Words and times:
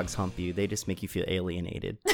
dogs 0.00 0.14
hump 0.14 0.38
you, 0.38 0.54
they 0.54 0.66
just 0.66 0.88
make 0.88 1.02
you 1.02 1.08
feel 1.08 1.24
alienated. 1.28 1.98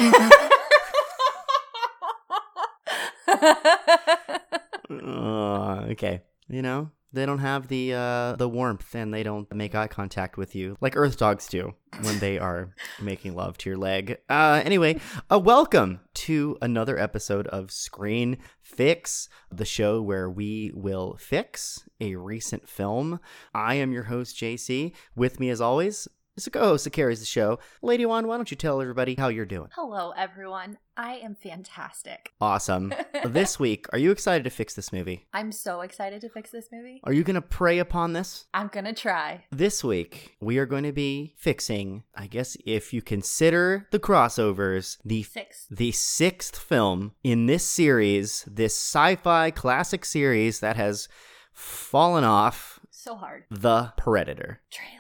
Uh, 4.89 5.85
okay. 5.91 6.23
You 6.49 6.63
know, 6.63 6.91
they 7.13 7.27
don't 7.27 7.41
have 7.41 7.67
the 7.67 7.93
uh, 7.93 8.37
the 8.37 8.49
warmth 8.49 8.95
and 8.95 9.13
they 9.13 9.23
don't 9.25 9.53
make 9.53 9.75
eye 9.75 9.89
contact 9.89 10.37
with 10.37 10.55
you 10.55 10.77
like 10.81 10.97
earth 10.97 11.17
dogs 11.17 11.49
do 11.49 11.75
when 12.03 12.19
they 12.19 12.39
are 12.39 12.75
making 13.01 13.35
love 13.35 13.59
to 13.59 13.71
your 13.71 13.79
leg. 13.79 14.19
Uh, 14.29 14.63
anyway, 14.65 15.01
uh, 15.31 15.39
welcome 15.39 16.01
to 16.15 16.57
another 16.63 16.99
episode 16.99 17.47
of 17.49 17.71
Screen 17.71 18.39
Fix, 18.61 19.29
the 19.51 19.65
show 19.65 20.01
where 20.03 20.31
we 20.31 20.71
will 20.75 21.17
fix 21.19 21.89
a 22.01 22.17
recent 22.17 22.69
film. 22.69 23.19
I 23.55 23.75
am 23.75 23.93
your 23.93 24.05
host, 24.05 24.37
JC. 24.37 24.93
With 25.15 25.41
me, 25.41 25.51
as 25.51 25.61
always, 25.61 26.07
is 26.37 26.47
a 26.47 26.51
co-host 26.51 26.85
that 26.85 26.93
carries 26.93 27.21
the 27.21 27.27
show. 27.27 27.59
Lady 27.83 28.05
One, 28.07 28.27
why 28.27 28.37
don't 28.37 28.51
you 28.51 28.57
tell 28.57 28.81
everybody 28.81 29.15
how 29.15 29.29
you're 29.29 29.47
doing? 29.47 29.69
Hello, 29.75 30.13
everyone. 30.17 30.79
I 30.97 31.15
am 31.17 31.35
fantastic. 31.35 32.33
Awesome. 32.41 32.93
this 33.25 33.59
week, 33.59 33.87
are 33.93 33.99
you 33.99 34.11
excited 34.11 34.45
to 34.45 34.51
fix 34.51 34.75
this 34.75 34.93
movie? 34.93 35.27
I'm 35.33 35.53
so 35.53 35.81
excited 35.83 36.21
to 36.23 36.29
fix 36.29 36.51
this 36.51 36.69
movie. 36.73 37.01
Are 37.05 37.13
you 37.13 37.23
going 37.25 37.35
to 37.35 37.43
prey 37.43 37.79
upon 37.79 38.13
this? 38.13 38.47
I'm 38.55 38.69
gonna 38.69 38.95
try. 38.95 39.45
This 39.51 39.83
week, 39.85 40.37
we 40.41 40.59
are 40.59 40.67
going 40.67 40.85
to 40.85 40.93
be 40.93 41.35
fixing, 41.39 42.05
I 42.15 42.27
guess 42.27 42.57
if 42.67 42.93
you 42.93 43.03
consider 43.03 43.87
the 43.91 43.99
crossovers, 43.99 44.99
the 45.05 45.23
Six. 45.23 45.67
the 45.71 45.93
sixth 45.93 46.57
film 46.57 47.13
in 47.23 47.47
this 47.47 47.65
series, 47.67 48.45
this 48.47 48.75
sci-fi 48.75 49.51
classic 49.51 50.05
series 50.05 50.61
that 50.61 50.77
has 50.77 51.09
fallen 51.53 52.25
off, 52.25 52.81
So 52.91 53.17
hard. 53.17 53.45
The 53.51 53.93
Predator. 53.97 54.61
Trailer. 54.71 54.96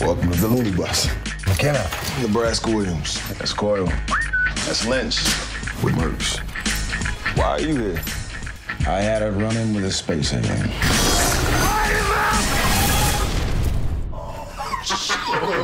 Welcome 0.00 0.32
to 0.32 0.40
the 0.40 0.48
Looney 0.48 0.72
Bus. 0.72 1.08
McKenna. 1.46 1.88
Nebraska 2.20 2.70
Williams. 2.70 3.20
That's 3.38 3.52
Coyle. 3.52 3.86
That's 4.66 4.86
Lynch. 4.86 5.16
With 5.82 5.94
Merckx. 5.94 6.38
Why 7.36 7.44
are 7.44 7.60
you 7.60 7.76
here? 7.76 8.00
I 8.86 9.00
had 9.00 9.22
a 9.22 9.30
run 9.32 9.56
in 9.56 9.74
with 9.74 9.84
a 9.84 9.92
space 9.92 10.32
alien. 10.32 10.70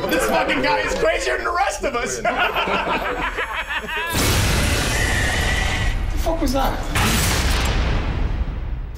This 0.09 0.25
fucking 0.27 0.61
guy 0.61 0.79
is 0.79 0.93
crazier 0.95 1.35
than 1.37 1.45
the 1.45 1.51
rest 1.51 1.83
of 1.83 1.95
us. 1.95 2.17
the 6.11 6.17
fuck 6.19 6.41
was 6.41 6.53
that? 6.53 7.16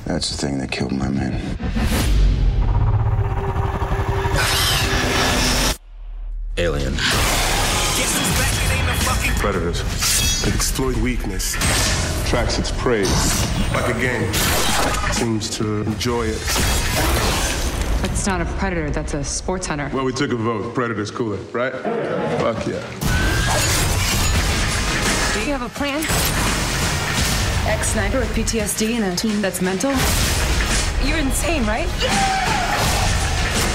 That's 0.10 0.32
the 0.32 0.38
thing 0.38 0.58
that 0.58 0.72
killed 0.72 0.92
my 0.92 1.08
men. 1.08 1.40
Alien. 6.58 6.96
Predators. 9.38 9.82
It 10.48 10.56
exploits 10.56 10.98
weakness, 10.98 11.54
tracks 12.28 12.58
its 12.58 12.72
prey 12.72 13.04
like 13.72 13.96
a 13.96 14.00
game. 14.02 14.34
Seems 15.14 15.48
to 15.58 15.84
enjoy 15.84 16.24
it. 16.24 16.42
That's 18.02 18.26
not 18.26 18.42
a 18.42 18.46
predator, 18.58 18.90
that's 18.90 19.14
a 19.14 19.24
sports 19.24 19.68
hunter. 19.68 19.92
Well, 19.94 20.06
we 20.06 20.12
took 20.12 20.32
a 20.32 20.36
vote. 20.36 20.74
Predators 20.74 21.12
cooler, 21.12 21.38
right? 21.54 21.72
Fuck 21.72 22.66
yeah. 22.66 22.82
Do 25.36 25.40
you 25.46 25.52
have 25.54 25.62
a 25.62 25.70
plan? 25.70 26.04
Ex 27.70 27.90
sniper 27.94 28.20
with 28.20 28.30
PTSD 28.30 28.96
and 28.96 29.06
a 29.06 29.16
team 29.16 29.42
that's 29.42 29.62
mental? 29.62 29.92
You're 31.06 31.20
insane, 31.20 31.64
right? 31.68 31.88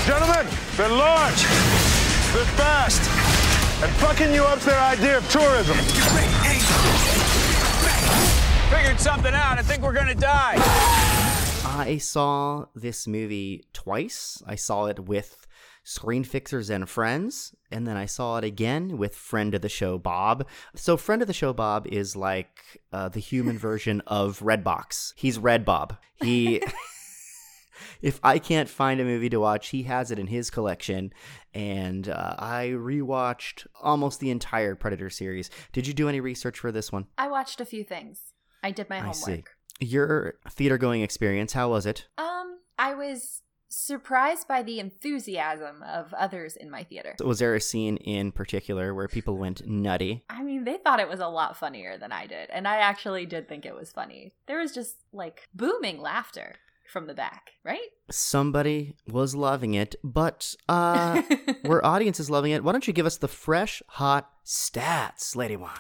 Gentlemen, 0.04 0.46
they're 0.76 0.88
large. 0.88 1.42
They're 2.34 2.44
fast. 2.58 3.00
And 3.84 3.92
fucking 3.96 4.34
you 4.34 4.42
up's 4.42 4.64
their 4.64 4.80
idea 4.80 5.18
of 5.18 5.30
tourism. 5.30 5.76
Figured 8.68 8.98
something 8.98 9.32
out. 9.32 9.58
I 9.58 9.62
think 9.62 9.82
we're 9.82 9.92
gonna 9.92 10.14
die. 10.14 10.56
I 11.64 11.98
saw 11.98 12.66
this 12.74 13.06
movie 13.06 13.64
twice. 13.72 14.42
I 14.44 14.56
saw 14.56 14.86
it 14.86 14.98
with 14.98 15.43
Screen 15.84 16.24
Fixers 16.24 16.70
and 16.70 16.88
Friends, 16.88 17.54
and 17.70 17.86
then 17.86 17.96
I 17.96 18.06
saw 18.06 18.38
it 18.38 18.44
again 18.44 18.96
with 18.96 19.14
friend 19.14 19.54
of 19.54 19.60
the 19.60 19.68
show 19.68 19.98
Bob. 19.98 20.46
So, 20.74 20.96
friend 20.96 21.20
of 21.20 21.28
the 21.28 21.34
show 21.34 21.52
Bob 21.52 21.86
is 21.86 22.16
like 22.16 22.80
uh, 22.90 23.10
the 23.10 23.20
human 23.20 23.58
version 23.68 24.00
of 24.06 24.40
Redbox. 24.40 25.12
He's 25.14 25.38
Red 25.38 25.64
Bob. 25.64 25.98
He. 26.16 26.62
if 28.02 28.18
I 28.22 28.38
can't 28.38 28.68
find 28.68 28.98
a 28.98 29.04
movie 29.04 29.28
to 29.28 29.38
watch, 29.38 29.68
he 29.68 29.82
has 29.82 30.10
it 30.10 30.18
in 30.18 30.28
his 30.28 30.48
collection. 30.48 31.12
And 31.52 32.08
uh, 32.08 32.34
I 32.38 32.72
rewatched 32.74 33.66
almost 33.80 34.20
the 34.20 34.30
entire 34.30 34.74
Predator 34.74 35.10
series. 35.10 35.50
Did 35.72 35.86
you 35.86 35.92
do 35.92 36.08
any 36.08 36.20
research 36.20 36.58
for 36.58 36.72
this 36.72 36.90
one? 36.90 37.06
I 37.18 37.28
watched 37.28 37.60
a 37.60 37.66
few 37.66 37.84
things. 37.84 38.32
I 38.62 38.70
did 38.70 38.88
my 38.88 39.00
homework. 39.00 39.50
Your 39.80 40.36
theater 40.48 40.78
going 40.78 41.02
experience, 41.02 41.52
how 41.52 41.68
was 41.68 41.84
it? 41.84 42.06
Um, 42.16 42.60
I 42.78 42.94
was 42.94 43.42
surprised 43.74 44.46
by 44.46 44.62
the 44.62 44.78
enthusiasm 44.78 45.82
of 45.82 46.14
others 46.14 46.56
in 46.56 46.70
my 46.70 46.84
theater. 46.84 47.16
Was 47.24 47.40
there 47.40 47.54
a 47.54 47.60
scene 47.60 47.96
in 47.98 48.32
particular 48.32 48.94
where 48.94 49.08
people 49.08 49.36
went 49.36 49.66
nutty? 49.66 50.24
I 50.30 50.42
mean, 50.42 50.64
they 50.64 50.76
thought 50.76 51.00
it 51.00 51.08
was 51.08 51.20
a 51.20 51.28
lot 51.28 51.56
funnier 51.56 51.98
than 51.98 52.12
I 52.12 52.26
did, 52.26 52.50
and 52.50 52.68
I 52.68 52.76
actually 52.76 53.26
did 53.26 53.48
think 53.48 53.66
it 53.66 53.74
was 53.74 53.90
funny. 53.90 54.32
There 54.46 54.58
was 54.58 54.72
just 54.72 54.96
like 55.12 55.48
booming 55.54 56.00
laughter 56.00 56.56
from 56.86 57.06
the 57.06 57.14
back, 57.14 57.50
right? 57.64 57.88
Somebody 58.10 58.94
was 59.06 59.34
loving 59.34 59.74
it, 59.74 59.96
but 60.04 60.54
uh 60.68 61.22
where 61.62 61.84
audience 61.84 62.20
is 62.20 62.30
loving 62.30 62.52
it, 62.52 62.62
why 62.62 62.72
don't 62.72 62.86
you 62.86 62.92
give 62.92 63.06
us 63.06 63.16
the 63.16 63.28
fresh, 63.28 63.82
hot 63.88 64.30
stats, 64.44 65.34
Lady 65.34 65.56
One? 65.56 65.72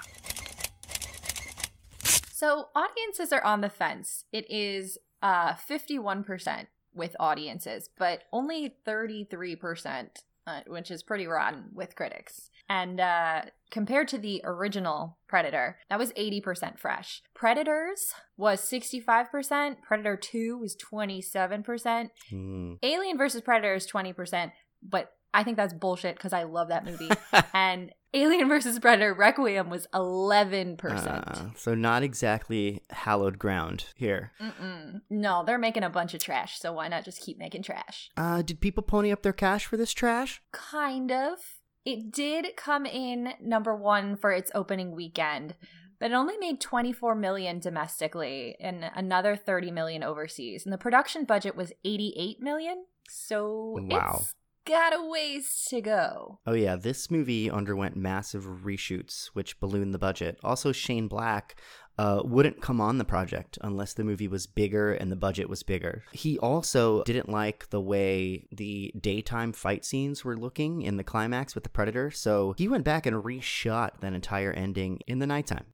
So 2.32 2.68
audiences 2.74 3.32
are 3.32 3.44
on 3.44 3.60
the 3.60 3.70
fence. 3.70 4.24
It 4.32 4.50
is 4.50 4.98
uh 5.22 5.54
51% 5.54 6.66
with 6.94 7.16
audiences, 7.18 7.88
but 7.98 8.22
only 8.32 8.74
33%, 8.86 10.08
uh, 10.46 10.60
which 10.66 10.90
is 10.90 11.02
pretty 11.02 11.26
rotten 11.26 11.64
with 11.72 11.96
critics. 11.96 12.50
And 12.68 12.98
uh 13.00 13.42
compared 13.70 14.08
to 14.08 14.18
the 14.18 14.40
original 14.44 15.18
Predator, 15.26 15.78
that 15.90 15.98
was 15.98 16.12
80% 16.12 16.78
fresh. 16.78 17.22
Predators 17.34 18.14
was 18.36 18.60
65%, 18.70 19.82
Predator 19.82 20.16
2 20.16 20.56
was 20.58 20.76
27%, 20.76 22.10
Hmm. 22.30 22.74
Alien 22.82 23.18
versus 23.18 23.42
Predator 23.42 23.74
is 23.74 23.86
20%, 23.86 24.52
but 24.82 25.12
I 25.34 25.42
think 25.42 25.56
that's 25.56 25.74
bullshit 25.74 26.14
because 26.16 26.32
I 26.32 26.44
love 26.44 26.68
that 26.68 26.84
movie. 26.84 27.10
and 27.52 27.90
Alien 28.14 28.48
versus 28.48 28.78
Predator 28.78 29.12
Requiem 29.12 29.68
was 29.68 29.86
11%. 29.92 30.78
Uh, 31.06 31.50
so 31.56 31.74
not 31.74 32.02
exactly 32.04 32.80
hallowed 32.90 33.38
ground 33.38 33.86
here. 33.96 34.30
Mm-mm. 34.40 35.00
No, 35.10 35.42
they're 35.44 35.58
making 35.58 35.82
a 35.82 35.90
bunch 35.90 36.14
of 36.14 36.20
trash, 36.22 36.58
so 36.60 36.72
why 36.72 36.88
not 36.88 37.04
just 37.04 37.20
keep 37.20 37.38
making 37.38 37.62
trash? 37.62 38.10
Uh 38.16 38.42
did 38.42 38.60
people 38.60 38.82
pony 38.82 39.10
up 39.12 39.22
their 39.22 39.32
cash 39.32 39.66
for 39.66 39.76
this 39.76 39.92
trash? 39.92 40.40
Kind 40.52 41.10
of. 41.10 41.38
It 41.84 42.12
did 42.12 42.56
come 42.56 42.86
in 42.86 43.34
number 43.42 43.74
one 43.76 44.16
for 44.16 44.30
its 44.32 44.50
opening 44.54 44.92
weekend, 44.94 45.54
but 46.00 46.10
it 46.10 46.14
only 46.14 46.38
made 46.38 46.60
24 46.60 47.14
million 47.14 47.58
domestically 47.58 48.56
and 48.60 48.90
another 48.94 49.36
30 49.36 49.70
million 49.70 50.02
overseas. 50.02 50.64
And 50.64 50.72
the 50.72 50.78
production 50.78 51.24
budget 51.24 51.56
was 51.56 51.72
88 51.84 52.40
million. 52.40 52.84
So 53.10 53.76
Wow. 53.82 54.18
it's 54.20 54.34
got 54.64 54.94
a 54.94 55.04
ways 55.08 55.66
to 55.68 55.80
go. 55.80 56.38
Oh 56.46 56.54
yeah, 56.54 56.76
this 56.76 57.10
movie 57.10 57.50
underwent 57.50 57.96
massive 57.96 58.44
reshoots, 58.64 59.26
which 59.32 59.58
ballooned 59.60 59.94
the 59.94 59.98
budget. 59.98 60.38
Also, 60.42 60.72
Shane 60.72 61.08
Black 61.08 61.56
uh, 61.96 62.22
wouldn't 62.24 62.60
come 62.60 62.80
on 62.80 62.98
the 62.98 63.04
project 63.04 63.56
unless 63.60 63.94
the 63.94 64.02
movie 64.02 64.26
was 64.26 64.46
bigger 64.46 64.92
and 64.92 65.12
the 65.12 65.16
budget 65.16 65.48
was 65.48 65.62
bigger. 65.62 66.02
He 66.12 66.38
also 66.38 67.04
didn't 67.04 67.28
like 67.28 67.70
the 67.70 67.80
way 67.80 68.46
the 68.50 68.92
daytime 69.00 69.52
fight 69.52 69.84
scenes 69.84 70.24
were 70.24 70.36
looking 70.36 70.82
in 70.82 70.96
the 70.96 71.04
climax 71.04 71.54
with 71.54 71.64
the 71.64 71.70
Predator, 71.70 72.10
so 72.10 72.54
he 72.58 72.66
went 72.68 72.84
back 72.84 73.06
and 73.06 73.22
reshot 73.22 74.00
that 74.00 74.12
entire 74.12 74.52
ending 74.52 75.00
in 75.06 75.20
the 75.20 75.26
nighttime. 75.26 75.66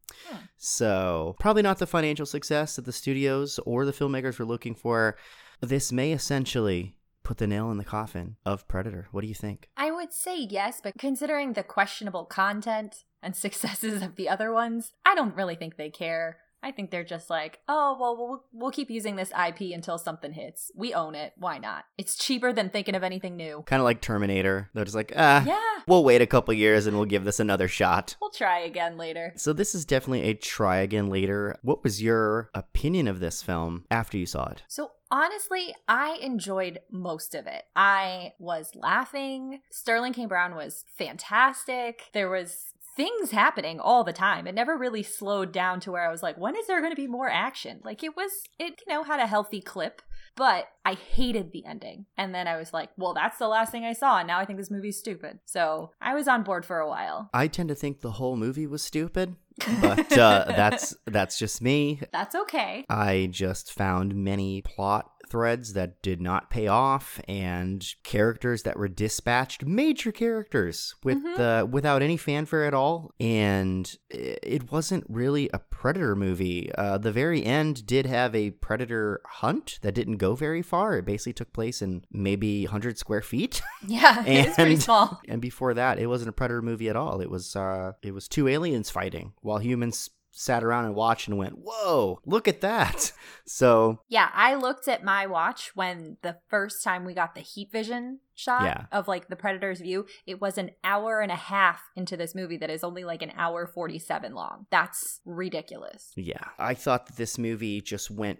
So, 0.58 1.36
probably 1.40 1.62
not 1.62 1.78
the 1.78 1.86
financial 1.86 2.26
success 2.26 2.76
that 2.76 2.84
the 2.84 2.92
studios 2.92 3.58
or 3.64 3.86
the 3.86 3.92
filmmakers 3.92 4.38
were 4.38 4.44
looking 4.44 4.74
for. 4.74 5.16
This 5.60 5.92
may 5.92 6.12
essentially 6.12 6.94
put 7.30 7.38
the 7.38 7.46
nail 7.46 7.70
in 7.70 7.78
the 7.78 7.84
coffin 7.84 8.34
of 8.44 8.66
Predator. 8.66 9.06
What 9.12 9.20
do 9.20 9.28
you 9.28 9.36
think? 9.36 9.68
I 9.76 9.92
would 9.92 10.12
say 10.12 10.36
yes, 10.36 10.80
but 10.82 10.98
considering 10.98 11.52
the 11.52 11.62
questionable 11.62 12.24
content 12.24 13.04
and 13.22 13.36
successes 13.46 14.02
of 14.02 14.16
the 14.16 14.28
other 14.28 14.52
ones, 14.52 14.94
I 15.06 15.14
don't 15.14 15.36
really 15.36 15.54
think 15.54 15.76
they 15.76 15.90
care. 15.90 16.38
I 16.60 16.72
think 16.72 16.90
they're 16.90 17.04
just 17.04 17.30
like, 17.30 17.60
oh, 17.68 17.96
well, 18.00 18.16
we'll, 18.16 18.44
we'll 18.52 18.70
keep 18.72 18.90
using 18.90 19.14
this 19.14 19.30
IP 19.30 19.72
until 19.72 19.96
something 19.96 20.32
hits. 20.32 20.72
We 20.74 20.92
own 20.92 21.14
it. 21.14 21.32
Why 21.36 21.58
not? 21.58 21.84
It's 21.96 22.16
cheaper 22.18 22.52
than 22.52 22.68
thinking 22.68 22.96
of 22.96 23.04
anything 23.04 23.36
new. 23.36 23.62
Kind 23.64 23.80
of 23.80 23.84
like 23.84 24.00
Terminator. 24.00 24.68
They're 24.74 24.84
just 24.84 24.96
like, 24.96 25.12
ah, 25.16 25.44
Yeah, 25.46 25.82
we'll 25.86 26.02
wait 26.02 26.20
a 26.22 26.26
couple 26.26 26.52
years 26.52 26.88
and 26.88 26.96
we'll 26.96 27.06
give 27.06 27.22
this 27.22 27.38
another 27.38 27.68
shot. 27.68 28.16
we'll 28.20 28.30
try 28.30 28.58
again 28.58 28.98
later. 28.98 29.34
So 29.36 29.52
this 29.52 29.72
is 29.76 29.84
definitely 29.84 30.22
a 30.22 30.34
try 30.34 30.78
again 30.78 31.08
later. 31.10 31.56
What 31.62 31.84
was 31.84 32.02
your 32.02 32.50
opinion 32.54 33.06
of 33.06 33.20
this 33.20 33.40
film 33.40 33.84
after 33.88 34.18
you 34.18 34.26
saw 34.26 34.48
it? 34.48 34.64
So 34.66 34.90
Honestly, 35.10 35.74
I 35.88 36.18
enjoyed 36.20 36.80
most 36.90 37.34
of 37.34 37.46
it. 37.46 37.64
I 37.74 38.34
was 38.38 38.72
laughing. 38.74 39.60
Sterling 39.70 40.12
K. 40.12 40.26
Brown 40.26 40.54
was 40.54 40.84
fantastic. 40.96 42.04
There 42.12 42.30
was 42.30 42.72
things 42.96 43.30
happening 43.30 43.80
all 43.80 44.04
the 44.04 44.12
time. 44.12 44.46
It 44.46 44.54
never 44.54 44.76
really 44.76 45.02
slowed 45.02 45.52
down 45.52 45.80
to 45.80 45.92
where 45.92 46.06
I 46.06 46.12
was 46.12 46.22
like, 46.22 46.38
when 46.38 46.56
is 46.56 46.66
there 46.66 46.80
going 46.80 46.92
to 46.92 46.96
be 46.96 47.06
more 47.06 47.28
action? 47.28 47.80
Like 47.82 48.04
it 48.04 48.16
was, 48.16 48.30
it, 48.58 48.82
you 48.86 48.92
know, 48.92 49.02
had 49.04 49.20
a 49.20 49.26
healthy 49.26 49.60
clip, 49.60 50.02
but 50.36 50.68
I 50.84 50.94
hated 50.94 51.52
the 51.52 51.64
ending. 51.66 52.06
And 52.16 52.34
then 52.34 52.48
I 52.48 52.56
was 52.56 52.72
like, 52.72 52.90
well, 52.96 53.14
that's 53.14 53.38
the 53.38 53.48
last 53.48 53.72
thing 53.72 53.84
I 53.84 53.92
saw. 53.92 54.18
And 54.18 54.26
now 54.26 54.38
I 54.38 54.44
think 54.44 54.58
this 54.58 54.70
movie's 54.70 54.98
stupid. 54.98 55.40
So 55.44 55.92
I 56.00 56.14
was 56.14 56.28
on 56.28 56.42
board 56.42 56.64
for 56.64 56.78
a 56.78 56.88
while. 56.88 57.30
I 57.34 57.46
tend 57.46 57.68
to 57.68 57.74
think 57.74 58.00
the 58.00 58.12
whole 58.12 58.36
movie 58.36 58.66
was 58.66 58.82
stupid, 58.82 59.36
but 59.80 60.16
uh, 60.16 60.44
that's 60.48 60.94
that's 61.06 61.38
just 61.38 61.60
me. 61.60 62.00
That's 62.12 62.34
okay. 62.34 62.84
I 62.88 63.28
just 63.30 63.72
found 63.72 64.14
many 64.14 64.62
plot 64.62 65.10
threads 65.30 65.72
that 65.74 66.02
did 66.02 66.20
not 66.20 66.50
pay 66.50 66.66
off 66.66 67.20
and 67.28 67.86
characters 68.02 68.64
that 68.64 68.76
were 68.76 68.88
dispatched 68.88 69.64
major 69.64 70.12
characters 70.12 70.94
with 71.04 71.18
Mhm. 71.24 71.38
uh, 71.62 71.66
without 71.66 72.02
any 72.02 72.16
fanfare 72.16 72.64
at 72.64 72.74
all. 72.74 73.12
And 73.20 73.90
it 74.10 74.70
wasn't 74.72 75.04
really 75.08 75.48
a 75.54 75.58
predator 75.60 76.14
movie. 76.16 76.70
Uh, 76.74 76.98
the 76.98 77.12
very 77.12 77.44
end 77.44 77.86
did 77.86 78.06
have 78.06 78.34
a 78.34 78.50
predator 78.50 79.20
hunt 79.24 79.78
that 79.82 79.94
didn't 79.94 80.16
go 80.18 80.34
very 80.34 80.60
far. 80.62 80.98
It 80.98 81.04
basically 81.06 81.32
took 81.34 81.52
place 81.52 81.80
in 81.80 82.04
maybe 82.10 82.64
100 82.64 82.98
square 82.98 83.22
feet. 83.22 83.62
Yeah, 83.86 84.22
it's 84.26 84.56
pretty 84.56 84.72
And- 84.74 84.82
small. 84.82 85.20
and 85.28 85.40
before 85.40 85.72
that 85.74 85.98
it 85.98 86.06
wasn't 86.06 86.28
a 86.28 86.32
predator 86.32 86.60
movie 86.62 86.88
at 86.88 86.96
all. 86.96 87.20
It 87.20 87.30
was 87.30 87.56
uh 87.56 87.92
it 88.02 88.12
was 88.12 88.28
two 88.28 88.46
aliens 88.48 88.90
fighting 88.90 89.32
while 89.40 89.58
humans 89.58 90.10
sat 90.32 90.62
around 90.64 90.84
and 90.84 90.94
watched 90.94 91.28
and 91.28 91.36
went 91.36 91.54
whoa 91.58 92.20
look 92.24 92.46
at 92.48 92.60
that 92.60 93.12
so 93.46 93.98
Yeah, 94.08 94.28
I 94.32 94.54
looked 94.54 94.86
at 94.88 95.04
my 95.04 95.26
watch 95.26 95.72
when 95.74 96.16
the 96.22 96.36
first 96.48 96.82
time 96.84 97.04
we 97.04 97.14
got 97.14 97.34
the 97.34 97.40
heat 97.40 97.70
vision 97.72 98.20
shot 98.34 98.62
Yeah. 98.62 98.84
of 98.92 99.06
like 99.08 99.28
the 99.28 99.36
predator's 99.36 99.80
view. 99.80 100.06
It 100.26 100.40
was 100.40 100.56
an 100.56 100.70
hour 100.82 101.20
and 101.20 101.30
a 101.32 101.36
half 101.36 101.82
into 101.96 102.16
this 102.16 102.34
movie 102.34 102.56
that 102.58 102.70
is 102.70 102.82
only 102.84 103.04
like 103.04 103.20
an 103.22 103.32
hour 103.36 103.66
47 103.66 104.32
long. 104.34 104.66
That's 104.70 105.20
ridiculous. 105.26 106.12
Yeah, 106.16 106.44
I 106.58 106.74
thought 106.74 107.06
that 107.06 107.16
this 107.16 107.36
movie 107.36 107.80
just 107.82 108.10
went 108.10 108.38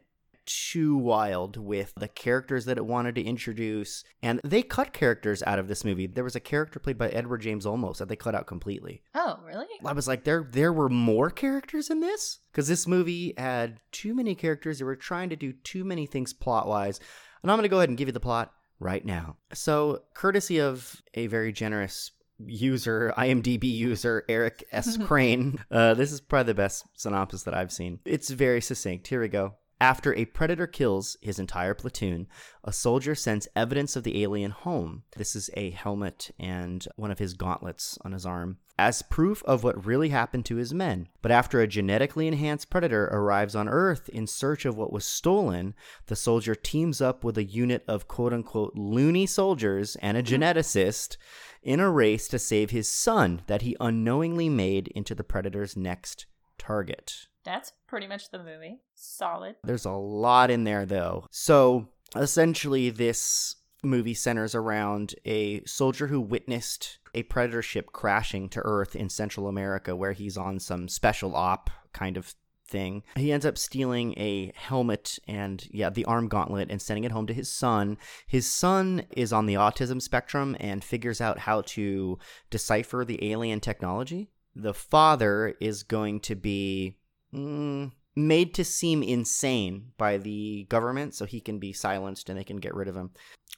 too 0.50 0.96
wild 0.96 1.56
with 1.56 1.92
the 1.96 2.08
characters 2.08 2.64
that 2.64 2.76
it 2.76 2.84
wanted 2.84 3.14
to 3.14 3.22
introduce, 3.22 4.02
and 4.20 4.40
they 4.42 4.62
cut 4.62 4.92
characters 4.92 5.44
out 5.44 5.60
of 5.60 5.68
this 5.68 5.84
movie. 5.84 6.08
There 6.08 6.24
was 6.24 6.34
a 6.34 6.40
character 6.40 6.80
played 6.80 6.98
by 6.98 7.08
Edward 7.10 7.42
James 7.42 7.66
Olmos 7.66 7.98
that 7.98 8.08
they 8.08 8.16
cut 8.16 8.34
out 8.34 8.48
completely. 8.48 9.02
Oh, 9.14 9.38
really? 9.46 9.66
I 9.84 9.92
was 9.92 10.08
like, 10.08 10.24
there 10.24 10.46
there 10.50 10.72
were 10.72 10.88
more 10.88 11.30
characters 11.30 11.88
in 11.88 12.00
this 12.00 12.40
because 12.50 12.66
this 12.66 12.88
movie 12.88 13.32
had 13.38 13.78
too 13.92 14.12
many 14.12 14.34
characters. 14.34 14.80
They 14.80 14.84
were 14.84 14.96
trying 14.96 15.30
to 15.30 15.36
do 15.36 15.52
too 15.52 15.84
many 15.84 16.06
things 16.06 16.32
plot 16.32 16.66
wise, 16.66 16.98
and 17.42 17.50
I'm 17.50 17.56
gonna 17.56 17.68
go 17.68 17.78
ahead 17.78 17.88
and 17.88 17.98
give 17.98 18.08
you 18.08 18.12
the 18.12 18.20
plot 18.20 18.52
right 18.80 19.04
now. 19.04 19.36
So, 19.52 20.02
courtesy 20.14 20.60
of 20.60 21.00
a 21.14 21.28
very 21.28 21.52
generous 21.52 22.10
user, 22.44 23.14
IMDb 23.16 23.64
user 23.64 24.24
Eric 24.28 24.64
S. 24.72 24.96
Crane, 25.06 25.62
uh, 25.70 25.94
this 25.94 26.10
is 26.10 26.20
probably 26.20 26.50
the 26.50 26.54
best 26.54 26.86
synopsis 26.94 27.44
that 27.44 27.54
I've 27.54 27.70
seen. 27.70 28.00
It's 28.04 28.30
very 28.30 28.60
succinct. 28.60 29.06
Here 29.06 29.20
we 29.20 29.28
go. 29.28 29.54
After 29.80 30.14
a 30.14 30.26
predator 30.26 30.66
kills 30.66 31.16
his 31.22 31.38
entire 31.38 31.72
platoon, 31.72 32.28
a 32.62 32.72
soldier 32.72 33.14
sends 33.14 33.48
evidence 33.56 33.96
of 33.96 34.04
the 34.04 34.22
alien 34.22 34.50
home. 34.50 35.04
This 35.16 35.34
is 35.34 35.48
a 35.54 35.70
helmet 35.70 36.30
and 36.38 36.86
one 36.96 37.10
of 37.10 37.18
his 37.18 37.32
gauntlets 37.32 37.98
on 38.04 38.12
his 38.12 38.26
arm 38.26 38.58
as 38.80 39.02
proof 39.02 39.42
of 39.44 39.62
what 39.62 39.84
really 39.84 40.08
happened 40.08 40.46
to 40.46 40.56
his 40.56 40.72
men. 40.72 41.06
But 41.20 41.30
after 41.30 41.60
a 41.60 41.66
genetically 41.66 42.26
enhanced 42.26 42.70
predator 42.70 43.04
arrives 43.12 43.54
on 43.54 43.68
Earth 43.68 44.08
in 44.08 44.26
search 44.26 44.64
of 44.64 44.74
what 44.74 44.90
was 44.90 45.04
stolen, 45.04 45.74
the 46.06 46.16
soldier 46.16 46.54
teams 46.54 47.02
up 47.02 47.22
with 47.22 47.36
a 47.36 47.44
unit 47.44 47.84
of 47.86 48.08
quote 48.08 48.32
unquote 48.32 48.74
loony 48.74 49.26
soldiers 49.26 49.96
and 49.96 50.16
a 50.16 50.20
hmm. 50.20 50.26
geneticist 50.26 51.18
in 51.62 51.78
a 51.78 51.90
race 51.90 52.26
to 52.28 52.38
save 52.38 52.70
his 52.70 52.90
son 52.90 53.42
that 53.48 53.60
he 53.60 53.76
unknowingly 53.80 54.48
made 54.48 54.88
into 54.88 55.14
the 55.14 55.24
predator's 55.24 55.76
next 55.76 56.24
target. 56.56 57.26
That's 57.50 57.72
pretty 57.88 58.06
much 58.06 58.30
the 58.30 58.38
movie. 58.38 58.78
Solid. 58.94 59.56
There's 59.64 59.84
a 59.84 59.90
lot 59.90 60.52
in 60.52 60.62
there, 60.62 60.86
though. 60.86 61.26
So 61.32 61.88
essentially, 62.14 62.90
this 62.90 63.56
movie 63.82 64.14
centers 64.14 64.54
around 64.54 65.16
a 65.24 65.64
soldier 65.64 66.06
who 66.06 66.20
witnessed 66.20 66.98
a 67.12 67.24
predator 67.24 67.60
ship 67.60 67.92
crashing 67.92 68.48
to 68.50 68.60
Earth 68.64 68.94
in 68.94 69.08
Central 69.08 69.48
America, 69.48 69.96
where 69.96 70.12
he's 70.12 70.36
on 70.36 70.60
some 70.60 70.86
special 70.86 71.34
op 71.34 71.70
kind 71.92 72.16
of 72.16 72.36
thing. 72.68 73.02
He 73.16 73.32
ends 73.32 73.44
up 73.44 73.58
stealing 73.58 74.16
a 74.16 74.52
helmet 74.54 75.18
and, 75.26 75.66
yeah, 75.72 75.90
the 75.90 76.04
arm 76.04 76.28
gauntlet 76.28 76.70
and 76.70 76.80
sending 76.80 77.02
it 77.02 77.10
home 77.10 77.26
to 77.26 77.34
his 77.34 77.50
son. 77.50 77.98
His 78.28 78.46
son 78.46 79.06
is 79.10 79.32
on 79.32 79.46
the 79.46 79.54
autism 79.54 80.00
spectrum 80.00 80.56
and 80.60 80.84
figures 80.84 81.20
out 81.20 81.40
how 81.40 81.62
to 81.62 82.16
decipher 82.48 83.04
the 83.04 83.32
alien 83.32 83.58
technology. 83.58 84.30
The 84.54 84.74
father 84.74 85.56
is 85.60 85.82
going 85.82 86.20
to 86.20 86.36
be 86.36 86.96
mm, 87.34 87.92
made 88.16 88.54
to 88.54 88.64
seem 88.64 89.02
insane 89.02 89.92
by 89.96 90.18
the 90.18 90.66
government 90.68 91.14
so 91.14 91.24
he 91.24 91.40
can 91.40 91.58
be 91.58 91.72
silenced 91.72 92.28
and 92.28 92.38
they 92.38 92.44
can 92.44 92.58
get 92.58 92.74
rid 92.74 92.88
of 92.88 92.96
him. 92.96 93.10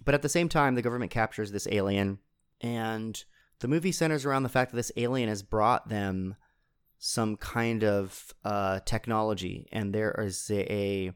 But 0.05 0.15
at 0.15 0.23
the 0.23 0.29
same 0.29 0.49
time, 0.49 0.75
the 0.75 0.83
government 0.83 1.11
captures 1.11 1.53
this 1.53 1.69
alien, 1.71 2.19
and 2.61 3.23
the 3.61 3.69
movie 3.69 3.93
centers 3.93 4.25
around 4.25 4.43
the 4.43 4.49
fact 4.49 4.71
that 4.71 4.77
this 4.77 4.93
alien 4.97 5.29
has 5.29 5.43
brought 5.43 5.89
them 5.89 6.37
some 6.99 7.37
kind 7.37 7.83
of 7.83 8.33
uh, 8.45 8.81
technology, 8.85 9.69
and 9.73 9.95
there 9.95 10.15
is 10.19 10.51
a, 10.53 11.13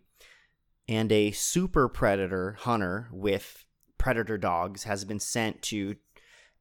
and 0.89 1.13
a 1.13 1.31
super 1.33 1.89
predator 1.89 2.57
hunter 2.61 3.09
with 3.13 3.65
predator 3.99 4.39
dogs 4.39 4.85
has 4.85 5.05
been 5.05 5.21
sent 5.21 5.63
to 5.63 5.97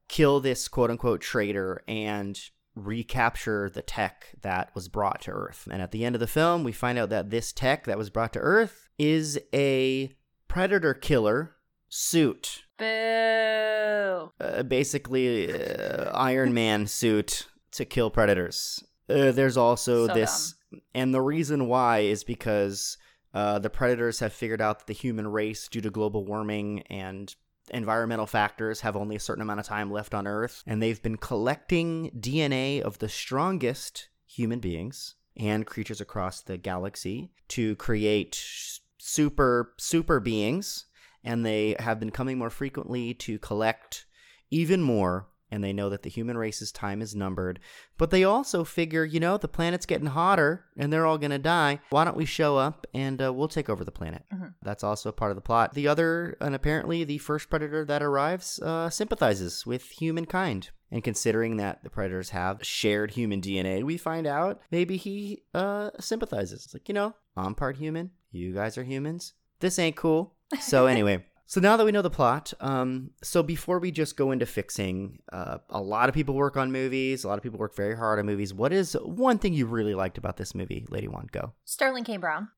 kill 0.08 0.40
this 0.40 0.68
quote 0.68 0.90
unquote 0.90 1.20
traitor 1.20 1.82
and 1.88 2.50
recapture 2.76 3.70
the 3.70 3.82
tech 3.82 4.34
that 4.42 4.72
was 4.74 4.88
brought 4.88 5.22
to 5.22 5.30
Earth. 5.32 5.66
And 5.70 5.82
at 5.82 5.90
the 5.90 6.04
end 6.04 6.14
of 6.14 6.20
the 6.20 6.26
film, 6.26 6.62
we 6.62 6.72
find 6.72 6.98
out 6.98 7.08
that 7.08 7.30
this 7.30 7.52
tech 7.52 7.84
that 7.86 7.98
was 7.98 8.10
brought 8.10 8.32
to 8.34 8.38
Earth 8.38 8.88
is 8.98 9.40
a 9.52 10.14
predator 10.46 10.94
killer 10.94 11.56
suit. 11.88 12.64
Boo. 12.78 12.84
Uh, 14.38 14.62
basically, 14.68 15.52
uh, 15.52 16.10
Iron 16.12 16.52
Man 16.52 16.86
suit 16.86 17.48
to 17.72 17.84
kill 17.84 18.10
predators. 18.10 18.84
Uh, 19.08 19.32
there's 19.32 19.56
also 19.56 20.06
So 20.06 20.14
this, 20.14 20.54
and 20.94 21.14
the 21.14 21.22
reason 21.22 21.68
why 21.68 22.00
is 22.00 22.24
because 22.24 22.98
uh, 23.32 23.58
the 23.58 23.70
predators 23.70 24.20
have 24.20 24.32
figured 24.32 24.60
out 24.60 24.80
that 24.80 24.86
the 24.86 24.94
human 24.94 25.28
race, 25.28 25.68
due 25.68 25.80
to 25.80 25.90
global 25.90 26.24
warming 26.24 26.82
and 26.90 27.34
environmental 27.70 28.26
factors, 28.26 28.80
have 28.80 28.96
only 28.96 29.16
a 29.16 29.20
certain 29.20 29.42
amount 29.42 29.60
of 29.60 29.66
time 29.66 29.90
left 29.90 30.14
on 30.14 30.26
Earth, 30.26 30.62
and 30.66 30.82
they've 30.82 31.02
been 31.02 31.16
collecting 31.16 32.10
DNA 32.18 32.80
of 32.80 32.98
the 32.98 33.08
strongest 33.08 34.08
human 34.26 34.60
beings 34.60 35.14
and 35.36 35.66
creatures 35.66 36.00
across 36.00 36.40
the 36.40 36.56
galaxy 36.56 37.30
to 37.48 37.76
create 37.76 38.42
super 38.98 39.72
super 39.76 40.18
beings 40.18 40.86
and 41.22 41.44
they 41.44 41.76
have 41.78 42.00
been 42.00 42.10
coming 42.10 42.38
more 42.38 42.50
frequently 42.50 43.12
to 43.12 43.38
collect 43.38 44.06
even 44.50 44.80
more 44.80 45.28
and 45.50 45.62
they 45.62 45.72
know 45.72 45.88
that 45.88 46.02
the 46.02 46.10
human 46.10 46.36
race's 46.36 46.72
time 46.72 47.00
is 47.00 47.14
numbered. 47.14 47.60
But 47.98 48.10
they 48.10 48.24
also 48.24 48.64
figure 48.64 49.04
you 49.04 49.20
know 49.20 49.36
the 49.36 49.48
planet's 49.48 49.86
getting 49.86 50.08
hotter 50.08 50.64
and 50.76 50.92
they're 50.92 51.06
all 51.06 51.18
going 51.18 51.30
to 51.30 51.38
die. 51.38 51.80
Why 51.90 52.04
don't 52.04 52.16
we 52.16 52.24
show 52.24 52.56
up 52.56 52.86
and 52.94 53.22
uh, 53.22 53.32
we'll 53.32 53.48
take 53.48 53.68
over 53.68 53.84
the 53.84 53.92
planet? 53.92 54.24
That's 54.62 54.84
also 54.84 55.08
a 55.08 55.12
part 55.12 55.30
of 55.30 55.36
the 55.36 55.42
plot. 55.42 55.74
The 55.74 55.88
other 55.88 56.36
and 56.40 56.54
apparently 56.54 57.04
the 57.04 57.18
first 57.18 57.50
predator 57.50 57.84
that 57.84 58.02
arrives 58.02 58.60
uh, 58.60 58.90
sympathizes 58.90 59.66
with 59.66 59.90
humankind. 59.90 60.70
And 60.90 61.02
considering 61.02 61.56
that 61.56 61.82
the 61.82 61.90
predators 61.90 62.30
have 62.30 62.64
shared 62.64 63.10
human 63.10 63.40
dna 63.40 63.82
we 63.82 63.96
find 63.96 64.24
out 64.24 64.60
maybe 64.70 64.96
he 64.96 65.42
uh, 65.52 65.90
sympathizes. 65.98 66.64
It's 66.64 66.74
like 66.74 66.88
you 66.88 66.94
know 66.94 67.14
i'm 67.36 67.54
part 67.54 67.76
human. 67.76 68.10
You 68.30 68.52
guys 68.52 68.76
are 68.76 68.84
humans. 68.84 69.32
This 69.60 69.78
ain't 69.78 69.96
cool. 69.96 70.34
So 70.60 70.86
anyway 70.94 71.24
so 71.48 71.60
now 71.60 71.76
that 71.76 71.84
we 71.86 71.92
know 71.92 72.02
the 72.02 72.10
plot 72.10 72.52
um 72.60 73.10
so 73.22 73.42
before 73.42 73.78
we 73.78 73.90
just 73.90 74.16
go 74.16 74.30
into 74.32 74.44
fixing 74.46 75.18
uh, 75.32 75.58
a 75.70 75.80
lot 75.80 76.08
of 76.08 76.14
people 76.14 76.34
work 76.34 76.56
on 76.56 76.72
movies 76.72 77.22
a 77.24 77.28
lot 77.28 77.38
of 77.38 77.42
people 77.42 77.58
work 77.58 77.74
very 77.76 77.96
hard 77.96 78.18
on 78.18 78.26
movies 78.26 78.52
what 78.52 78.72
is 78.72 78.94
one 79.04 79.38
thing 79.38 79.52
you 79.54 79.64
really 79.66 79.94
liked 79.94 80.18
about 80.18 80.36
this 80.36 80.54
movie 80.54 80.84
lady 80.90 81.08
one 81.08 81.28
go 81.30 81.52
Sterling 81.64 82.04
K. 82.04 82.16
Brown. 82.16 82.48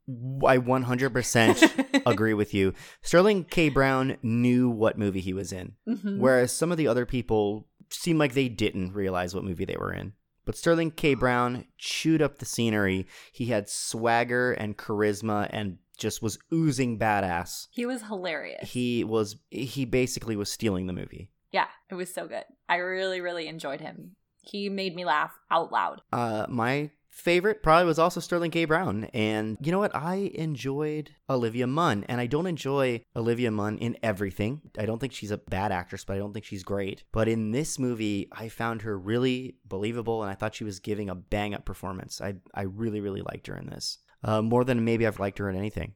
i 0.47 0.57
100% 0.59 2.03
agree 2.07 2.35
with 2.35 2.55
you 2.55 2.73
sterling 3.03 3.45
k 3.45 3.69
brown 3.69 4.17
knew 4.23 4.69
what 4.69 4.99
movie 4.99 5.21
he 5.21 5.33
was 5.33 5.53
in 5.53 5.73
Mhm. 5.87 6.19
whereas 6.19 6.53
some 6.53 6.71
of 6.73 6.79
the 6.79 6.89
other 6.89 7.07
people 7.07 7.67
seemed 7.91 8.19
like 8.19 8.35
they 8.35 8.49
didn't 8.49 8.93
realize 8.93 9.35
what 9.35 9.45
movie 9.45 9.65
they 9.65 9.77
were 9.77 9.93
in 9.93 10.13
but 10.45 10.57
Sterling 10.57 10.93
K. 10.93 11.13
Brown 11.13 11.67
chewed 11.77 12.23
up 12.23 12.39
the 12.39 12.47
scenery. 12.47 13.07
He 13.33 13.47
had 13.47 13.69
swagger 13.69 14.53
and 14.53 14.79
charisma 14.79 15.47
and 15.51 15.77
just 15.99 16.23
was 16.23 16.39
oozing 16.53 16.99
badass. 16.99 17.67
He 17.71 17.85
was 17.85 18.03
hilarious. 18.03 18.71
He 18.71 19.05
was 19.05 19.37
he 19.51 19.85
basically 19.85 20.37
was 20.37 20.51
stealing 20.51 20.87
the 20.87 20.93
movie. 20.93 21.31
yeah, 21.53 21.67
it 21.91 21.95
was 21.95 22.13
so 22.13 22.27
good. 22.27 22.45
I 22.69 22.77
really, 22.77 23.21
really 23.21 23.49
enjoyed 23.49 23.81
him. 23.81 24.17
He 24.41 24.69
made 24.69 24.95
me 24.97 25.05
laugh 25.05 25.33
out 25.51 25.71
loud. 25.73 26.01
Uh 26.13 26.47
my 26.49 26.91
favorite 27.11 27.65
probably 27.65 27.85
was 27.87 27.99
also 27.99 28.21
Sterling 28.21 28.53
K. 28.53 28.65
Brown. 28.65 29.05
And 29.13 29.59
you 29.61 29.73
know 29.73 29.81
what? 29.81 29.95
I 29.97 30.31
enjoyed 30.35 31.11
Olivia 31.29 31.67
Munn, 31.67 32.05
and 32.09 32.21
I 32.21 32.27
don't 32.29 32.47
enjoy 32.47 33.03
Olivia 33.17 33.51
Munn 33.51 33.77
in 33.79 33.97
everything. 34.05 34.61
I 34.79 34.87
don't 34.87 35.01
think 35.01 35.13
she's 35.13 35.33
a 35.33 35.39
bad 35.39 35.73
actress, 35.73 36.05
but 36.05 36.15
I 36.15 36.19
don't 36.21 36.33
think 36.33 36.45
she's 36.45 36.63
great. 36.63 37.03
But 37.11 37.27
in 37.27 37.51
this 37.51 37.77
movie, 37.79 38.29
I 38.31 38.49
found 38.49 38.83
her 38.83 38.97
really 38.97 39.57
believable, 39.67 40.23
and 40.23 40.31
I 40.31 40.35
thought 40.37 40.55
she 40.55 40.63
was 40.65 40.79
giving 40.79 41.11
a 41.11 41.17
bang 41.17 41.55
up 41.55 41.65
performance. 41.65 42.21
I 42.21 42.35
I 42.55 42.63
really 42.63 43.01
really 43.01 43.23
liked 43.23 43.49
her 43.49 43.57
in 43.57 43.67
this, 43.67 43.99
uh, 44.23 44.43
more 44.43 44.65
than 44.65 44.85
maybe 44.85 45.07
I've 45.07 45.21
liked 45.21 45.39
her 45.39 45.49
in 45.49 45.57
anything. 45.57 45.95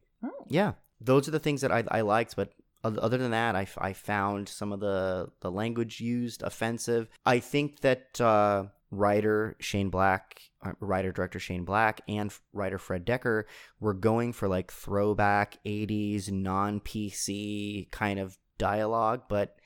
Yeah, 0.48 0.72
those 1.00 1.28
are 1.28 1.32
the 1.32 1.38
things 1.38 1.60
that 1.62 1.72
I, 1.72 1.84
I 1.90 2.00
liked, 2.02 2.36
but 2.36 2.52
other 2.84 3.18
than 3.18 3.30
that, 3.30 3.54
I 3.54 3.92
found 3.92 4.48
some 4.48 4.72
of 4.72 4.80
the, 4.80 5.28
the 5.40 5.50
language 5.50 6.00
used 6.00 6.42
offensive. 6.42 7.08
I 7.24 7.38
think 7.38 7.80
that 7.80 8.20
uh, 8.20 8.64
writer 8.90 9.56
Shane 9.60 9.88
Black, 9.88 10.42
uh, 10.64 10.72
writer 10.80 11.12
director 11.12 11.38
Shane 11.38 11.64
Black, 11.64 12.00
and 12.08 12.32
writer 12.52 12.78
Fred 12.78 13.06
Dekker 13.06 13.44
were 13.80 13.94
going 13.94 14.32
for 14.32 14.48
like 14.48 14.72
throwback 14.72 15.58
80s, 15.64 16.30
non 16.30 16.80
PC 16.80 17.90
kind 17.90 18.18
of 18.18 18.36
dialogue, 18.58 19.22
but 19.28 19.56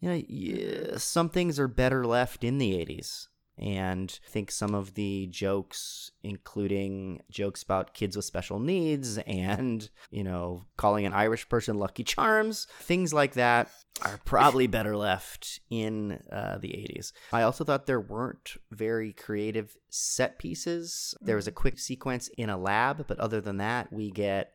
you 0.00 0.08
know, 0.08 0.22
yeah, 0.28 0.96
some 0.96 1.28
things 1.28 1.60
are 1.60 1.68
better 1.68 2.04
left 2.04 2.42
in 2.42 2.58
the 2.58 2.72
80s. 2.72 3.28
And 3.62 4.18
I 4.26 4.30
think 4.30 4.50
some 4.50 4.74
of 4.74 4.94
the 4.94 5.28
jokes, 5.28 6.10
including 6.24 7.22
jokes 7.30 7.62
about 7.62 7.94
kids 7.94 8.16
with 8.16 8.24
special 8.24 8.58
needs 8.58 9.18
and, 9.18 9.88
you 10.10 10.24
know, 10.24 10.64
calling 10.76 11.06
an 11.06 11.12
Irish 11.12 11.48
person 11.48 11.78
Lucky 11.78 12.02
Charms, 12.02 12.66
things 12.80 13.14
like 13.14 13.34
that 13.34 13.70
are 14.04 14.18
probably 14.24 14.66
better 14.66 14.96
left 14.96 15.60
in 15.70 16.18
uh, 16.32 16.58
the 16.58 16.70
80s. 16.70 17.12
I 17.32 17.42
also 17.42 17.62
thought 17.62 17.86
there 17.86 18.00
weren't 18.00 18.56
very 18.72 19.12
creative 19.12 19.76
set 19.90 20.40
pieces. 20.40 21.14
There 21.20 21.36
was 21.36 21.46
a 21.46 21.52
quick 21.52 21.78
sequence 21.78 22.28
in 22.36 22.50
a 22.50 22.58
lab, 22.58 23.06
but 23.06 23.20
other 23.20 23.40
than 23.40 23.58
that, 23.58 23.92
we 23.92 24.10
get 24.10 24.54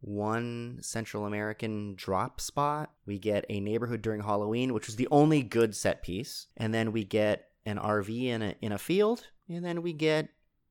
one 0.00 0.78
Central 0.80 1.26
American 1.26 1.94
drop 1.96 2.40
spot. 2.40 2.92
We 3.04 3.18
get 3.18 3.44
a 3.50 3.60
neighborhood 3.60 4.00
during 4.00 4.22
Halloween, 4.22 4.72
which 4.72 4.86
was 4.86 4.96
the 4.96 5.08
only 5.10 5.42
good 5.42 5.76
set 5.76 6.02
piece. 6.02 6.46
And 6.56 6.72
then 6.72 6.92
we 6.92 7.04
get 7.04 7.47
an 7.66 7.78
RV 7.78 8.24
in 8.24 8.42
a 8.42 8.54
in 8.60 8.72
a 8.72 8.78
field, 8.78 9.26
and 9.48 9.64
then 9.64 9.82
we 9.82 9.92
get 9.92 10.28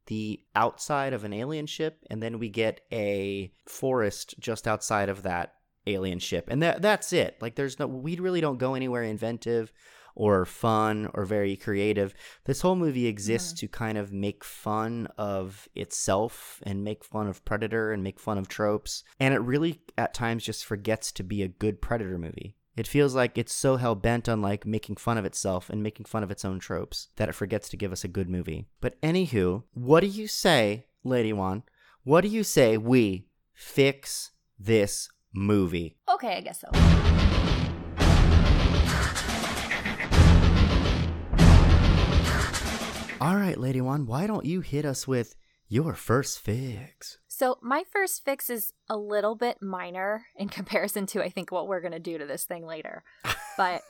the 0.07 0.41
outside 0.55 1.13
of 1.13 1.23
an 1.23 1.33
alien 1.33 1.65
ship, 1.65 2.05
and 2.09 2.21
then 2.21 2.39
we 2.39 2.49
get 2.49 2.81
a 2.91 3.51
forest 3.65 4.35
just 4.39 4.67
outside 4.67 5.09
of 5.09 5.23
that 5.23 5.53
alien 5.85 6.19
ship. 6.19 6.47
And 6.49 6.61
that 6.61 6.81
that's 6.81 7.13
it. 7.13 7.37
Like 7.41 7.55
there's 7.55 7.79
no 7.79 7.87
we 7.87 8.17
really 8.17 8.41
don't 8.41 8.59
go 8.59 8.73
anywhere 8.75 9.03
inventive 9.03 9.71
or 10.17 10.45
fun 10.45 11.09
or 11.13 11.25
very 11.25 11.55
creative. 11.55 12.13
This 12.45 12.61
whole 12.61 12.75
movie 12.75 13.05
exists 13.05 13.53
mm. 13.53 13.57
to 13.59 13.67
kind 13.67 13.99
of 13.99 14.11
make 14.11 14.43
fun 14.43 15.07
of 15.15 15.69
itself 15.75 16.59
and 16.63 16.83
make 16.83 17.05
fun 17.05 17.27
of 17.27 17.45
Predator 17.45 17.91
and 17.91 18.03
make 18.03 18.19
fun 18.19 18.39
of 18.39 18.47
tropes. 18.47 19.03
And 19.19 19.35
it 19.35 19.41
really 19.41 19.79
at 19.95 20.15
times 20.15 20.43
just 20.43 20.65
forgets 20.65 21.11
to 21.13 21.23
be 21.23 21.43
a 21.43 21.47
good 21.47 21.81
Predator 21.81 22.17
movie. 22.17 22.56
It 22.77 22.85
feels 22.85 23.15
like 23.15 23.39
it's 23.39 23.55
so 23.55 23.77
hell 23.77 23.95
bent 23.95 24.29
on 24.29 24.39
like 24.39 24.63
making 24.63 24.97
fun 24.97 25.17
of 25.17 25.25
itself 25.25 25.67
and 25.67 25.81
making 25.81 26.05
fun 26.05 26.21
of 26.21 26.29
its 26.29 26.45
own 26.45 26.59
tropes 26.59 27.07
that 27.15 27.27
it 27.27 27.33
forgets 27.33 27.69
to 27.69 27.77
give 27.77 27.91
us 27.91 28.03
a 28.03 28.07
good 28.07 28.29
movie. 28.29 28.67
But 28.81 29.01
anywho, 29.01 29.63
what 29.73 30.01
do 30.01 30.05
you 30.05 30.27
say, 30.27 30.85
Lady 31.03 31.33
Wan? 31.33 31.63
What 32.03 32.21
do 32.21 32.27
you 32.27 32.43
say 32.43 32.77
we 32.77 33.25
fix 33.51 34.29
this 34.59 35.09
movie? 35.33 35.97
Okay, 36.07 36.37
I 36.37 36.41
guess 36.41 36.61
so. 36.61 36.67
All 43.19 43.37
right, 43.37 43.57
Lady 43.57 43.81
Wan, 43.81 44.05
why 44.05 44.27
don't 44.27 44.45
you 44.45 44.61
hit 44.61 44.85
us 44.85 45.07
with 45.07 45.35
your 45.67 45.95
first 45.95 46.39
fix? 46.39 47.17
So 47.37 47.59
my 47.61 47.83
first 47.87 48.25
fix 48.25 48.49
is 48.49 48.73
a 48.89 48.97
little 48.97 49.35
bit 49.35 49.61
minor 49.61 50.25
in 50.35 50.49
comparison 50.59 51.05
to 51.07 51.23
I 51.23 51.29
think 51.29 51.51
what 51.51 51.67
we're 51.67 51.81
gonna 51.81 51.99
do 51.99 52.17
to 52.17 52.25
this 52.25 52.45
thing 52.45 52.65
later, 52.65 53.03
but 53.57 53.83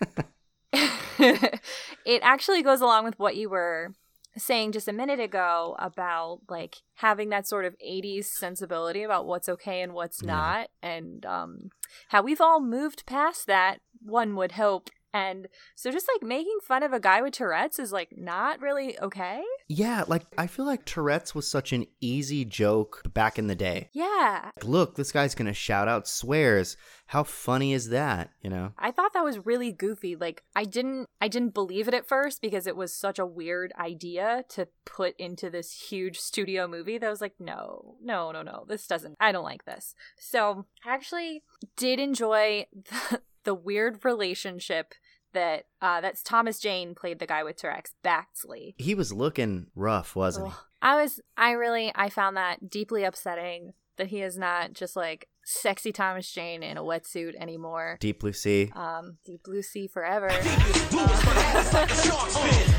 it 0.74 2.22
actually 2.24 2.62
goes 2.62 2.82
along 2.82 3.06
with 3.06 3.18
what 3.18 3.38
you 3.38 3.50
were 3.50 3.94
saying 4.38 4.74
just 4.74 4.90
a 4.90 4.94
minute 4.94 5.22
ago 5.22 5.78
about 5.80 6.42
like 6.50 6.76
having 6.96 7.30
that 7.30 7.48
sort 7.48 7.64
of 7.64 7.74
80s 7.80 8.26
sensibility 8.26 9.04
about 9.04 9.26
what's 9.26 9.48
okay 9.48 9.82
and 9.82 9.94
what's 9.94 10.22
Yeah. 10.22 10.28
not 10.34 10.70
and 10.84 11.26
um 11.26 11.70
how 12.10 12.22
we've 12.22 12.42
all 12.42 12.60
moved 12.60 13.06
past 13.06 13.48
that 13.48 13.80
one 14.04 14.36
would 14.36 14.52
hope 14.52 14.90
and 15.14 15.48
so 15.76 15.92
just 15.92 16.08
like 16.14 16.28
making 16.28 16.58
fun 16.64 16.84
of 16.84 16.94
a 16.94 17.00
guy 17.00 17.22
with 17.22 17.34
tourette's 17.34 17.80
is 17.80 17.92
like 17.92 18.10
not 18.18 18.62
really 18.62 19.00
okay 19.00 19.42
Yeah, 19.68 20.06
like 20.08 20.26
I 20.38 20.48
feel 20.48 20.66
like 20.66 20.86
Tourette's 20.86 21.36
was 21.36 21.50
such 21.50 21.74
an 21.74 21.86
easy 22.00 22.46
joke 22.46 23.02
back 23.14 23.38
in 23.38 23.48
the 23.48 23.56
day. 23.56 23.90
yeah 23.94 24.52
Like, 24.56 24.64
Look, 24.64 24.96
this 24.96 25.12
guy's 25.12 25.36
gonna 25.36 25.54
shout 25.54 25.88
out 25.88 26.08
swears. 26.08 26.78
How 27.08 27.24
funny 27.24 27.74
is 27.74 27.90
that? 27.90 28.32
You 28.42 28.50
know? 28.50 28.74
I 28.78 28.92
thought 28.92 29.14
that 29.14 29.24
was 29.24 29.46
really 29.46 29.72
goofy. 29.72 30.16
Like 30.16 30.44
I 30.56 30.64
didn't 30.64 31.08
I 31.22 31.28
didn't 31.28 31.54
believe 31.54 31.88
it 31.88 31.94
at 31.94 32.08
first 32.08 32.42
because 32.42 32.68
it 32.68 32.76
was 32.76 32.94
such 32.94 33.20
a 33.20 33.26
weird 33.26 33.74
idea 33.80 34.44
to 34.50 34.68
put 34.86 35.16
into 35.18 35.50
this 35.50 35.90
huge 35.90 36.20
studio 36.20 36.68
movie 36.68 36.98
that 36.98 37.08
I 37.08 37.10
was 37.10 37.22
like, 37.22 37.36
no, 37.40 37.96
no, 38.02 38.32
no, 38.32 38.42
no. 38.42 38.66
This 38.68 38.88
doesn't 38.88 39.16
I 39.20 39.32
don't 39.32 39.44
like 39.44 39.66
this. 39.66 39.96
So 40.18 40.66
I 40.86 40.94
actually 40.94 41.44
did 41.76 42.00
enjoy 42.00 42.68
the, 42.74 43.22
the 43.48 43.56
weird 43.56 44.04
relationship 44.06 44.94
that 45.34 45.64
uh 45.82 46.02
that's 46.02 46.22
Thomas 46.22 46.60
Jane 46.60 46.94
played 46.94 47.20
the 47.20 47.26
guy 47.26 47.44
with 47.44 47.56
Tourette's, 47.58 47.96
Baxley. 48.04 48.76
He 48.78 48.94
was 48.94 49.12
looking 49.14 49.68
rough, 49.74 50.16
wasn't 50.16 50.50
he? 50.50 50.54
I 50.82 51.02
was 51.02 51.22
I 51.38 51.52
really 51.52 51.92
I 51.96 52.10
found 52.10 52.36
that 52.38 52.70
deeply 52.70 53.04
upsetting 53.06 53.74
that 53.98 54.08
he 54.08 54.22
is 54.22 54.38
not 54.38 54.74
just 54.74 54.96
like 54.96 55.28
sexy 55.46 55.92
Thomas 55.94 56.30
Jane 56.32 56.62
in 56.62 56.78
a 56.78 56.84
wetsuit 56.84 57.36
anymore. 57.40 57.98
Deep 58.02 58.20
Blue 58.20 58.34
Sea. 58.34 58.70
um 58.76 59.18
deep 59.26 59.42
blue 59.44 59.62
sea 59.62 59.88
forever 59.88 60.30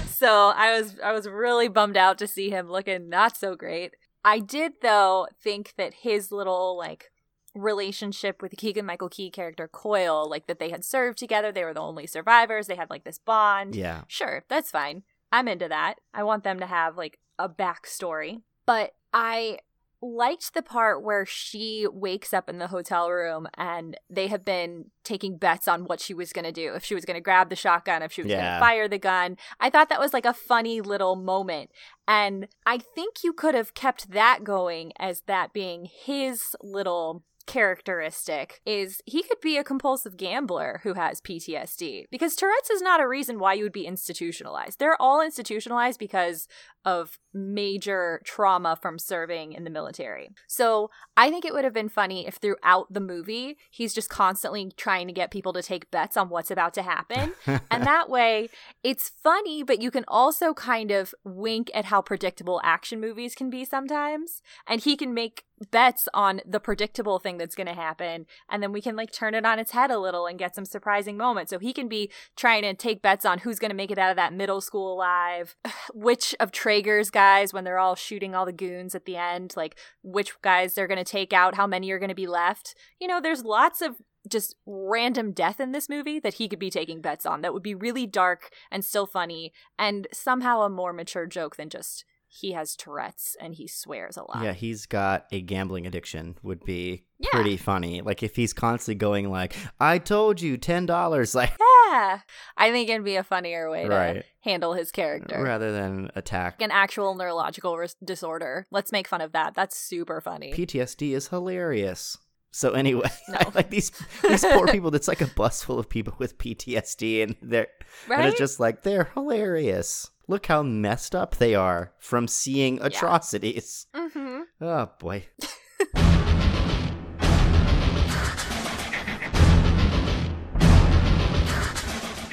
so 0.09 0.53
i 0.55 0.77
was 0.77 0.97
i 1.03 1.13
was 1.13 1.27
really 1.29 1.69
bummed 1.69 1.97
out 1.97 2.19
to 2.19 2.27
see 2.27 2.51
him 2.51 2.69
looking 2.71 3.09
not 3.09 3.37
so 3.37 3.55
great 3.57 3.95
i 4.25 4.39
did 4.39 4.73
though 4.83 5.27
think 5.43 5.73
that 5.77 5.95
his 5.95 6.31
little 6.33 6.77
like 6.77 7.11
relationship 7.55 8.41
with 8.43 8.51
the 8.51 8.57
keegan 8.57 8.87
michael 8.87 9.09
key 9.09 9.31
character 9.31 9.67
coyle 9.69 10.29
like 10.29 10.47
that 10.47 10.59
they 10.59 10.71
had 10.71 10.85
served 10.85 11.19
together. 11.19 11.51
They 11.51 11.65
were 11.65 11.75
the 11.75 11.81
only 11.81 12.07
survivors. 12.07 12.67
They 12.67 12.77
had 12.77 12.91
like 12.91 13.05
this 13.05 13.19
bond. 13.19 13.75
Yeah. 13.75 14.03
sure 14.07 14.45
that's 14.49 14.71
fine. 14.71 15.03
I'm 15.33 15.49
into 15.49 15.69
that. 15.69 15.97
I 16.15 16.23
want 16.23 16.45
them 16.45 16.59
to 16.61 16.67
have 16.67 16.97
like 16.97 17.19
a 17.39 17.49
backstory. 17.49 18.43
But 18.67 18.95
i 19.13 19.59
liked 20.01 20.55
the 20.55 20.63
part 20.63 21.03
where 21.03 21.27
she 21.27 21.87
wakes 21.91 22.33
up 22.33 22.49
in 22.49 22.59
the 22.59 22.69
hotel 22.69 23.11
room 23.11 23.49
and 23.55 23.97
they 24.09 24.29
have 24.29 24.45
been 24.45 24.85
taking 25.03 25.37
bets 25.37 25.67
on 25.67 25.85
what 25.85 26.01
she 26.01 26.15
was 26.15 26.33
going 26.33 26.45
to 26.45 26.53
do. 26.53 26.75
If 26.75 26.85
she 26.85 26.95
was 26.95 27.05
going 27.05 27.17
to 27.17 27.21
grab 27.21 27.51
the 27.51 27.57
shotgun 27.57 28.03
if 28.03 28.13
she 28.13 28.23
was 28.23 28.31
going 28.31 28.45
to 28.45 28.61
fire 28.61 28.87
the 28.87 28.99
gun. 28.99 29.37
I 29.59 29.71
thought 29.71 29.89
that 29.89 30.01
was 30.01 30.13
like 30.13 30.27
a 30.27 30.33
funny 30.33 30.81
little 30.81 31.17
moment. 31.17 31.71
And 32.07 32.49
i 32.65 32.79
think 32.79 33.25
you 33.25 33.33
could 33.33 33.55
have 33.55 33.75
kept 33.75 34.13
that 34.13 34.45
going 34.45 34.93
as 34.99 35.23
that 35.23 35.53
being 35.53 35.87
his 35.87 36.55
little 36.63 37.25
characteristic 37.49 38.61
is 38.65 39.01
he 39.07 39.23
could 39.23 39.41
be 39.41 39.57
a 39.57 39.65
compulsive 39.65 40.17
gambler 40.17 40.81
who 40.85 40.95
has 40.95 41.21
PTSD 41.21 42.05
because 42.11 42.37
Tourette's 42.37 42.71
is 42.71 42.83
not 42.83 43.01
a 43.01 43.09
reason 43.09 43.39
why 43.41 43.55
you 43.55 43.65
would 43.65 43.73
be 43.73 43.87
institutionalized. 43.87 44.79
They're 44.79 45.01
all 45.01 45.21
institutionalized 45.23 45.99
because 45.99 46.47
of 46.85 47.19
major 47.35 48.21
trauma 48.25 48.79
from 48.81 48.99
serving 48.99 49.53
in 49.53 49.65
the 49.65 49.71
military. 49.71 50.31
So 50.47 50.91
I 51.17 51.31
think 51.31 51.45
it 51.45 51.53
would 51.53 51.65
have 51.65 51.73
been 51.73 51.89
funny 51.89 52.27
if 52.27 52.37
throughout 52.37 52.93
the 52.93 53.01
movie 53.01 53.57
he's 53.71 53.95
just 53.95 54.11
constantly 54.11 54.71
trying 54.77 55.07
to 55.07 55.13
get 55.13 55.31
people 55.31 55.53
to 55.55 55.63
take 55.63 55.91
bets 55.91 56.17
on 56.17 56.29
what's 56.29 56.51
about 56.51 56.75
to 56.75 56.83
happen. 56.83 57.35
and 57.47 57.85
that 57.85 58.11
way 58.11 58.51
it's 58.83 59.09
funny, 59.09 59.63
but 59.63 59.81
you 59.81 59.91
can 59.91 60.05
also 60.07 60.53
kind 60.53 60.91
of 60.91 61.15
wink 61.25 61.71
at 61.75 61.87
how 61.87 62.03
predictable 62.03 62.61
action 62.63 63.01
movies 63.01 63.35
can 63.35 63.49
be 63.49 63.65
sometimes. 63.65 64.43
And 64.67 64.83
he 64.83 64.97
can 64.97 65.15
make 65.15 65.45
bets 65.71 66.09
on 66.15 66.41
the 66.47 66.61
predictable 66.61 67.19
thing 67.19 67.39
that's 67.39 67.55
going 67.55 67.67
to 67.67 67.75
happen 67.75 68.27
and 68.51 68.63
then 68.63 68.73
we 68.73 68.81
can 68.81 68.97
like 68.97 69.13
turn 69.13 69.35
it 69.35 69.45
on 69.45 69.59
its 69.59 69.73
head 69.73 69.91
a 69.91 69.99
little 69.99 70.27
and 70.27 70.39
get 70.39 70.55
some 70.55 70.65
surprising 70.65 71.17
moments. 71.17 71.51
So 71.51 71.59
he 71.59 71.73
can 71.73 71.89
be 71.89 72.11
trying 72.37 72.63
to 72.63 72.75
take 72.75 73.03
bets 73.03 73.25
on 73.25 73.39
who's 73.39 73.59
going 73.59 73.71
to 73.71 73.77
make 73.77 73.91
it 73.91 73.99
out 73.99 74.11
of 74.11 74.17
that 74.17 74.33
middle 74.33 74.61
school 74.61 74.93
alive 74.93 75.57
which 75.95 76.35
of 76.41 76.53
traeger's 76.53 77.11
guys 77.11 77.53
when 77.53 77.65
they're 77.65 77.79
all 77.79 77.95
shooting 77.95 78.35
all 78.35 78.47
the 78.47 78.53
goons 78.53 78.95
at 78.95 79.05
the 79.05 79.17
end 79.17 79.55
like 79.57 79.77
which 80.03 80.41
guys 80.43 80.75
they're 80.75 80.87
going 80.87 80.99
to 80.99 81.05
take 81.05 81.33
out 81.33 81.55
how 81.55 81.67
many 81.67 81.91
are 81.91 81.99
going 81.99 82.09
to 82.09 82.15
be 82.15 82.27
left. 82.27 82.75
You 83.01 83.09
know 83.09 83.21
there's 83.21 83.45
lots 83.45 83.81
of 83.81 83.97
just 84.29 84.57
random 84.67 85.33
death 85.33 85.61
in 85.61 85.73
this 85.73 85.89
movie 85.89 86.21
that 86.21 86.35
he 86.35 86.49
could 86.49 86.59
be 86.59 86.71
taking 86.71 87.01
bets 87.01 87.25
on 87.25 87.41
that 87.41 87.55
would 87.55 87.63
be 87.63 87.75
really 87.75 88.07
dark 88.07 88.51
and 88.71 88.85
still 88.85 89.07
funny 89.07 89.53
and 89.79 90.07
somehow 90.13 90.63
a 90.63 90.69
more 90.69 90.93
mature 90.93 91.27
joke 91.27 91.57
than 91.57 91.71
just 91.71 92.05
he 92.29 92.53
has 92.53 92.77
Tourette's 92.77 93.37
and 93.41 93.55
he 93.55 93.67
swears 93.67 94.17
a 94.17 94.23
lot. 94.23 94.43
Yeah, 94.45 94.53
he's 94.53 94.85
got 94.87 95.27
a 95.33 95.41
gambling 95.41 95.87
addiction. 95.87 96.37
Would 96.43 96.65
be 96.65 97.05
Yeah. 97.19 97.31
pretty 97.33 97.57
funny. 97.57 98.01
Like 98.03 98.23
if 98.23 98.37
he's 98.37 98.53
constantly 98.53 98.97
going 98.99 99.31
like, 99.31 99.57
"I 99.81 99.99
told 99.99 100.41
you, 100.41 100.57
ten 100.59 100.87
dollars," 100.87 101.35
like 101.35 101.51
Yeah. 101.59 102.21
I 102.57 102.71
think 102.71 102.91
it'd 102.91 103.05
be 103.05 103.17
a 103.17 103.25
funnier 103.25 103.71
way 103.71 103.89
to 103.89 104.23
handle 104.43 104.75
his 104.75 104.93
character. 104.93 105.43
rather 105.43 105.73
than 105.73 106.11
attack. 106.15 106.61
An 106.61 106.71
actual 106.71 107.15
neurological 107.15 107.79
disorder. 108.05 108.67
Let's 108.71 108.93
make 108.93 109.09
fun 109.09 109.23
of 109.23 109.33
that. 109.33 109.55
That's 109.55 109.77
super 109.79 110.21
funny. 110.21 110.53
PTSD 110.53 111.13
is 111.15 111.29
hilarious. 111.29 112.19
So 112.51 112.73
anyway, 112.73 113.09
No. 113.29 113.39
Like 113.55 113.71
these 113.71 113.91
these 114.23 114.45
poor 114.45 114.67
people. 114.73 114.91
That's 114.91 115.09
like 115.09 115.21
a 115.23 115.27
bus 115.29 115.63
full 115.63 115.79
of 115.79 115.89
people 115.89 116.15
with 116.19 116.37
PTSD, 116.39 117.23
and 117.23 117.37
they're 117.41 117.69
and 118.11 118.27
it's 118.27 118.39
just 118.39 118.61
like 118.61 118.83
they're 118.83 119.11
hilarious. 119.15 120.11
Look 120.31 120.47
how 120.47 120.63
messed 120.63 121.15
up 121.15 121.37
they 121.37 121.55
are 121.55 121.93
from 121.99 122.29
seeing 122.29 122.83
atrocities. 122.83 123.87
mm-hmm. 123.95 124.43
Oh 124.61 124.91
boy. 125.01 125.27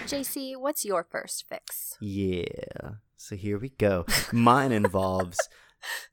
JC, 0.07 0.57
what's 0.57 0.83
your 0.83 1.05
first 1.09 1.45
fix? 1.47 1.97
Yeah. 2.01 2.95
So 3.15 3.37
here 3.37 3.57
we 3.57 3.69
go. 3.69 4.05
Mine 4.33 4.73
involves 4.73 5.37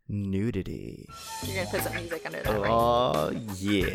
nudity. 0.09 1.07
You're 1.43 1.65
gonna 1.65 1.71
put 1.71 1.83
some 1.83 1.95
music 1.95 2.23
under 2.27 2.43
that, 2.43 2.61
right? 2.61 2.71
Oh 2.71 3.31
yeah. 3.59 3.95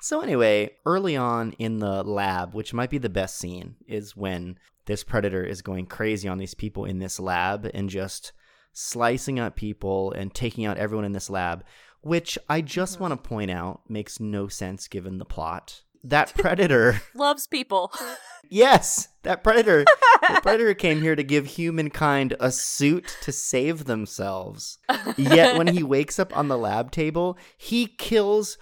so 0.00 0.20
anyway, 0.20 0.70
early 0.86 1.16
on 1.16 1.52
in 1.58 1.78
the 1.78 2.02
lab, 2.02 2.54
which 2.54 2.74
might 2.74 2.90
be 2.90 2.98
the 2.98 3.08
best 3.08 3.38
scene, 3.38 3.76
is 3.86 4.16
when 4.16 4.58
this 4.86 5.04
predator 5.04 5.42
is 5.42 5.62
going 5.62 5.86
crazy 5.86 6.28
on 6.28 6.38
these 6.38 6.54
people 6.54 6.84
in 6.84 6.98
this 6.98 7.18
lab 7.18 7.70
and 7.72 7.88
just 7.88 8.32
slicing 8.72 9.38
up 9.38 9.56
people 9.56 10.12
and 10.12 10.34
taking 10.34 10.64
out 10.64 10.76
everyone 10.76 11.04
in 11.04 11.12
this 11.12 11.30
lab, 11.30 11.64
which 12.02 12.38
I 12.48 12.60
just 12.60 12.94
mm-hmm. 12.94 13.04
want 13.04 13.22
to 13.22 13.28
point 13.28 13.50
out 13.50 13.82
makes 13.88 14.20
no 14.20 14.48
sense 14.48 14.88
given 14.88 15.18
the 15.18 15.24
plot. 15.24 15.83
That 16.04 16.32
predator 16.38 17.00
Loves 17.14 17.46
people. 17.46 17.92
Yes, 18.50 19.08
that 19.22 19.42
predator. 19.42 19.84
the 20.20 20.38
predator 20.42 20.74
came 20.74 21.00
here 21.00 21.16
to 21.16 21.22
give 21.24 21.46
humankind 21.46 22.36
a 22.38 22.52
suit 22.52 23.16
to 23.22 23.32
save 23.32 23.86
themselves. 23.86 24.78
Yet 25.16 25.56
when 25.56 25.66
he 25.66 25.82
wakes 25.82 26.18
up 26.18 26.36
on 26.36 26.48
the 26.48 26.58
lab 26.58 26.90
table, 26.90 27.38
he 27.56 27.86
kills 27.86 28.58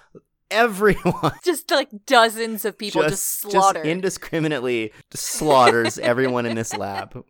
everyone. 0.52 1.32
just 1.44 1.68
like 1.72 1.88
dozens 2.06 2.64
of 2.64 2.78
people 2.78 3.02
just, 3.02 3.40
slaughtered. 3.40 3.84
indiscriminately 3.84 4.92
just 5.10 5.26
slaughters 5.26 5.98
everyone 5.98 6.46
in 6.46 6.54
this 6.54 6.74
lab. 6.76 7.24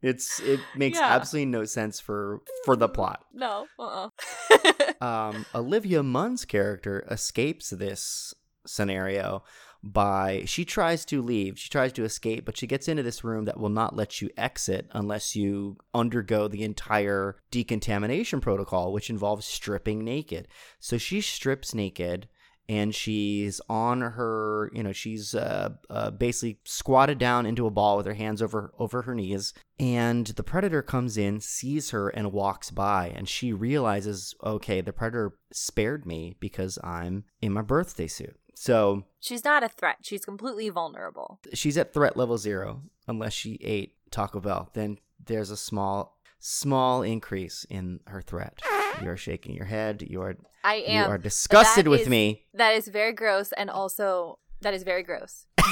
It's 0.00 0.40
it 0.40 0.60
makes 0.76 0.96
Yeah. 0.98 1.08
absolutely 1.08 1.46
no 1.50 1.64
sense 1.64 1.98
for 2.00 2.40
for 2.64 2.76
the 2.76 2.88
plot. 2.88 3.24
no. 3.34 3.66
Uh-uh. 3.78 5.04
um, 5.04 5.44
Olivia 5.54 6.02
Munn's 6.04 6.44
character 6.44 7.04
escapes 7.10 7.70
this 7.70 8.32
scenario 8.70 9.42
by 9.82 10.42
she 10.46 10.64
tries 10.64 11.04
to 11.06 11.22
leave, 11.22 11.58
she 11.58 11.70
tries 11.70 11.92
to 11.94 12.04
escape, 12.04 12.44
but 12.44 12.56
she 12.56 12.66
gets 12.66 12.88
into 12.88 13.02
this 13.02 13.24
room 13.24 13.46
that 13.46 13.58
will 13.58 13.70
not 13.70 13.96
let 13.96 14.20
you 14.20 14.28
exit 14.36 14.86
unless 14.92 15.34
you 15.34 15.78
undergo 15.94 16.48
the 16.48 16.62
entire 16.62 17.36
decontamination 17.50 18.40
protocol, 18.40 18.92
which 18.92 19.10
involves 19.10 19.46
stripping 19.46 20.04
naked. 20.04 20.48
So 20.78 20.98
she 20.98 21.20
strips 21.20 21.74
naked. 21.74 22.28
And 22.68 22.94
she's 22.94 23.60
on 23.68 24.00
her, 24.00 24.70
you 24.72 24.84
know, 24.84 24.92
she's 24.92 25.34
uh, 25.34 25.70
uh, 25.88 26.12
basically 26.12 26.60
squatted 26.62 27.18
down 27.18 27.44
into 27.44 27.66
a 27.66 27.70
ball 27.70 27.96
with 27.96 28.06
her 28.06 28.14
hands 28.14 28.40
over 28.40 28.72
over 28.78 29.02
her 29.02 29.14
knees. 29.16 29.52
And 29.80 30.28
the 30.28 30.44
predator 30.44 30.80
comes 30.80 31.16
in, 31.16 31.40
sees 31.40 31.90
her, 31.90 32.10
and 32.10 32.30
walks 32.30 32.70
by. 32.70 33.08
And 33.08 33.28
she 33.28 33.52
realizes, 33.52 34.36
okay, 34.44 34.82
the 34.82 34.92
predator 34.92 35.32
spared 35.52 36.06
me 36.06 36.36
because 36.38 36.78
I'm 36.84 37.24
in 37.42 37.52
my 37.52 37.62
birthday 37.62 38.06
suit. 38.06 38.38
So 38.54 39.04
She's 39.20 39.44
not 39.44 39.62
a 39.62 39.68
threat. 39.68 39.98
She's 40.02 40.24
completely 40.24 40.68
vulnerable. 40.70 41.40
she's 41.54 41.76
at 41.78 41.92
threat 41.92 42.16
level 42.16 42.38
zero 42.38 42.82
unless 43.06 43.32
she 43.32 43.58
ate 43.62 43.94
Taco 44.10 44.40
Bell. 44.40 44.70
Then 44.72 44.98
there's 45.24 45.50
a 45.50 45.56
small, 45.56 46.18
small 46.38 47.02
increase 47.02 47.64
in 47.68 48.00
her 48.06 48.22
threat. 48.22 48.60
You 49.02 49.10
are 49.10 49.16
shaking 49.16 49.54
your 49.54 49.66
head. 49.66 50.02
You 50.02 50.22
are 50.22 50.36
I 50.64 50.76
am. 50.86 51.04
you 51.06 51.10
are 51.14 51.18
disgusted 51.18 51.86
with 51.88 52.02
is- 52.02 52.08
me. 52.08 52.44
That 52.54 52.74
is 52.74 52.88
very 52.88 53.12
gross, 53.12 53.52
and 53.52 53.70
also 53.70 54.38
that 54.62 54.74
is 54.74 54.82
very 54.82 55.02
gross. 55.02 55.46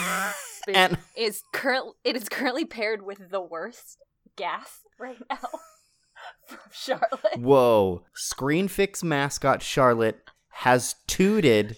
And- 0.69 0.99
is 1.17 1.43
current. 1.53 1.95
It 2.05 2.14
is 2.17 2.29
currently 2.29 2.64
paired 2.67 3.03
with 3.03 3.31
the 3.31 3.41
worst 3.41 3.97
gas 4.37 4.81
right 4.99 5.17
now 5.31 5.38
from 6.47 6.59
Charlotte. 6.71 7.38
Whoa! 7.38 8.05
Screen 8.14 8.69
Fix 8.69 9.03
mascot 9.03 9.62
Charlotte 9.62 10.21
has 10.51 10.97
tooted 11.07 11.77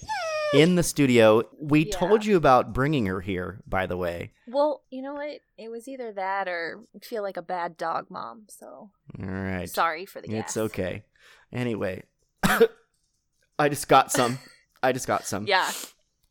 in 0.55 0.75
the 0.75 0.83
studio. 0.83 1.43
We 1.61 1.87
Yeah. 1.87 1.97
told 1.97 2.25
you 2.25 2.37
about 2.37 2.73
bringing 2.73 3.07
her 3.07 3.21
here, 3.21 3.61
by 3.67 3.87
the 3.87 3.97
way. 3.97 4.33
Well, 4.47 4.83
you 4.91 5.03
know 5.03 5.15
what? 5.15 5.41
It 5.59 5.71
was 5.71 5.89
either 5.89 6.13
that 6.13 6.49
or 6.49 6.81
feel 7.03 7.23
like 7.23 7.37
a 7.37 7.43
bad 7.43 7.77
dog 7.77 8.07
mom. 8.11 8.47
So 8.49 8.91
All 9.21 9.27
right. 9.27 9.69
sorry 9.69 10.07
for 10.07 10.21
the 10.21 10.29
gas. 10.29 10.45
It's 10.51 10.57
okay. 10.57 11.05
Anyway, 11.53 12.03
I 13.59 13.69
just 13.69 13.89
got 13.89 14.11
some. 14.13 14.39
I 14.83 14.93
just 14.93 15.07
got 15.07 15.27
some. 15.27 15.47
Yeah. 15.47 15.71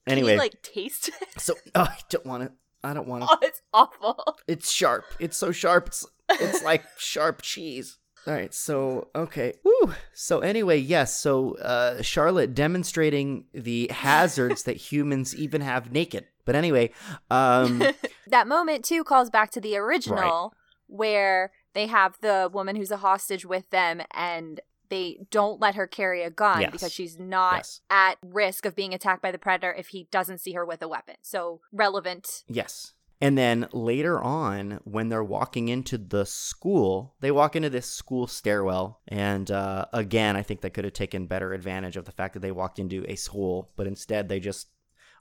Anyway, 0.08 0.34
you, 0.34 0.40
like 0.40 0.62
taste 0.64 1.10
it? 1.10 1.42
so 1.42 1.54
oh, 1.76 1.82
I 1.84 1.98
don't 2.10 2.26
want 2.26 2.44
to. 2.44 2.52
I 2.84 2.94
don't 2.94 3.08
want 3.08 3.24
to. 3.24 3.30
Oh, 3.32 3.38
it's 3.42 3.62
awful. 3.74 4.38
It's 4.48 4.72
sharp. 4.72 5.06
It's 5.20 5.38
so 5.38 5.52
sharp. 5.52 5.88
It's, 5.88 6.06
it's 6.30 6.64
like 6.72 6.84
sharp 6.98 7.42
cheese. 7.44 7.99
All 8.28 8.34
right. 8.34 8.54
So 8.54 9.08
okay. 9.16 9.54
Woo. 9.64 9.94
So 10.14 10.40
anyway, 10.40 10.78
yes. 10.78 11.18
So 11.18 11.56
uh, 11.58 12.02
Charlotte 12.02 12.54
demonstrating 12.54 13.46
the 13.54 13.88
hazards 13.92 14.64
that 14.64 14.78
humans 14.78 15.36
even 15.36 15.62
have 15.62 15.92
naked. 15.92 16.26
But 16.46 16.56
anyway, 16.56 16.92
um, 17.32 17.82
that 18.28 18.48
moment 18.48 18.84
too 18.86 19.04
calls 19.04 19.30
back 19.30 19.52
to 19.52 19.62
the 19.62 19.78
original 19.78 20.54
where 20.88 21.52
they 21.74 21.88
have 21.88 22.18
the 22.22 22.50
woman 22.52 22.76
who's 22.76 22.92
a 22.92 22.98
hostage 22.98 23.46
with 23.46 23.70
them 23.70 24.02
and 24.12 24.60
they 24.90 25.20
don't 25.30 25.60
let 25.62 25.76
her 25.76 25.86
carry 25.86 26.24
a 26.24 26.32
gun 26.32 26.62
Yes. 26.62 26.72
because 26.72 26.92
she's 26.92 27.20
not 27.20 27.58
Yes. 27.58 27.82
at 27.92 28.18
risk 28.26 28.66
of 28.66 28.76
being 28.76 28.92
attacked 28.94 29.22
by 29.22 29.32
the 29.32 29.38
predator 29.38 29.72
if 29.72 29.90
he 29.90 30.08
doesn't 30.10 30.40
see 30.40 30.54
her 30.54 30.66
with 30.66 30.82
a 30.82 30.88
weapon. 30.88 31.16
So 31.22 31.62
relevant. 31.72 32.44
Yes. 32.48 32.94
And 33.22 33.38
then 33.38 33.68
later 33.74 34.20
on, 34.22 34.80
when 34.86 35.10
they're 35.10 35.24
walking 35.24 35.68
into 35.68 35.98
the 35.98 36.26
school, 36.26 37.16
they 37.20 37.32
walk 37.32 37.56
into 37.56 37.70
this 37.70 37.86
school 37.86 38.28
stairwell. 38.28 39.02
And 39.08 39.52
uh, 39.52 39.86
again, 39.92 40.38
I 40.38 40.42
think 40.42 40.62
they 40.62 40.70
could 40.70 40.86
have 40.86 40.94
taken 40.94 41.28
better 41.28 41.54
advantage 41.54 41.98
of 41.98 42.06
the 42.06 42.14
fact 42.14 42.34
that 42.36 42.40
they 42.40 42.52
walked 42.52 42.80
into 42.80 43.04
a 43.10 43.16
school, 43.16 43.72
but 43.76 43.88
instead 43.88 44.30
they 44.30 44.40
just 44.40 44.68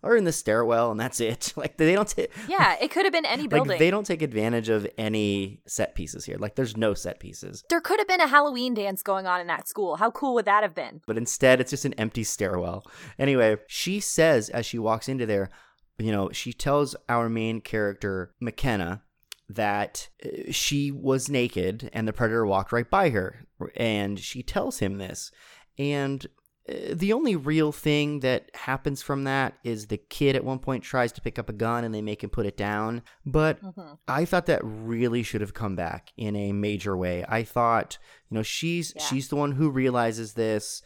are 0.01 0.17
in 0.17 0.23
the 0.23 0.31
stairwell 0.33 0.93
and 0.93 1.01
that's 1.01 1.19
it. 1.21 1.53
Like 1.59 1.77
they 1.77 1.93
don't 1.93 2.07
take. 2.07 2.31
Yeah, 2.47 2.77
it 2.81 2.93
could 2.93 3.05
have 3.05 3.13
been 3.13 3.25
any 3.27 3.47
building. 3.49 3.71
Like 3.71 3.79
they 3.81 3.91
don't 3.91 4.07
take 4.07 4.23
advantage 4.23 4.69
of 4.69 4.87
any 4.97 5.61
set 5.67 5.97
pieces 5.97 6.25
here. 6.25 6.37
Like 6.39 6.55
there's 6.55 6.77
no 6.77 6.95
set 6.95 7.19
pieces. 7.19 7.65
there 7.69 7.81
could 7.81 7.99
have 7.99 8.07
been 8.07 8.21
a 8.21 8.29
Halloween 8.29 8.75
dance 8.75 9.03
going 9.03 9.27
on 9.27 9.41
in 9.41 9.49
that 9.49 9.67
school. 9.67 9.97
How 9.97 10.13
cool 10.13 10.35
would 10.35 10.45
that 10.45 10.63
have 10.63 10.75
been? 10.75 11.01
but 11.09 11.19
instead 11.19 11.61
it's 11.61 11.71
just 11.71 11.85
an 11.85 11.95
empty 11.95 12.23
stairwell. 12.23 12.85
Anyway, 13.19 13.57
she 13.67 13.99
says 13.99 14.51
as 14.51 14.65
she 14.67 14.79
walks 14.79 15.09
into 15.09 15.27
there, 15.27 15.51
you 15.99 16.13
know, 16.13 16.31
she 16.33 16.53
tells 16.53 16.95
our 17.09 17.29
main 17.29 17.61
character, 17.61 18.35
McKenna, 18.41 19.03
that 19.49 20.09
uh, 20.25 20.51
she 20.53 20.91
was 20.91 21.29
naked 21.29 21.91
and 21.93 22.07
the 22.07 22.13
predator 22.13 22.47
walked 22.47 22.73
right 22.73 22.89
by 22.89 23.11
her. 23.11 23.47
And 23.77 24.19
she 24.19 24.43
tells 24.43 24.79
him 24.79 24.99
this. 24.99 25.33
And 25.79 26.27
uh, 26.69 26.75
the 26.93 27.13
only 27.13 27.35
real 27.35 27.73
thing 27.73 28.21
that 28.21 28.51
happens 28.55 29.01
from 29.03 29.25
that 29.25 29.55
is 29.65 29.87
the 29.87 29.97
kid 29.97 30.37
at 30.37 30.45
one 30.45 30.59
point 30.59 30.85
tries 30.85 31.13
to 31.13 31.21
pick 31.23 31.39
up 31.39 31.49
a 31.49 31.55
gun 31.55 31.83
and 31.83 31.95
they 31.95 32.03
make 32.03 32.23
him 32.23 32.31
put 32.31 32.47
it 32.47 32.57
down. 32.57 33.03
But 33.25 33.59
I 34.07 34.27
thought 34.27 34.47
that 34.47 34.61
really 34.63 35.23
should 35.23 35.41
have 35.41 35.55
come 35.55 35.75
back 35.77 36.13
in 36.17 36.37
a 36.37 36.53
major 36.53 36.97
way. 36.97 37.25
I 37.29 37.43
thought, 37.43 37.99
you 38.31 38.35
know, 38.37 38.43
she's 38.43 38.93
Yeah. 38.95 39.03
she's 39.03 39.29
the 39.29 39.37
one 39.37 39.53
who 39.53 39.71
realizes 39.71 40.35
this 40.35 40.83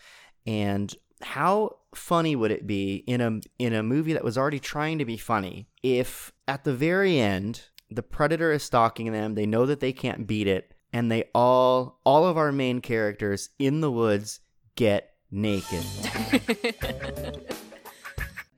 and 0.47 0.95
how 1.23 1.77
funny 1.95 2.35
would 2.35 2.51
it 2.51 2.67
be 2.67 2.97
in 3.07 3.21
a 3.21 3.41
in 3.59 3.73
a 3.73 3.83
movie 3.83 4.13
that 4.13 4.25
was 4.25 4.39
already 4.39 4.59
trying 4.59 4.99
to 4.99 5.05
be 5.05 5.17
funny 5.17 5.69
if 5.83 6.33
at 6.49 6.65
the 6.65 6.75
very 6.75 7.19
end 7.19 7.63
the 7.91 8.03
predator 8.03 8.53
is 8.53 8.63
stalking 8.63 9.13
them, 9.13 9.35
they 9.35 9.47
know 9.47 9.67
that 9.67 9.81
they 9.81 9.93
can't 9.93 10.27
beat 10.27 10.47
it 10.47 10.75
and 10.93 11.11
they 11.11 11.25
all 11.35 12.01
all 12.05 12.27
of 12.27 12.37
our 12.37 12.53
main 12.53 12.81
characters 12.81 13.51
in 13.59 13.81
the 13.81 13.91
woods 13.91 14.41
get 14.77 15.15
naked. 15.31 15.85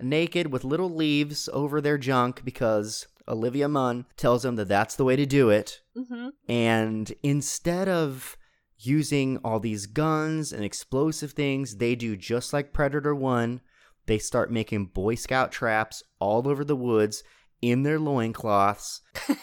naked 0.00 0.52
with 0.52 0.64
little 0.64 0.90
leaves 0.90 1.48
over 1.52 1.80
their 1.80 1.98
junk 1.98 2.44
because 2.44 3.06
Olivia 3.26 3.68
Munn 3.68 4.04
tells 4.16 4.42
them 4.42 4.56
that 4.56 4.68
that's 4.68 4.96
the 4.96 5.04
way 5.04 5.16
to 5.16 5.24
do 5.24 5.50
it. 5.50 5.80
Mm-hmm. 5.96 6.28
And 6.48 7.12
instead 7.22 7.88
of 7.88 8.36
using 8.86 9.38
all 9.44 9.60
these 9.60 9.86
guns 9.86 10.52
and 10.52 10.64
explosive 10.64 11.32
things, 11.32 11.76
they 11.76 11.94
do 11.94 12.16
just 12.16 12.52
like 12.52 12.72
Predator 12.72 13.14
1. 13.14 13.60
They 14.06 14.18
start 14.18 14.50
making 14.52 14.86
Boy 14.86 15.14
Scout 15.14 15.50
traps 15.52 16.02
all 16.18 16.46
over 16.48 16.64
the 16.64 16.76
woods 16.76 17.22
in 17.62 17.82
their 17.82 17.98
loincloths. 17.98 19.00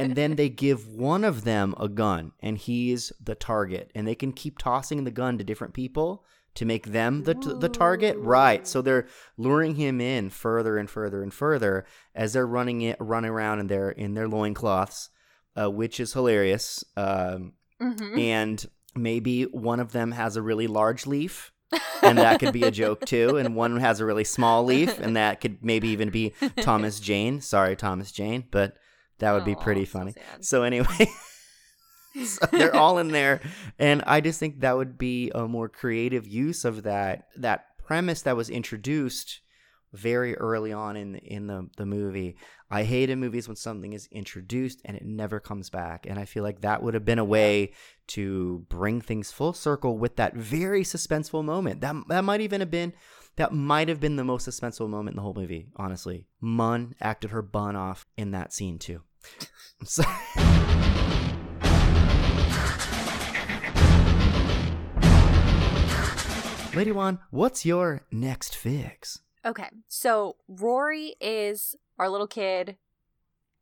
And 0.00 0.14
then 0.14 0.36
they 0.36 0.48
give 0.48 0.86
one 0.86 1.24
of 1.24 1.42
them 1.42 1.74
a 1.76 1.88
gun 1.88 2.30
and 2.38 2.56
he's 2.56 3.12
the 3.20 3.34
target. 3.34 3.90
And 3.96 4.06
they 4.06 4.14
can 4.14 4.30
keep 4.30 4.56
tossing 4.56 5.02
the 5.02 5.10
gun 5.10 5.38
to 5.38 5.44
different 5.44 5.74
people 5.74 6.24
to 6.54 6.64
make 6.64 6.92
them 6.92 7.24
the 7.24 7.34
t- 7.34 7.52
the 7.58 7.68
target? 7.68 8.16
Right. 8.16 8.64
So 8.64 8.80
they're 8.80 9.08
luring 9.36 9.74
him 9.74 10.00
in 10.00 10.30
further 10.30 10.78
and 10.78 10.88
further 10.88 11.20
and 11.20 11.34
further 11.34 11.84
as 12.14 12.32
they're 12.32 12.46
running 12.46 12.80
it 12.82 12.96
running 13.00 13.30
around 13.32 13.58
in 13.58 13.66
their 13.66 13.90
in 13.90 14.14
their 14.14 14.28
loincloths 14.28 15.10
uh, 15.60 15.68
which 15.68 15.98
is 15.98 16.12
hilarious 16.12 16.84
um, 16.96 17.54
Mhm. 17.82 18.20
and 18.20 18.66
maybe 18.98 19.44
one 19.44 19.80
of 19.80 19.92
them 19.92 20.12
has 20.12 20.36
a 20.36 20.42
really 20.42 20.66
large 20.66 21.06
leaf 21.06 21.52
and 22.02 22.18
that 22.18 22.40
could 22.40 22.52
be 22.52 22.62
a 22.62 22.70
joke 22.70 23.04
too 23.04 23.36
and 23.36 23.54
one 23.56 23.78
has 23.78 24.00
a 24.00 24.04
really 24.04 24.24
small 24.24 24.64
leaf 24.64 24.98
and 24.98 25.16
that 25.16 25.40
could 25.40 25.62
maybe 25.62 25.88
even 25.88 26.10
be 26.10 26.32
thomas 26.60 27.00
jane 27.08 27.40
sorry 27.40 27.76
thomas 27.76 28.12
jane 28.12 28.44
but 28.50 28.74
that 29.18 29.32
would 29.32 29.44
be 29.44 29.54
pretty 29.54 29.84
funny 29.84 30.12
sad. 30.12 30.44
so 30.44 30.62
anyway 30.62 31.06
so 32.24 32.46
they're 32.52 32.74
all 32.74 32.98
in 32.98 33.08
there 33.08 33.40
and 33.78 34.02
i 34.06 34.20
just 34.20 34.40
think 34.40 34.60
that 34.60 34.76
would 34.76 34.96
be 34.96 35.30
a 35.34 35.46
more 35.46 35.68
creative 35.68 36.26
use 36.26 36.64
of 36.64 36.82
that 36.84 37.28
that 37.36 37.66
premise 37.78 38.22
that 38.22 38.36
was 38.36 38.50
introduced 38.50 39.40
very 39.92 40.36
early 40.36 40.72
on 40.72 40.96
in 40.96 41.16
in 41.16 41.46
the 41.46 41.68
the 41.76 41.86
movie 41.86 42.36
i 42.70 42.82
hate 42.82 43.10
in 43.10 43.18
movies 43.18 43.48
when 43.48 43.56
something 43.56 43.92
is 43.92 44.08
introduced 44.10 44.80
and 44.84 44.96
it 44.96 45.04
never 45.04 45.40
comes 45.40 45.70
back 45.70 46.06
and 46.08 46.18
i 46.18 46.24
feel 46.24 46.42
like 46.42 46.60
that 46.60 46.82
would 46.82 46.94
have 46.94 47.04
been 47.04 47.18
a 47.18 47.24
way 47.24 47.72
to 48.06 48.64
bring 48.68 49.00
things 49.00 49.32
full 49.32 49.52
circle 49.52 49.98
with 49.98 50.16
that 50.16 50.34
very 50.34 50.82
suspenseful 50.82 51.44
moment 51.44 51.80
that 51.80 51.94
that 52.08 52.24
might 52.24 52.40
even 52.40 52.60
have 52.60 52.70
been 52.70 52.92
that 53.36 53.52
might 53.52 53.88
have 53.88 54.00
been 54.00 54.16
the 54.16 54.24
most 54.24 54.48
suspenseful 54.48 54.88
moment 54.88 55.14
in 55.14 55.16
the 55.16 55.22
whole 55.22 55.34
movie 55.34 55.68
honestly 55.76 56.26
munn 56.40 56.94
acted 57.00 57.30
her 57.30 57.42
bun 57.42 57.76
off 57.76 58.06
in 58.16 58.30
that 58.32 58.52
scene 58.52 58.78
too 58.78 59.02
I'm. 60.36 60.78
Lady 66.78 66.92
Wan, 66.92 67.18
what's 67.30 67.66
your 67.66 68.02
next 68.12 68.54
fix? 68.54 69.20
Okay, 69.44 69.68
so 69.88 70.36
Rory 70.48 71.14
is 71.20 71.74
our 71.98 72.08
little 72.08 72.26
kid 72.26 72.76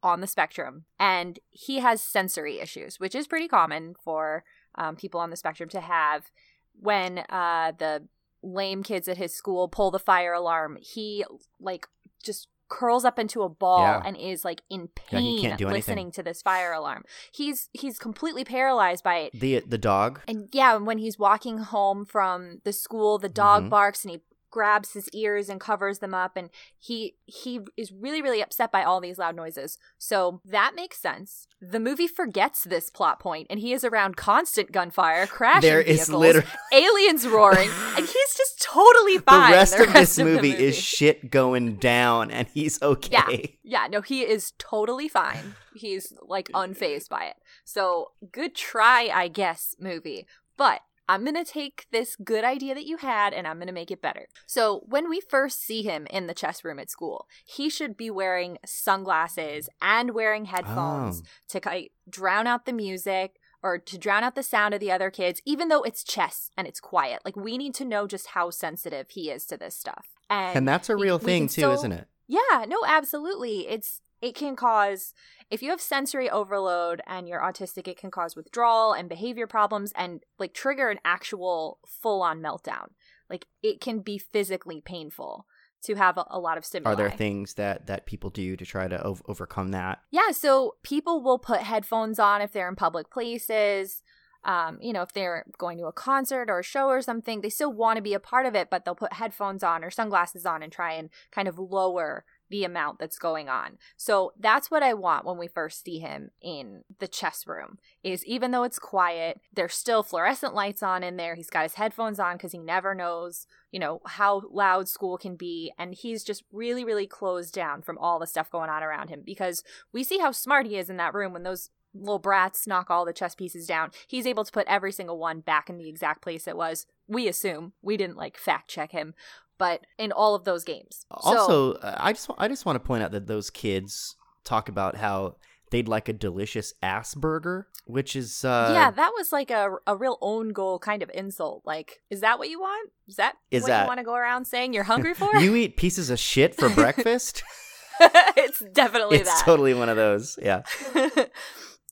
on 0.02 0.20
the 0.20 0.26
spectrum, 0.26 0.84
and 0.98 1.38
he 1.50 1.78
has 1.80 2.02
sensory 2.02 2.60
issues, 2.60 3.00
which 3.00 3.14
is 3.14 3.26
pretty 3.26 3.48
common 3.48 3.94
for 4.02 4.44
um, 4.76 4.96
people 4.96 5.20
on 5.20 5.30
the 5.30 5.36
spectrum 5.36 5.68
to 5.70 5.80
have. 5.80 6.30
When 6.78 7.20
uh, 7.30 7.72
the 7.78 8.06
lame 8.42 8.82
kids 8.82 9.08
at 9.08 9.16
his 9.16 9.34
school 9.34 9.68
pull 9.68 9.90
the 9.90 9.98
fire 9.98 10.32
alarm, 10.34 10.78
he 10.80 11.24
like 11.58 11.86
just 12.22 12.48
curls 12.68 13.04
up 13.04 13.18
into 13.18 13.42
a 13.42 13.48
ball 13.48 13.80
Yeah. 13.80 14.02
and 14.04 14.16
is 14.16 14.44
like 14.44 14.60
in 14.68 14.82
Yeah, 14.82 14.86
pain 14.94 15.44
anything. 15.46 15.68
listening 15.68 16.10
to 16.12 16.22
this 16.22 16.42
fire 16.42 16.72
alarm. 16.72 17.04
He's 17.32 17.68
he's 17.72 17.98
completely 17.98 18.44
paralyzed 18.44 19.02
by 19.04 19.18
it. 19.18 19.32
The 19.40 19.60
the 19.60 19.78
dog. 19.78 20.20
And 20.28 20.48
yeah, 20.52 20.76
when 20.76 20.98
he's 20.98 21.18
walking 21.18 21.58
home 21.58 22.04
from 22.04 22.60
the 22.64 22.72
school, 22.72 23.18
the 23.18 23.28
dog 23.28 23.64
Mhm. 23.64 23.70
barks 23.70 24.04
and 24.04 24.10
he 24.10 24.20
grabs 24.56 24.94
his 24.94 25.06
ears 25.10 25.50
and 25.50 25.60
covers 25.60 25.98
them 25.98 26.14
up 26.14 26.34
and 26.34 26.48
he 26.78 27.14
he 27.26 27.60
is 27.76 27.92
really 27.92 28.22
really 28.22 28.40
upset 28.40 28.72
by 28.72 28.82
all 28.82 29.02
these 29.02 29.18
loud 29.18 29.36
noises. 29.36 29.76
So 29.98 30.40
that 30.46 30.72
makes 30.74 30.98
sense. 30.98 31.46
The 31.60 31.78
movie 31.78 32.06
forgets 32.06 32.64
this 32.64 32.88
plot 32.88 33.20
point 33.20 33.48
and 33.50 33.60
he 33.60 33.74
is 33.74 33.84
around 33.84 34.16
constant 34.16 34.72
gunfire, 34.72 35.26
crashing 35.26 35.60
There 35.60 35.82
is 35.82 36.06
vehicles, 36.06 36.22
literally 36.22 36.48
aliens 36.72 37.28
roaring, 37.28 37.68
and 37.96 38.06
he's 38.06 38.34
just 38.34 38.62
totally 38.62 39.18
fine. 39.18 39.24
the 39.26 39.46
fine. 39.46 39.52
rest 39.52 39.78
of 39.78 39.92
this 39.92 40.16
the 40.16 40.24
movie, 40.24 40.52
is 40.52 40.74
shit 40.74 41.30
going 41.30 41.76
down, 41.76 42.30
and 42.30 42.48
he's 42.48 42.80
okay. 42.80 43.58
Yeah. 43.62 43.82
Yeah, 43.82 43.88
no, 43.88 44.00
he 44.00 44.22
is 44.22 44.54
totally 44.56 45.08
fine. 45.08 45.54
He's 45.74 46.14
like 46.22 46.48
unfazed 46.54 47.10
by 47.10 47.24
it. 47.24 47.36
So, 47.66 48.12
good 48.32 48.54
try, 48.54 49.10
I 49.12 49.28
guess, 49.28 49.74
movie. 49.78 50.26
But 50.56 50.80
I'm 51.08 51.22
going 51.24 51.36
to 51.42 51.44
take 51.50 51.86
this 51.92 52.16
good 52.16 52.44
idea 52.44 52.74
that 52.74 52.84
you 52.86 52.96
had 52.96 53.32
and 53.32 53.46
I'm 53.46 53.58
going 53.58 53.68
to 53.68 53.72
make 53.72 53.90
it 53.90 54.02
better. 54.02 54.26
So, 54.46 54.82
when 54.86 55.08
we 55.08 55.20
first 55.20 55.60
see 55.62 55.82
him 55.82 56.06
in 56.10 56.26
the 56.26 56.34
chess 56.34 56.64
room 56.64 56.78
at 56.78 56.90
school, 56.90 57.26
he 57.44 57.70
should 57.70 57.96
be 57.96 58.10
wearing 58.10 58.58
sunglasses 58.66 59.68
and 59.80 60.10
wearing 60.14 60.46
headphones 60.46 61.22
Oh. 61.24 61.28
to 61.50 61.60
ki- 61.60 61.90
drown 62.08 62.46
out 62.46 62.66
the 62.66 62.72
music 62.72 63.36
or 63.62 63.78
to 63.78 63.98
drown 63.98 64.24
out 64.24 64.34
the 64.34 64.42
sound 64.42 64.74
of 64.74 64.80
the 64.80 64.92
other 64.92 65.10
kids, 65.10 65.40
even 65.44 65.68
though 65.68 65.82
it's 65.82 66.04
chess 66.04 66.50
and 66.56 66.66
it's 66.66 66.80
quiet. 66.80 67.20
Like, 67.24 67.36
we 67.36 67.56
need 67.58 67.74
to 67.76 67.84
know 67.84 68.06
just 68.06 68.28
how 68.28 68.50
sensitive 68.50 69.10
he 69.10 69.30
is 69.30 69.44
to 69.46 69.56
this 69.56 69.76
stuff. 69.76 70.08
And, 70.28 70.56
And 70.58 70.68
that's 70.68 70.88
a 70.88 70.96
real 70.96 71.18
we 71.18 71.24
thing 71.24 71.46
too, 71.46 71.52
still- 71.62 71.72
isn't 71.72 71.92
it? 71.92 72.08
yeah, 72.28 72.64
no, 72.66 72.78
absolutely. 72.86 73.68
It's 73.68 74.00
it 74.20 74.34
can 74.34 74.56
cause 74.56 75.12
if 75.50 75.62
you 75.62 75.70
have 75.70 75.80
sensory 75.80 76.28
overload 76.28 77.00
and 77.06 77.28
you're 77.28 77.40
autistic, 77.40 77.86
it 77.86 77.98
can 77.98 78.10
cause 78.10 78.34
withdrawal 78.34 78.92
and 78.92 79.08
behavior 79.08 79.46
problems 79.46 79.92
and 79.94 80.22
like 80.38 80.54
trigger 80.54 80.88
an 80.88 80.98
actual 81.04 81.78
full 81.86 82.22
on 82.22 82.40
meltdown. 82.40 82.88
Like 83.30 83.46
it 83.62 83.80
can 83.80 84.00
be 84.00 84.18
physically 84.18 84.80
painful 84.80 85.46
to 85.84 85.94
have 85.94 86.18
a, 86.18 86.24
a 86.30 86.38
lot 86.38 86.58
of 86.58 86.64
stimuli. 86.64 86.92
Are 86.92 86.96
there 86.96 87.10
things 87.10 87.54
that 87.54 87.86
that 87.86 88.06
people 88.06 88.30
do 88.30 88.56
to 88.56 88.64
try 88.64 88.88
to 88.88 89.00
ov- 89.04 89.22
overcome 89.26 89.70
that? 89.70 90.00
Yeah, 90.10 90.32
so 90.32 90.76
people 90.82 91.22
will 91.22 91.38
put 91.38 91.60
headphones 91.60 92.18
on 92.18 92.40
if 92.42 92.52
they're 92.52 92.68
in 92.68 92.76
public 92.76 93.10
places. 93.10 94.02
Um, 94.44 94.78
you 94.80 94.92
know, 94.92 95.02
if 95.02 95.12
they're 95.12 95.44
going 95.58 95.76
to 95.78 95.86
a 95.86 95.92
concert 95.92 96.48
or 96.48 96.60
a 96.60 96.64
show 96.64 96.86
or 96.86 97.02
something, 97.02 97.40
they 97.40 97.50
still 97.50 97.72
want 97.72 97.96
to 97.96 98.02
be 98.02 98.14
a 98.14 98.20
part 98.20 98.46
of 98.46 98.54
it, 98.54 98.68
but 98.70 98.84
they'll 98.84 98.94
put 98.94 99.14
headphones 99.14 99.64
on 99.64 99.82
or 99.82 99.90
sunglasses 99.90 100.46
on 100.46 100.62
and 100.62 100.72
try 100.72 100.92
and 100.92 101.10
kind 101.32 101.48
of 101.48 101.58
lower 101.58 102.24
the 102.50 102.64
amount 102.64 102.98
that's 102.98 103.18
going 103.18 103.48
on. 103.48 103.78
So 103.96 104.32
that's 104.38 104.70
what 104.70 104.82
I 104.82 104.94
want 104.94 105.24
when 105.24 105.38
we 105.38 105.48
first 105.48 105.84
see 105.84 105.98
him 105.98 106.30
in 106.40 106.82
the 106.98 107.08
chess 107.08 107.46
room. 107.46 107.78
Is 108.02 108.24
even 108.24 108.50
though 108.50 108.62
it's 108.62 108.78
quiet, 108.78 109.40
there's 109.52 109.74
still 109.74 110.02
fluorescent 110.02 110.54
lights 110.54 110.82
on 110.82 111.02
in 111.02 111.16
there. 111.16 111.34
He's 111.34 111.50
got 111.50 111.64
his 111.64 111.74
headphones 111.74 112.20
on 112.20 112.36
because 112.36 112.52
he 112.52 112.58
never 112.58 112.94
knows, 112.94 113.46
you 113.70 113.80
know, 113.80 114.00
how 114.06 114.42
loud 114.50 114.88
school 114.88 115.18
can 115.18 115.36
be, 115.36 115.72
and 115.78 115.94
he's 115.94 116.24
just 116.24 116.44
really, 116.52 116.84
really 116.84 117.06
closed 117.06 117.54
down 117.54 117.82
from 117.82 117.98
all 117.98 118.18
the 118.18 118.26
stuff 118.26 118.50
going 118.50 118.70
on 118.70 118.82
around 118.82 119.08
him 119.08 119.22
because 119.24 119.62
we 119.92 120.04
see 120.04 120.18
how 120.18 120.32
smart 120.32 120.66
he 120.66 120.76
is 120.76 120.90
in 120.90 120.96
that 120.96 121.14
room 121.14 121.32
when 121.32 121.42
those 121.42 121.70
little 122.00 122.18
brats 122.18 122.66
knock 122.66 122.90
all 122.90 123.04
the 123.04 123.12
chess 123.12 123.34
pieces 123.34 123.66
down. 123.66 123.90
He's 124.06 124.26
able 124.26 124.44
to 124.44 124.52
put 124.52 124.66
every 124.66 124.92
single 124.92 125.18
one 125.18 125.40
back 125.40 125.70
in 125.70 125.78
the 125.78 125.88
exact 125.88 126.22
place 126.22 126.46
it 126.46 126.56
was. 126.56 126.86
We 127.06 127.28
assume 127.28 127.72
we 127.82 127.96
didn't 127.96 128.16
like 128.16 128.36
fact 128.36 128.68
check 128.68 128.92
him, 128.92 129.14
but 129.58 129.80
in 129.98 130.12
all 130.12 130.34
of 130.34 130.44
those 130.44 130.64
games. 130.64 131.06
Also, 131.10 131.74
uh, 131.74 131.96
I 131.98 132.12
just 132.12 132.30
I 132.38 132.48
just 132.48 132.66
want 132.66 132.76
to 132.76 132.86
point 132.86 133.02
out 133.02 133.12
that 133.12 133.26
those 133.26 133.50
kids 133.50 134.16
talk 134.44 134.68
about 134.68 134.96
how 134.96 135.36
they'd 135.70 135.88
like 135.88 136.08
a 136.08 136.12
delicious 136.12 136.72
ass 136.82 137.14
burger, 137.14 137.66
which 137.86 138.14
is 138.14 138.44
uh, 138.44 138.70
yeah, 138.72 138.90
that 138.90 139.12
was 139.16 139.32
like 139.32 139.50
a, 139.50 139.76
a 139.86 139.96
real 139.96 140.18
own 140.20 140.50
goal 140.50 140.78
kind 140.78 141.02
of 141.02 141.10
insult. 141.14 141.62
Like, 141.64 142.00
is 142.10 142.20
that 142.20 142.38
what 142.38 142.48
you 142.48 142.60
want? 142.60 142.90
Is 143.08 143.16
that 143.16 143.34
Is 143.50 143.62
what 143.62 143.68
that- 143.68 143.82
you 143.82 143.88
want 143.88 143.98
to 143.98 144.04
go 144.04 144.14
around 144.14 144.44
saying 144.46 144.72
you're 144.72 144.84
hungry 144.94 145.14
for? 145.14 145.34
you 145.36 145.54
eat 145.56 145.76
pieces 145.76 146.10
of 146.10 146.18
shit 146.18 146.54
for 146.54 146.68
breakfast. 146.74 147.42
it's 148.00 148.62
definitely 148.74 149.16
it's 149.18 149.30
that. 149.32 149.42
totally 149.44 149.72
one 149.74 149.88
of 149.88 149.96
those. 149.96 150.38
Yeah. 150.40 150.62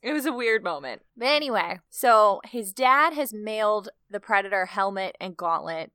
it 0.03 0.13
was 0.13 0.27
a 0.27 0.33
weird 0.33 0.63
moment. 0.63 1.03
But 1.17 1.29
anyway, 1.29 1.81
so 1.91 2.41
his 2.45 2.73
dad 2.73 3.15
has 3.15 3.33
mailed 3.33 3.89
the 4.11 4.21
Predator 4.21 4.67
helmet 4.67 5.17
and 5.21 5.35
gauntlet 5.37 5.93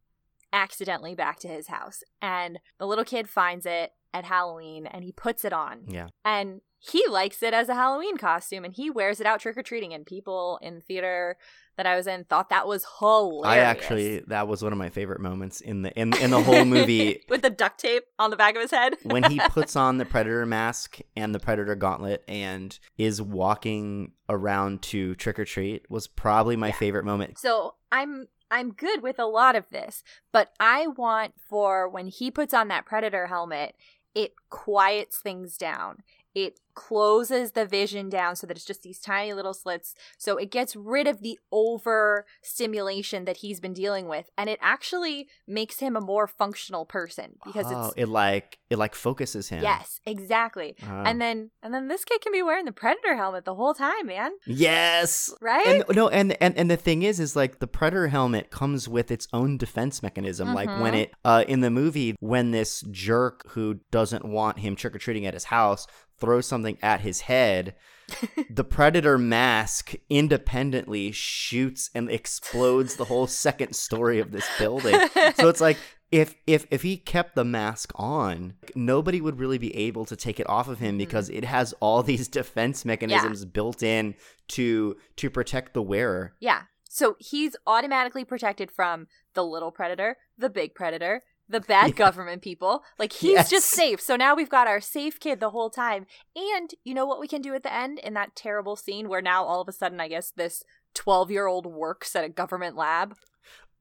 accidentally 0.53 1.15
back 1.15 1.39
to 1.39 1.47
his 1.47 1.67
house. 1.67 2.03
And 2.21 2.59
the 2.77 2.87
little 2.87 3.05
kid 3.05 3.29
finds 3.29 3.65
it 3.65 3.91
at 4.13 4.25
Halloween 4.25 4.87
and 4.87 5.03
he 5.03 5.11
puts 5.11 5.45
it 5.45 5.53
on. 5.53 5.83
Yeah. 5.87 6.07
And 6.25 6.61
he 6.79 7.05
likes 7.07 7.43
it 7.43 7.53
as 7.53 7.67
a 7.67 7.75
Halloween 7.75 8.17
costume 8.17 8.63
and 8.63 8.73
he 8.73 8.89
wears 8.89 9.19
it 9.19 9.27
out 9.27 9.41
trick 9.41 9.57
or 9.57 9.63
treating. 9.63 9.93
And 9.93 10.05
people 10.05 10.59
in 10.61 10.81
theater 10.81 11.37
that 11.75 11.85
I 11.85 11.95
was 11.95 12.07
in 12.07 12.23
thought 12.23 12.49
that 12.49 12.67
was 12.67 12.85
hilarious. 12.99 13.45
I 13.45 13.57
actually 13.59 14.19
that 14.27 14.47
was 14.47 14.63
one 14.63 14.71
of 14.71 14.77
my 14.77 14.89
favorite 14.89 15.19
moments 15.19 15.61
in 15.61 15.81
the 15.81 15.97
in 15.99 16.13
in 16.17 16.31
the 16.31 16.41
whole 16.41 16.65
movie 16.65 17.21
With 17.29 17.41
the 17.41 17.49
duct 17.49 17.79
tape 17.79 18.03
on 18.17 18.31
the 18.31 18.37
back 18.37 18.55
of 18.55 18.61
his 18.61 18.71
head. 18.71 18.95
when 19.03 19.23
he 19.23 19.39
puts 19.49 19.75
on 19.75 19.97
the 19.97 20.05
predator 20.05 20.45
mask 20.45 20.99
and 21.15 21.35
the 21.35 21.39
predator 21.39 21.75
gauntlet 21.75 22.23
and 22.27 22.77
is 22.97 23.21
walking 23.21 24.13
around 24.29 24.81
to 24.83 25.15
trick 25.15 25.37
or 25.37 25.45
treat 25.45 25.89
was 25.89 26.07
probably 26.07 26.55
my 26.55 26.71
favorite 26.71 27.05
moment. 27.05 27.37
So 27.39 27.75
I'm 27.91 28.27
I'm 28.51 28.71
good 28.71 29.03
with 29.03 29.19
a 29.19 29.25
lot 29.25 29.55
of 29.55 29.69
this, 29.69 30.03
but 30.31 30.51
I 30.59 30.87
want 30.87 31.33
for 31.37 31.87
when 31.87 32.07
he 32.07 32.31
puts 32.31 32.53
on 32.53 32.67
that 32.69 32.85
predator 32.85 33.27
helmet, 33.27 33.75
it 34.15 34.33
quiets 34.49 35.19
things 35.19 35.57
down. 35.57 36.03
It 36.35 36.59
closes 36.79 37.51
the 37.51 37.65
vision 37.65 38.07
down 38.09 38.37
so 38.37 38.47
that 38.47 38.55
it's 38.55 38.65
just 38.65 38.83
these 38.83 38.99
tiny 38.99 39.33
little 39.33 39.53
slits. 39.53 39.95
So 40.17 40.37
it 40.37 40.49
gets 40.49 40.77
rid 40.77 41.07
of 41.07 41.21
the 41.21 41.37
over 41.51 42.25
stimulation 42.41 43.25
that 43.25 43.37
he's 43.37 43.59
been 43.59 43.73
dealing 43.73 44.07
with. 44.07 44.29
And 44.37 44.49
it 44.49 44.59
actually 44.61 45.27
makes 45.45 45.79
him 45.79 45.97
a 45.97 46.01
more 46.01 46.25
functional 46.25 46.85
person 46.85 47.33
because 47.45 47.65
oh, 47.69 47.87
it's 47.87 47.93
it 47.97 48.07
like 48.07 48.59
it 48.69 48.77
like 48.77 48.95
focuses 48.95 49.49
him. 49.49 49.61
Yes, 49.61 49.99
exactly. 50.05 50.75
Oh. 50.83 51.03
And 51.05 51.19
then 51.19 51.51
and 51.61 51.73
then 51.73 51.89
this 51.89 52.05
kid 52.05 52.21
can 52.21 52.31
be 52.31 52.41
wearing 52.41 52.63
the 52.63 52.71
predator 52.71 53.15
helmet 53.17 53.43
the 53.43 53.55
whole 53.55 53.73
time, 53.73 54.07
man. 54.07 54.31
Yes. 54.45 55.33
Right? 55.41 55.65
And 55.67 55.83
no, 55.97 56.07
and, 56.07 56.41
and 56.41 56.57
and 56.57 56.71
the 56.71 56.77
thing 56.77 57.03
is, 57.03 57.19
is 57.19 57.35
like 57.35 57.59
the 57.59 57.67
predator 57.67 58.07
helmet 58.07 58.51
comes 58.51 58.87
with 58.87 59.11
its 59.11 59.27
own 59.33 59.57
defense 59.57 60.01
mechanism. 60.01 60.53
Like 60.53 60.69
when 60.69 60.93
Mhm. 60.93 61.01
it 61.01 61.13
uh 61.25 61.43
in 61.47 61.59
the 61.59 61.69
movie, 61.69 62.15
when 62.21 62.51
this 62.51 62.85
jerk 62.89 63.43
who 63.49 63.81
doesn't 63.91 64.23
want 64.23 64.59
him 64.59 64.77
trick 64.77 64.95
or 64.95 64.99
treating 64.99 65.25
at 65.25 65.33
his 65.33 65.45
house 65.45 65.87
throw 66.19 66.41
something 66.41 66.77
at 66.81 67.01
his 67.01 67.21
head, 67.21 67.75
the 68.49 68.63
predator 68.63 69.17
mask 69.17 69.93
independently 70.09 71.11
shoots 71.11 71.89
and 71.93 72.09
explodes 72.09 72.95
the 72.95 73.05
whole 73.05 73.27
second 73.27 73.75
story 73.75 74.19
of 74.19 74.31
this 74.31 74.47
building. 74.57 74.99
So 75.35 75.47
it's 75.47 75.61
like 75.61 75.77
if 76.11 76.35
if 76.47 76.65
if 76.71 76.81
he 76.81 76.97
kept 76.97 77.35
the 77.35 77.45
mask 77.45 77.91
on, 77.95 78.53
nobody 78.75 79.21
would 79.21 79.39
really 79.39 79.57
be 79.57 79.75
able 79.75 80.05
to 80.05 80.15
take 80.15 80.39
it 80.39 80.49
off 80.49 80.67
of 80.67 80.79
him 80.79 80.97
because 80.97 81.29
mm-hmm. 81.29 81.39
it 81.39 81.45
has 81.45 81.73
all 81.79 82.01
these 82.03 82.27
defense 82.27 82.83
mechanisms 82.85 83.45
built 83.45 83.83
in 83.83 84.15
to 84.49 84.97
to 85.17 85.29
protect 85.29 85.73
the 85.73 85.81
wearer. 85.81 86.33
Yeah. 86.39 86.63
So 86.91 87.15
he's 87.19 87.55
automatically 87.67 88.25
protected 88.25 88.71
from 88.71 89.07
the 89.35 89.43
little 89.43 89.71
predator, 89.71 90.17
the 90.37 90.49
big 90.49 90.73
predator, 90.73 91.21
the 91.49 91.59
bad 91.59 91.95
government 91.95 92.41
people. 92.41 92.83
Like 92.97 93.11
he's 93.11 93.33
Yes. 93.33 93.49
just 93.49 93.67
safe. 93.67 93.99
So 93.99 94.15
now 94.15 94.35
we've 94.35 94.49
got 94.49 94.67
our 94.67 94.79
safe 94.79 95.19
kid 95.19 95.39
the 95.39 95.49
whole 95.49 95.69
time. 95.69 96.05
And 96.35 96.69
you 96.83 96.93
know 96.93 97.05
what 97.05 97.19
we 97.19 97.27
can 97.27 97.41
do 97.41 97.53
at 97.55 97.63
the 97.63 97.73
end 97.73 97.99
in 97.99 98.13
that 98.13 98.35
terrible 98.35 98.75
scene 98.75 99.09
where 99.09 99.21
now 99.21 99.43
all 99.43 99.59
of 99.61 99.67
a 99.67 99.71
sudden 99.73 99.99
I 99.99 100.07
guess 100.07 100.31
this 100.31 100.63
12-year-old 100.95 101.65
works 101.65 102.15
at 102.15 102.23
a 102.23 102.29
government 102.29 102.75
lab. 102.75 103.15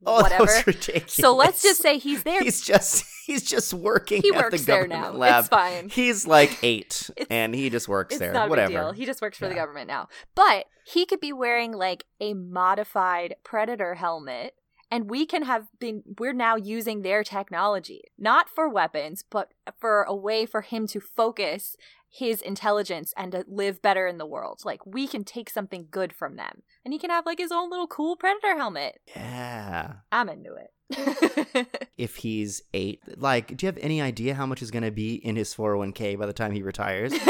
Oh, 0.07 0.23
Whatever. 0.23 0.47
that 0.47 0.67
was 0.67 0.67
ridiculous. 0.67 1.13
So 1.13 1.35
let's 1.35 1.61
just 1.61 1.83
say 1.83 1.99
he's 1.99 2.23
there. 2.23 2.41
He's 2.41 2.61
just 2.61 3.05
he's 3.27 3.43
just 3.43 3.75
working 3.75 4.23
He 4.23 4.29
at 4.31 4.37
works 4.37 4.61
the 4.61 4.67
there 4.67 4.87
now. 4.87 5.11
lab. 5.11 5.41
It's 5.41 5.49
fine. 5.49 5.89
He's 5.89 6.25
like 6.25 6.57
eight, 6.63 7.11
and 7.31 7.53
he 7.53 7.69
just 7.69 7.89
works 7.89 8.15
it's 8.15 8.21
there. 8.21 8.33
not 8.33 8.47
a 8.47 8.51
Whatever. 8.51 8.93
He 8.93 9.05
just 9.07 9.21
works 9.21 9.39
for 9.39 9.49
the 9.49 9.57
government 9.57 9.89
now. 9.89 10.07
But 10.37 10.67
he 10.87 11.05
could 11.05 11.19
be 11.21 11.33
wearing 11.33 11.73
like 11.73 12.05
a 12.21 12.33
modified 12.35 13.35
predator 13.43 13.95
helmet 13.97 14.55
and 14.91 15.11
we 15.11 15.27
can 15.27 15.43
have 15.45 15.67
been 15.79 16.03
we're 16.19 16.33
now 16.33 16.57
using 16.57 17.03
their 17.03 17.23
technology 17.23 18.03
not 18.19 18.49
for 18.49 18.69
weapons 18.69 19.25
but 19.31 19.53
for 19.79 20.03
a 20.03 20.15
way 20.15 20.47
for 20.47 20.63
him 20.63 20.87
to 20.87 21.01
focus 21.01 21.77
his 22.11 22.41
intelligence 22.41 23.13
and 23.17 23.33
to 23.33 23.45
live 23.47 23.83
better 23.83 24.07
in 24.07 24.19
the 24.19 24.27
world 24.27 24.61
like 24.65 24.85
we 24.87 25.07
can 25.07 25.25
take 25.25 25.51
something 25.51 25.87
good 25.91 26.13
from 26.13 26.37
them 26.37 26.63
and 26.85 26.93
he 26.95 26.99
can 26.99 27.11
have 27.11 27.27
like 27.27 27.39
his 27.39 27.53
own 27.53 27.69
little 27.71 27.87
cool 27.87 28.17
predator 28.17 28.57
helmet 28.57 28.99
Yeah. 29.15 29.95
i'm 30.11 30.29
into 30.29 30.55
it 30.55 30.71
If 31.99 32.17
he's 32.17 32.63
eight, 32.73 33.03
like, 33.21 33.57
do 33.57 33.67
you 33.67 33.69
have 33.69 33.79
any 33.83 34.01
idea 34.01 34.35
how 34.35 34.47
much 34.47 34.63
is 34.63 34.71
going 34.71 34.85
to 34.85 34.93
be 34.93 35.15
in 35.17 35.35
his 35.35 35.53
401k 35.53 36.17
by 36.17 36.27
the 36.27 36.33
time 36.33 36.53
he 36.53 36.63
retires? 36.63 37.13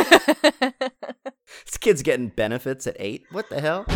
this 1.64 1.78
kid's 1.80 2.02
getting 2.02 2.28
benefits 2.28 2.86
at 2.86 2.96
eight. 3.00 3.24
What 3.32 3.48
the 3.48 3.60
hell? 3.62 3.86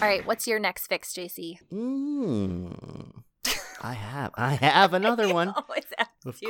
All 0.00 0.08
right 0.08 0.24
what's 0.26 0.46
your 0.46 0.58
next 0.58 0.86
fix 0.86 1.12
jc 1.12 1.56
Mm. 1.72 3.22
I 3.80 3.92
have. 3.92 4.32
I 4.34 4.50
have 4.60 4.92
another 4.92 5.32
one. 5.32 5.50
Of 5.50 5.66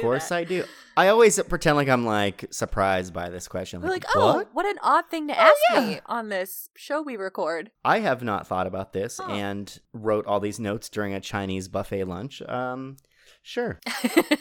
course 0.00 0.28
that. 0.30 0.34
I 0.34 0.44
do. 0.44 0.64
I 0.96 1.08
always 1.08 1.38
pretend 1.42 1.76
like 1.76 1.88
I'm 1.88 2.06
like 2.06 2.46
surprised 2.50 3.12
by 3.12 3.28
this 3.28 3.46
question. 3.48 3.82
We're 3.82 3.90
like, 3.90 4.06
what? 4.14 4.46
oh, 4.46 4.48
what 4.52 4.66
an 4.66 4.76
odd 4.82 5.04
thing 5.10 5.28
to 5.28 5.38
ask 5.38 5.56
me 5.76 6.00
on 6.06 6.30
this 6.30 6.70
show 6.74 7.02
we 7.02 7.16
record. 7.16 7.70
I 7.84 7.98
have 8.00 8.22
not 8.22 8.46
thought 8.46 8.66
about 8.66 8.92
this 8.94 9.20
Huh. 9.22 9.30
and 9.30 9.78
wrote 9.92 10.26
all 10.26 10.40
these 10.40 10.58
notes 10.58 10.88
during 10.88 11.12
a 11.12 11.20
Chinese 11.20 11.68
buffet 11.68 12.04
lunch. 12.04 12.40
Um, 12.42 12.96
sure. 13.42 13.78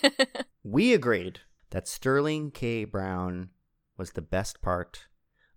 we 0.63 0.93
agreed 0.93 1.41
that 1.71 1.87
Sterling 1.89 2.51
K. 2.51 2.85
Brown 2.85 3.49
was 3.97 4.11
the 4.11 4.21
best 4.21 4.61
part 4.61 5.07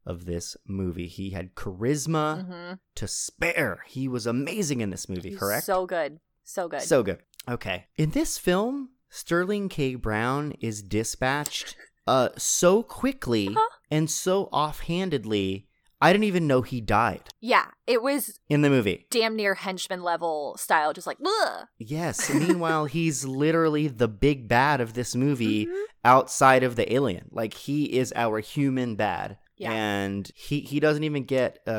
of 0.07 0.25
this 0.27 0.57
movie. 0.67 1.07
He 1.07 1.31
had 1.31 1.55
charisma 1.55 2.47
hmm 2.47 2.75
to 2.97 3.07
spare. 3.09 3.85
He 3.87 4.09
was 4.09 4.27
amazing 4.27 4.81
in 4.81 4.91
this 4.91 5.09
movie, 5.09 5.31
correct? 5.37 5.65
So 5.67 5.87
good. 5.87 6.21
So 6.45 6.69
good. 6.69 6.83
So 6.83 7.03
good. 7.03 7.19
Okay. 7.49 7.87
In 7.97 8.11
this 8.11 8.37
film, 8.39 8.91
Sterling 9.09 9.69
K. 9.69 9.95
Brown 9.95 10.53
is 10.61 10.83
dispatched 10.83 11.77
uh 12.07 12.31
so 12.37 12.83
quickly 12.83 13.49
Uh-huh. 13.49 13.69
and 13.91 14.11
so 14.11 14.45
offhandedly. 14.53 15.67
I 16.03 16.13
didn't 16.15 16.25
even 16.25 16.47
know 16.47 16.63
he 16.63 16.81
died 16.81 17.29
yeah, 17.43 17.67
it 17.87 18.03
was 18.03 18.41
in 18.49 18.63
the 18.63 18.71
movie. 18.71 19.07
damn 19.11 19.37
near 19.37 19.55
henchman 19.55 20.03
level 20.03 20.57
style, 20.59 20.95
just 20.95 21.07
like, 21.07 21.19
Ugh. 21.25 21.67
Yes. 21.79 22.33
Meanwhile, 22.35 22.87
he's 22.87 23.27
literally 23.27 23.87
the 23.87 24.09
big 24.09 24.49
bad 24.49 24.81
of 24.81 24.95
this 24.95 25.15
movie 25.15 25.67
Mhm. 25.67 25.85
outside 26.05 26.63
of 26.63 26.77
the 26.77 26.91
alien. 26.93 27.29
Like 27.31 27.53
he 27.53 27.99
is 27.99 28.13
our 28.17 28.41
human 28.41 28.97
bad. 28.97 29.37
Yeah. 29.61 29.73
And 29.73 30.31
he, 30.35 30.61
he 30.61 30.81
doesn't 30.81 31.05
even 31.05 31.25
get 31.25 31.59
a, 31.66 31.73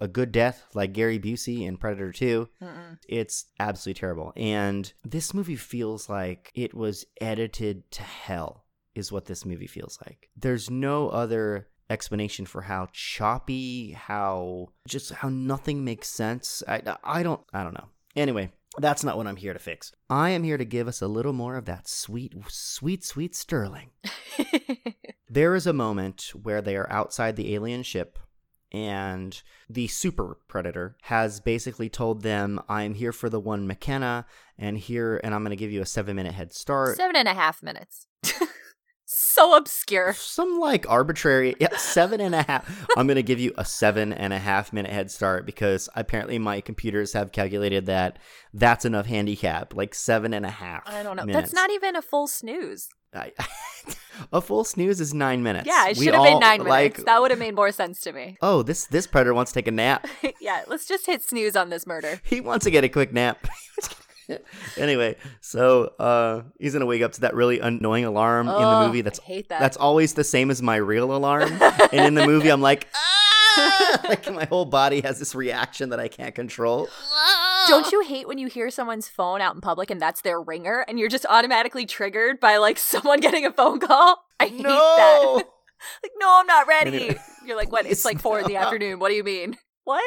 a, 0.00 0.04
a 0.04 0.08
good 0.08 0.32
death 0.32 0.64
like 0.72 0.94
Gary 0.94 1.18
Busey 1.18 1.66
in 1.66 1.76
Predator 1.76 2.10
2. 2.10 2.48
Mm-mm. 2.62 2.98
It's 3.06 3.44
absolutely 3.60 4.00
terrible. 4.00 4.32
And 4.36 4.90
this 5.04 5.34
movie 5.34 5.56
feels 5.56 6.08
like 6.08 6.50
it 6.54 6.72
was 6.72 7.04
edited 7.20 7.90
to 7.90 8.02
hell, 8.02 8.64
is 8.94 9.12
what 9.12 9.26
this 9.26 9.44
movie 9.44 9.66
feels 9.66 9.98
like. 10.06 10.30
There's 10.34 10.70
no 10.70 11.10
other 11.10 11.68
explanation 11.90 12.46
for 12.46 12.62
how 12.62 12.88
choppy, 12.94 13.92
how 13.92 14.68
just 14.88 15.12
how 15.12 15.28
nothing 15.28 15.84
makes 15.84 16.08
sense. 16.08 16.62
I, 16.66 16.80
I 17.04 17.22
don't 17.22 17.42
I 17.52 17.62
don't 17.62 17.74
know. 17.74 17.88
Anyway, 18.16 18.50
that's 18.78 19.04
not 19.04 19.16
what 19.16 19.26
I'm 19.26 19.36
here 19.36 19.52
to 19.52 19.58
fix. 19.58 19.92
I 20.08 20.30
am 20.30 20.42
here 20.42 20.58
to 20.58 20.64
give 20.64 20.88
us 20.88 21.00
a 21.02 21.08
little 21.08 21.32
more 21.32 21.56
of 21.56 21.64
that 21.66 21.88
sweet, 21.88 22.34
sweet, 22.48 23.04
sweet 23.04 23.34
Sterling. 23.34 23.90
There 25.28 25.54
is 25.54 25.66
a 25.66 25.72
moment 25.72 26.32
where 26.40 26.62
they 26.62 26.76
are 26.76 26.90
outside 26.90 27.36
the 27.36 27.54
alien 27.54 27.82
ship, 27.82 28.18
and 28.70 29.40
the 29.68 29.88
super 29.88 30.38
predator 30.46 30.96
has 31.02 31.40
basically 31.40 31.88
told 31.88 32.22
them, 32.22 32.60
I'm 32.68 32.94
here 32.94 33.12
for 33.12 33.28
the 33.28 33.40
one 33.40 33.66
McKenna, 33.66 34.24
and 34.56 34.78
here, 34.78 35.20
and 35.24 35.34
I'm 35.34 35.42
going 35.42 35.50
to 35.50 35.56
give 35.56 35.72
you 35.72 35.82
a 35.82 35.86
seven 35.86 36.14
minute 36.16 36.32
head 36.32 36.52
start. 36.52 36.96
Seven 36.96 37.16
and 37.16 37.28
a 37.28 37.34
half 37.34 37.62
minutes. 37.62 38.06
so 39.06 39.56
obscure. 39.56 40.12
Some 40.14 40.58
like 40.58 40.88
arbitrary, 40.90 41.54
yeah, 41.60 41.76
seven 41.76 42.20
and 42.20 42.34
a 42.34 42.42
half. 42.42 42.86
I'm 42.96 43.06
going 43.06 43.16
to 43.16 43.22
give 43.22 43.38
you 43.38 43.52
a 43.56 43.64
seven 43.64 44.12
and 44.12 44.32
a 44.32 44.38
half 44.38 44.72
minute 44.72 44.92
head 44.92 45.10
start 45.10 45.46
because 45.46 45.88
apparently 45.94 46.38
my 46.38 46.60
computers 46.60 47.12
have 47.12 47.32
calculated 47.32 47.86
that 47.86 48.18
that's 48.52 48.84
enough 48.84 49.06
handicap, 49.06 49.74
like 49.74 49.94
seven 49.94 50.34
and 50.34 50.44
a 50.44 50.50
half. 50.50 50.82
I 50.86 51.02
don't 51.02 51.16
know. 51.16 51.24
minutes. 51.24 51.52
That's 51.52 51.54
not 51.54 51.70
even 51.70 51.94
a 51.96 52.02
full 52.02 52.26
snooze. 52.26 52.88
I, 53.14 53.32
a 54.32 54.40
full 54.40 54.64
snooze 54.64 55.00
is 55.00 55.14
nine 55.14 55.42
minutes. 55.42 55.66
Yeah, 55.66 55.88
it 55.88 55.96
should 55.96 56.12
have 56.12 56.24
been 56.24 56.40
nine 56.40 56.62
minutes. 56.64 57.04
That 57.04 57.20
would 57.20 57.30
have 57.30 57.40
made 57.40 57.54
more 57.54 57.70
sense 57.70 58.00
to 58.02 58.12
me. 58.12 58.36
oh, 58.42 58.62
this 58.62 58.86
this 58.86 59.06
predator 59.06 59.34
wants 59.34 59.52
to 59.52 59.60
take 59.60 59.68
a 59.68 59.72
nap. 59.72 60.06
yeah, 60.40 60.64
let's 60.66 60.86
just 60.86 61.06
hit 61.06 61.22
snooze 61.22 61.56
on 61.56 61.70
this 61.70 61.86
murder. 61.86 62.20
he 62.24 62.40
wants 62.40 62.64
to 62.64 62.70
get 62.70 62.84
a 62.84 62.88
quick 62.88 63.12
nap. 63.12 63.46
anyway, 64.76 65.16
so 65.40 65.92
uh, 65.98 66.42
he's 66.58 66.72
gonna 66.72 66.86
wake 66.86 67.02
up 67.02 67.12
to 67.12 67.20
that 67.22 67.34
really 67.34 67.60
annoying 67.60 68.04
alarm 68.04 68.48
in 68.48 68.54
the 68.54 68.60
Oh, 68.60 68.86
movie. 68.86 69.00
That's 69.02 69.20
I 69.20 69.24
hate 69.24 69.48
that. 69.48 69.60
that's 69.60 69.76
always 69.76 70.14
the 70.14 70.24
same 70.24 70.50
as 70.50 70.62
my 70.62 70.76
real 70.76 71.14
alarm. 71.14 71.50
and 71.92 72.06
in 72.06 72.14
the 72.14 72.26
movie, 72.26 72.48
I'm 72.50 72.60
like, 72.60 72.88
ah! 72.94 74.00
like 74.08 74.30
my 74.32 74.44
whole 74.44 74.64
body 74.66 75.00
has 75.00 75.18
this 75.18 75.34
reaction 75.34 75.90
that 75.90 76.00
I 76.00 76.08
can't 76.08 76.34
control. 76.34 76.88
Don't 77.68 77.90
you 77.90 78.00
hate 78.02 78.28
when 78.28 78.38
you 78.38 78.46
hear 78.48 78.70
someone's 78.70 79.08
phone 79.08 79.40
out 79.40 79.54
in 79.54 79.60
public 79.60 79.90
and 79.90 80.00
that's 80.00 80.20
their 80.20 80.40
ringer 80.40 80.84
and 80.88 80.98
you're 80.98 81.08
just 81.08 81.26
automatically 81.28 81.86
triggered 81.86 82.38
by 82.38 82.58
like 82.58 82.78
someone 82.78 83.20
getting 83.20 83.46
a 83.46 83.52
phone 83.52 83.80
call? 83.80 84.22
I 84.38 84.46
hate 84.46 84.62
that. 84.62 85.44
Like, 86.02 86.12
no, 86.18 86.38
I'm 86.40 86.46
not 86.46 86.66
ready. 86.66 86.96
Anyway. 86.96 87.20
You're 87.46 87.56
like, 87.56 87.70
what? 87.70 87.84
It's 87.84 87.92
It's 87.92 88.04
like 88.04 88.20
four 88.20 88.40
in 88.40 88.46
the 88.46 88.56
afternoon. 88.56 88.98
What 88.98 89.08
do 89.10 89.14
you 89.14 89.24
mean? 89.24 89.56
What? 89.84 90.02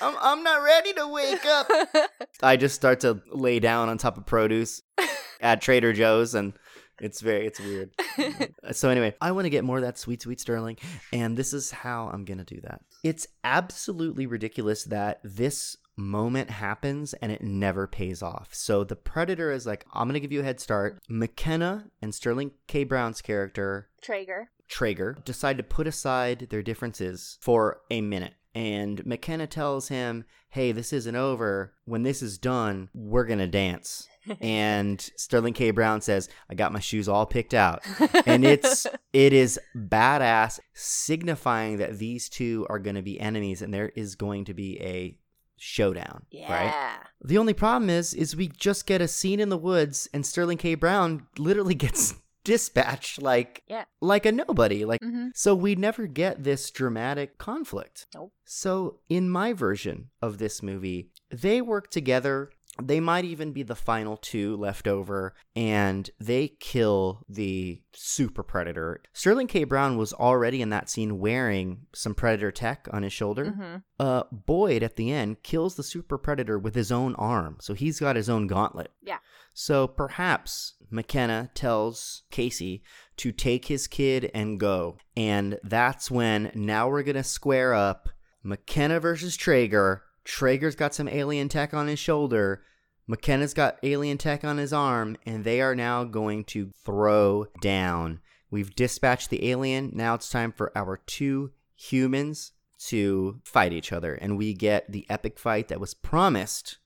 I'm 0.00 0.14
I'm 0.20 0.42
not 0.42 0.62
ready 0.62 0.92
to 0.94 1.08
wake 1.08 1.44
up. 1.44 1.68
I 2.42 2.56
just 2.56 2.74
start 2.74 3.00
to 3.00 3.20
lay 3.30 3.58
down 3.58 3.88
on 3.88 3.98
top 3.98 4.16
of 4.16 4.26
produce 4.26 4.82
at 5.40 5.60
Trader 5.60 5.92
Joe's 5.92 6.34
and 6.34 6.52
it's 7.00 7.20
very 7.20 7.46
it's 7.46 7.60
weird. 7.60 7.90
so 8.72 8.88
anyway, 8.88 9.14
I 9.20 9.32
want 9.32 9.44
to 9.44 9.50
get 9.50 9.64
more 9.64 9.76
of 9.76 9.82
that 9.82 9.98
sweet 9.98 10.22
sweet 10.22 10.40
sterling 10.40 10.78
and 11.12 11.36
this 11.36 11.52
is 11.52 11.70
how 11.70 12.10
I'm 12.12 12.24
going 12.24 12.38
to 12.38 12.44
do 12.44 12.60
that. 12.62 12.80
It's 13.04 13.26
absolutely 13.44 14.26
ridiculous 14.26 14.84
that 14.84 15.20
this 15.22 15.76
moment 15.96 16.50
happens 16.50 17.14
and 17.14 17.32
it 17.32 17.42
never 17.42 17.86
pays 17.86 18.22
off. 18.22 18.48
So 18.52 18.84
the 18.84 18.96
predator 18.96 19.50
is 19.50 19.66
like, 19.66 19.86
I'm 19.92 20.06
going 20.06 20.14
to 20.14 20.20
give 20.20 20.32
you 20.32 20.40
a 20.40 20.44
head 20.44 20.60
start. 20.60 20.98
McKenna 21.08 21.86
and 22.02 22.14
Sterling 22.14 22.52
K 22.66 22.84
Brown's 22.84 23.22
character 23.22 23.88
Traeger. 24.02 24.50
Traeger 24.68 25.16
decide 25.24 25.56
to 25.56 25.62
put 25.62 25.86
aside 25.86 26.48
their 26.50 26.62
differences 26.62 27.38
for 27.40 27.80
a 27.90 28.00
minute. 28.00 28.34
And 28.56 29.04
McKenna 29.04 29.46
tells 29.46 29.88
him, 29.88 30.24
Hey, 30.48 30.72
this 30.72 30.90
isn't 30.94 31.14
over. 31.14 31.74
When 31.84 32.04
this 32.04 32.22
is 32.22 32.38
done, 32.38 32.88
we're 32.94 33.26
going 33.26 33.38
to 33.38 33.46
dance. 33.46 34.08
and 34.40 34.98
Sterling 35.16 35.52
K. 35.52 35.72
Brown 35.72 36.00
says, 36.00 36.30
I 36.48 36.54
got 36.54 36.72
my 36.72 36.80
shoes 36.80 37.06
all 37.06 37.26
picked 37.26 37.52
out. 37.52 37.84
And 38.24 38.46
it's, 38.46 38.86
it 39.12 39.34
is 39.34 39.60
badass, 39.76 40.58
signifying 40.72 41.76
that 41.76 41.98
these 41.98 42.30
two 42.30 42.66
are 42.70 42.78
going 42.78 42.96
to 42.96 43.02
be 43.02 43.20
enemies 43.20 43.60
and 43.60 43.74
there 43.74 43.90
is 43.90 44.14
going 44.14 44.46
to 44.46 44.54
be 44.54 44.80
a 44.80 45.18
showdown. 45.58 46.24
Right? 46.32 46.64
Yeah. 46.64 46.96
The 47.22 47.36
only 47.36 47.54
problem 47.54 47.90
is, 47.90 48.14
is 48.14 48.34
we 48.34 48.48
just 48.48 48.86
get 48.86 49.02
a 49.02 49.08
scene 49.08 49.40
in 49.40 49.50
the 49.50 49.58
woods 49.58 50.08
and 50.14 50.24
Sterling 50.24 50.58
K. 50.58 50.74
Brown 50.76 51.26
literally 51.36 51.74
gets 51.74 52.14
dispatched 52.46 53.20
like 53.20 53.62
Yeah. 53.68 53.84
like 54.00 54.24
a 54.24 54.32
nobody. 54.32 54.84
Like 54.84 55.00
Mhm. 55.02 55.30
so 55.34 55.54
we 55.54 55.74
never 55.74 56.06
get 56.06 56.44
this 56.44 56.70
dramatic 56.70 57.36
conflict. 57.38 58.06
Nope. 58.14 58.32
So 58.44 59.00
in 59.08 59.28
my 59.28 59.52
version 59.52 60.10
of 60.22 60.38
this 60.38 60.62
movie, 60.62 61.10
they 61.30 61.60
work 61.60 61.90
together 61.90 62.50
They 62.82 63.00
might 63.00 63.24
even 63.24 63.52
be 63.54 63.62
the 63.62 63.74
final 63.74 64.18
two 64.18 64.54
left 64.54 64.86
over, 64.86 65.32
and 65.54 66.10
they 66.20 66.48
kill 66.60 67.22
the 67.26 67.80
super 67.94 68.42
predator. 68.42 69.00
Sterling 69.14 69.46
K. 69.46 69.64
Brown 69.64 69.96
was 69.96 70.12
already 70.12 70.60
in 70.60 70.68
that 70.68 70.90
scene 70.90 71.18
wearing 71.18 71.86
some 71.94 72.14
predator 72.14 72.52
tech 72.52 72.86
on 72.92 73.02
his 73.02 73.14
shoulder. 73.14 73.46
Mhm. 73.46 73.82
Uh, 73.98 74.24
Boyd 74.30 74.82
at 74.82 74.96
the 74.96 75.10
end 75.10 75.42
kills 75.42 75.76
the 75.76 75.82
super 75.82 76.18
predator 76.18 76.58
with 76.58 76.74
his 76.74 76.92
own 76.92 77.14
arm, 77.14 77.56
so 77.62 77.72
he's 77.72 77.98
got 77.98 78.14
his 78.14 78.28
own 78.28 78.46
gauntlet. 78.46 78.92
Yeah. 79.00 79.20
So 79.58 79.88
perhaps 79.88 80.74
McKenna 80.90 81.48
tells 81.54 82.24
Casey 82.30 82.82
to 83.16 83.32
take 83.32 83.64
his 83.64 83.86
kid 83.86 84.30
and 84.34 84.60
go. 84.60 84.98
And 85.16 85.58
that's 85.64 86.10
when 86.10 86.52
now 86.54 86.90
we're 86.90 87.02
going 87.02 87.16
to 87.16 87.24
square 87.24 87.72
up 87.72 88.10
McKenna 88.42 89.00
versus 89.00 89.34
Traeger. 89.34 90.02
Traeger's 90.24 90.76
got 90.76 90.94
some 90.94 91.08
alien 91.08 91.48
tech 91.48 91.72
on 91.72 91.86
his 91.86 91.98
shoulder. 91.98 92.64
McKenna's 93.06 93.54
got 93.54 93.78
alien 93.82 94.18
tech 94.18 94.44
on 94.44 94.58
his 94.58 94.74
arm, 94.74 95.16
and 95.24 95.42
they 95.42 95.62
are 95.62 95.74
now 95.74 96.04
going 96.04 96.44
to 96.44 96.70
throw 96.84 97.46
down. 97.62 98.20
We've 98.50 98.74
dispatched 98.74 99.30
the 99.30 99.48
alien. 99.48 99.90
Now 99.94 100.16
it's 100.16 100.28
time 100.28 100.52
for 100.52 100.70
our 100.76 100.98
two 100.98 101.52
humans 101.74 102.52
to 102.88 103.40
fight 103.42 103.72
each 103.72 103.90
other. 103.90 104.12
And 104.16 104.36
we 104.36 104.52
get 104.52 104.92
the 104.92 105.06
epic 105.08 105.38
fight 105.38 105.68
that 105.68 105.80
was 105.80 105.94
promised 105.94 106.76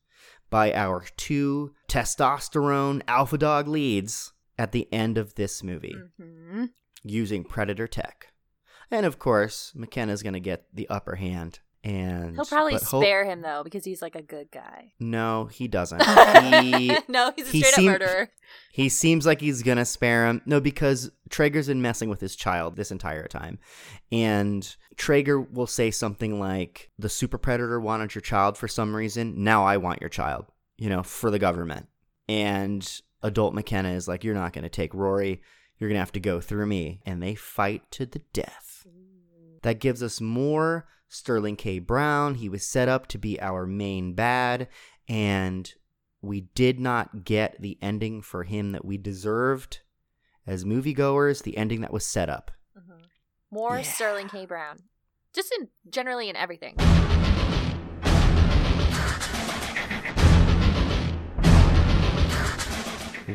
by 0.50 0.72
our 0.74 1.04
two 1.16 1.72
testosterone 1.88 3.02
alpha 3.08 3.38
dog 3.38 3.68
leads 3.68 4.32
at 4.58 4.72
the 4.72 4.92
end 4.92 5.16
of 5.16 5.34
this 5.36 5.62
movie 5.62 5.96
hmm 6.16 6.66
using 7.02 7.44
predator 7.44 7.88
tech. 7.88 8.26
And 8.90 9.06
of 9.06 9.18
course, 9.18 9.72
McKenna's 9.74 10.22
going 10.22 10.34
to 10.34 10.40
get 10.40 10.66
the 10.72 10.88
upper 10.90 11.16
hand 11.16 11.60
and 11.82 12.34
He'll 12.34 12.44
probably 12.44 12.76
spare 12.78 13.24
him 13.24 13.40
though 13.40 13.62
because 13.64 13.84
he's 13.84 14.02
like 14.02 14.14
a 14.14 14.22
good 14.22 14.50
guy. 14.50 14.92
No, 15.00 15.46
he 15.46 15.66
doesn't. 15.66 16.02
He 16.02 16.96
no, 17.08 17.32
he's 17.34 17.48
a 17.48 17.50
he 17.50 17.60
straight 17.62 17.74
seem- 17.74 17.88
up 17.90 18.00
murderer. 18.00 18.30
He 18.72 18.88
seems 18.88 19.24
like 19.24 19.40
he's 19.40 19.62
gonna 19.62 19.84
spare 19.86 20.26
him. 20.26 20.42
No, 20.44 20.60
because 20.60 21.10
Traeger's 21.30 21.68
been 21.68 21.80
messing 21.80 22.08
with 22.10 22.20
his 22.20 22.36
child 22.36 22.76
this 22.76 22.90
entire 22.90 23.26
time. 23.28 23.58
And 24.12 24.76
Traeger 24.96 25.40
will 25.40 25.66
say 25.66 25.90
something 25.90 26.38
like, 26.38 26.90
The 26.98 27.08
super 27.08 27.38
predator 27.38 27.80
wanted 27.80 28.14
your 28.14 28.22
child 28.22 28.58
for 28.58 28.68
some 28.68 28.94
reason. 28.94 29.42
Now 29.42 29.64
I 29.64 29.78
want 29.78 30.00
your 30.00 30.10
child, 30.10 30.46
you 30.76 30.88
know, 30.90 31.02
for 31.02 31.30
the 31.30 31.38
government. 31.38 31.86
And 32.28 32.86
adult 33.22 33.54
McKenna 33.54 33.92
is 33.92 34.06
like, 34.06 34.22
You're 34.24 34.34
not 34.34 34.52
gonna 34.52 34.68
take 34.68 34.92
Rory. 34.92 35.40
You're 35.78 35.88
gonna 35.88 36.00
have 36.00 36.12
to 36.12 36.20
go 36.20 36.40
through 36.40 36.66
me. 36.66 37.00
And 37.06 37.22
they 37.22 37.34
fight 37.34 37.90
to 37.92 38.04
the 38.04 38.20
death. 38.34 38.86
That 39.62 39.78
gives 39.80 40.02
us 40.02 40.20
more 40.20 40.86
Sterling 41.14 41.56
K. 41.56 41.80
Brown. 41.80 42.36
He 42.36 42.48
was 42.48 42.64
set 42.64 42.88
up 42.88 43.08
to 43.08 43.18
be 43.18 43.40
our 43.40 43.66
main 43.66 44.14
bad, 44.14 44.68
and 45.08 45.74
we 46.22 46.42
did 46.54 46.78
not 46.78 47.24
get 47.24 47.60
the 47.60 47.76
ending 47.82 48.22
for 48.22 48.44
him 48.44 48.70
that 48.70 48.84
we 48.84 48.96
deserved 48.96 49.80
as 50.46 50.64
moviegoers, 50.64 51.42
the 51.42 51.56
ending 51.56 51.80
that 51.80 51.92
was 51.92 52.06
set 52.06 52.30
up. 52.30 52.52
More 53.50 53.78
Yeah. 53.78 53.82
Sterling 53.82 54.28
K. 54.28 54.46
Brown. 54.46 54.78
Just 55.34 55.52
in 55.58 55.68
generally 55.90 56.28
in 56.28 56.36
everything. 56.36 56.76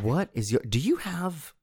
What 0.02 0.30
is 0.34 0.52
your. 0.52 0.62
Do 0.62 0.80
you 0.80 0.98
have 0.98 1.54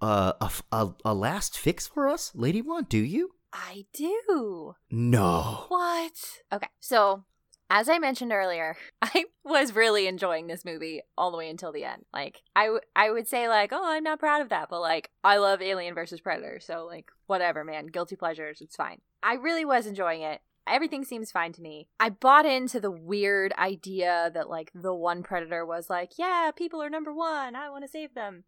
uh, 0.00 0.32
a, 0.40 0.50
a, 0.72 0.94
a 1.04 1.14
last 1.14 1.58
fix 1.58 1.86
for 1.86 2.08
us, 2.08 2.32
Lady 2.34 2.62
One? 2.62 2.84
Do 2.84 2.98
you? 2.98 3.34
I 3.52 3.86
do. 3.92 4.74
No. 4.90 5.64
What? 5.68 6.42
Okay, 6.52 6.68
so 6.80 7.24
as 7.70 7.88
I 7.88 7.98
mentioned 7.98 8.32
earlier, 8.32 8.76
I 9.02 9.26
was 9.44 9.74
really 9.74 10.06
enjoying 10.06 10.46
this 10.46 10.64
movie 10.64 11.02
all 11.16 11.30
the 11.30 11.36
way 11.36 11.50
until 11.50 11.72
the 11.72 11.84
end. 11.84 12.04
Like, 12.12 12.42
I, 12.56 12.64
w- 12.64 12.80
I 12.96 13.10
would 13.10 13.28
say, 13.28 13.48
like, 13.48 13.72
oh, 13.72 13.82
I'm 13.84 14.04
not 14.04 14.18
proud 14.20 14.40
of 14.40 14.48
that, 14.50 14.68
but 14.70 14.80
like, 14.80 15.10
I 15.22 15.36
love 15.36 15.60
Alien 15.62 15.94
versus 15.94 16.20
Predator, 16.20 16.60
so 16.60 16.86
like, 16.86 17.10
whatever, 17.26 17.64
man. 17.64 17.86
Guilty 17.86 18.16
pleasures, 18.16 18.60
it's 18.60 18.76
fine. 18.76 19.00
I 19.22 19.34
really 19.34 19.64
was 19.64 19.86
enjoying 19.86 20.22
it. 20.22 20.40
Everything 20.66 21.02
seems 21.04 21.32
fine 21.32 21.52
to 21.52 21.62
me. 21.62 21.88
I 21.98 22.10
bought 22.10 22.44
into 22.44 22.78
the 22.78 22.90
weird 22.90 23.54
idea 23.54 24.30
that, 24.34 24.50
like, 24.50 24.70
the 24.74 24.94
one 24.94 25.22
Predator 25.22 25.64
was 25.64 25.88
like, 25.88 26.12
yeah, 26.18 26.50
people 26.54 26.82
are 26.82 26.90
number 26.90 27.12
one. 27.12 27.56
I 27.56 27.70
want 27.70 27.84
to 27.84 27.90
save 27.90 28.14
them. 28.14 28.44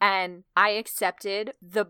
And 0.00 0.44
I 0.56 0.70
accepted 0.70 1.54
the 1.60 1.86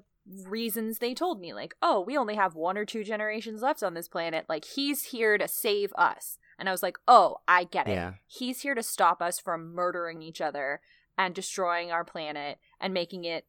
reasons 0.46 0.98
they 0.98 1.14
told 1.14 1.40
me 1.40 1.54
like 1.54 1.74
oh 1.82 2.00
we 2.00 2.16
only 2.16 2.34
have 2.34 2.54
one 2.56 2.76
or 2.76 2.84
two 2.84 3.04
generations 3.04 3.62
left 3.62 3.82
on 3.82 3.94
this 3.94 4.08
planet 4.08 4.44
like 4.48 4.64
he's 4.64 5.04
here 5.04 5.38
to 5.38 5.46
save 5.46 5.92
us 5.96 6.38
and 6.58 6.68
i 6.68 6.72
was 6.72 6.82
like 6.82 6.98
oh 7.06 7.36
i 7.46 7.62
get 7.64 7.86
it 7.86 7.92
Yeah. 7.92 8.14
he's 8.26 8.62
here 8.62 8.74
to 8.74 8.82
stop 8.82 9.22
us 9.22 9.38
from 9.38 9.72
murdering 9.72 10.22
each 10.22 10.40
other 10.40 10.80
and 11.16 11.34
destroying 11.34 11.92
our 11.92 12.04
planet 12.04 12.58
and 12.80 12.92
making 12.92 13.24
it 13.24 13.46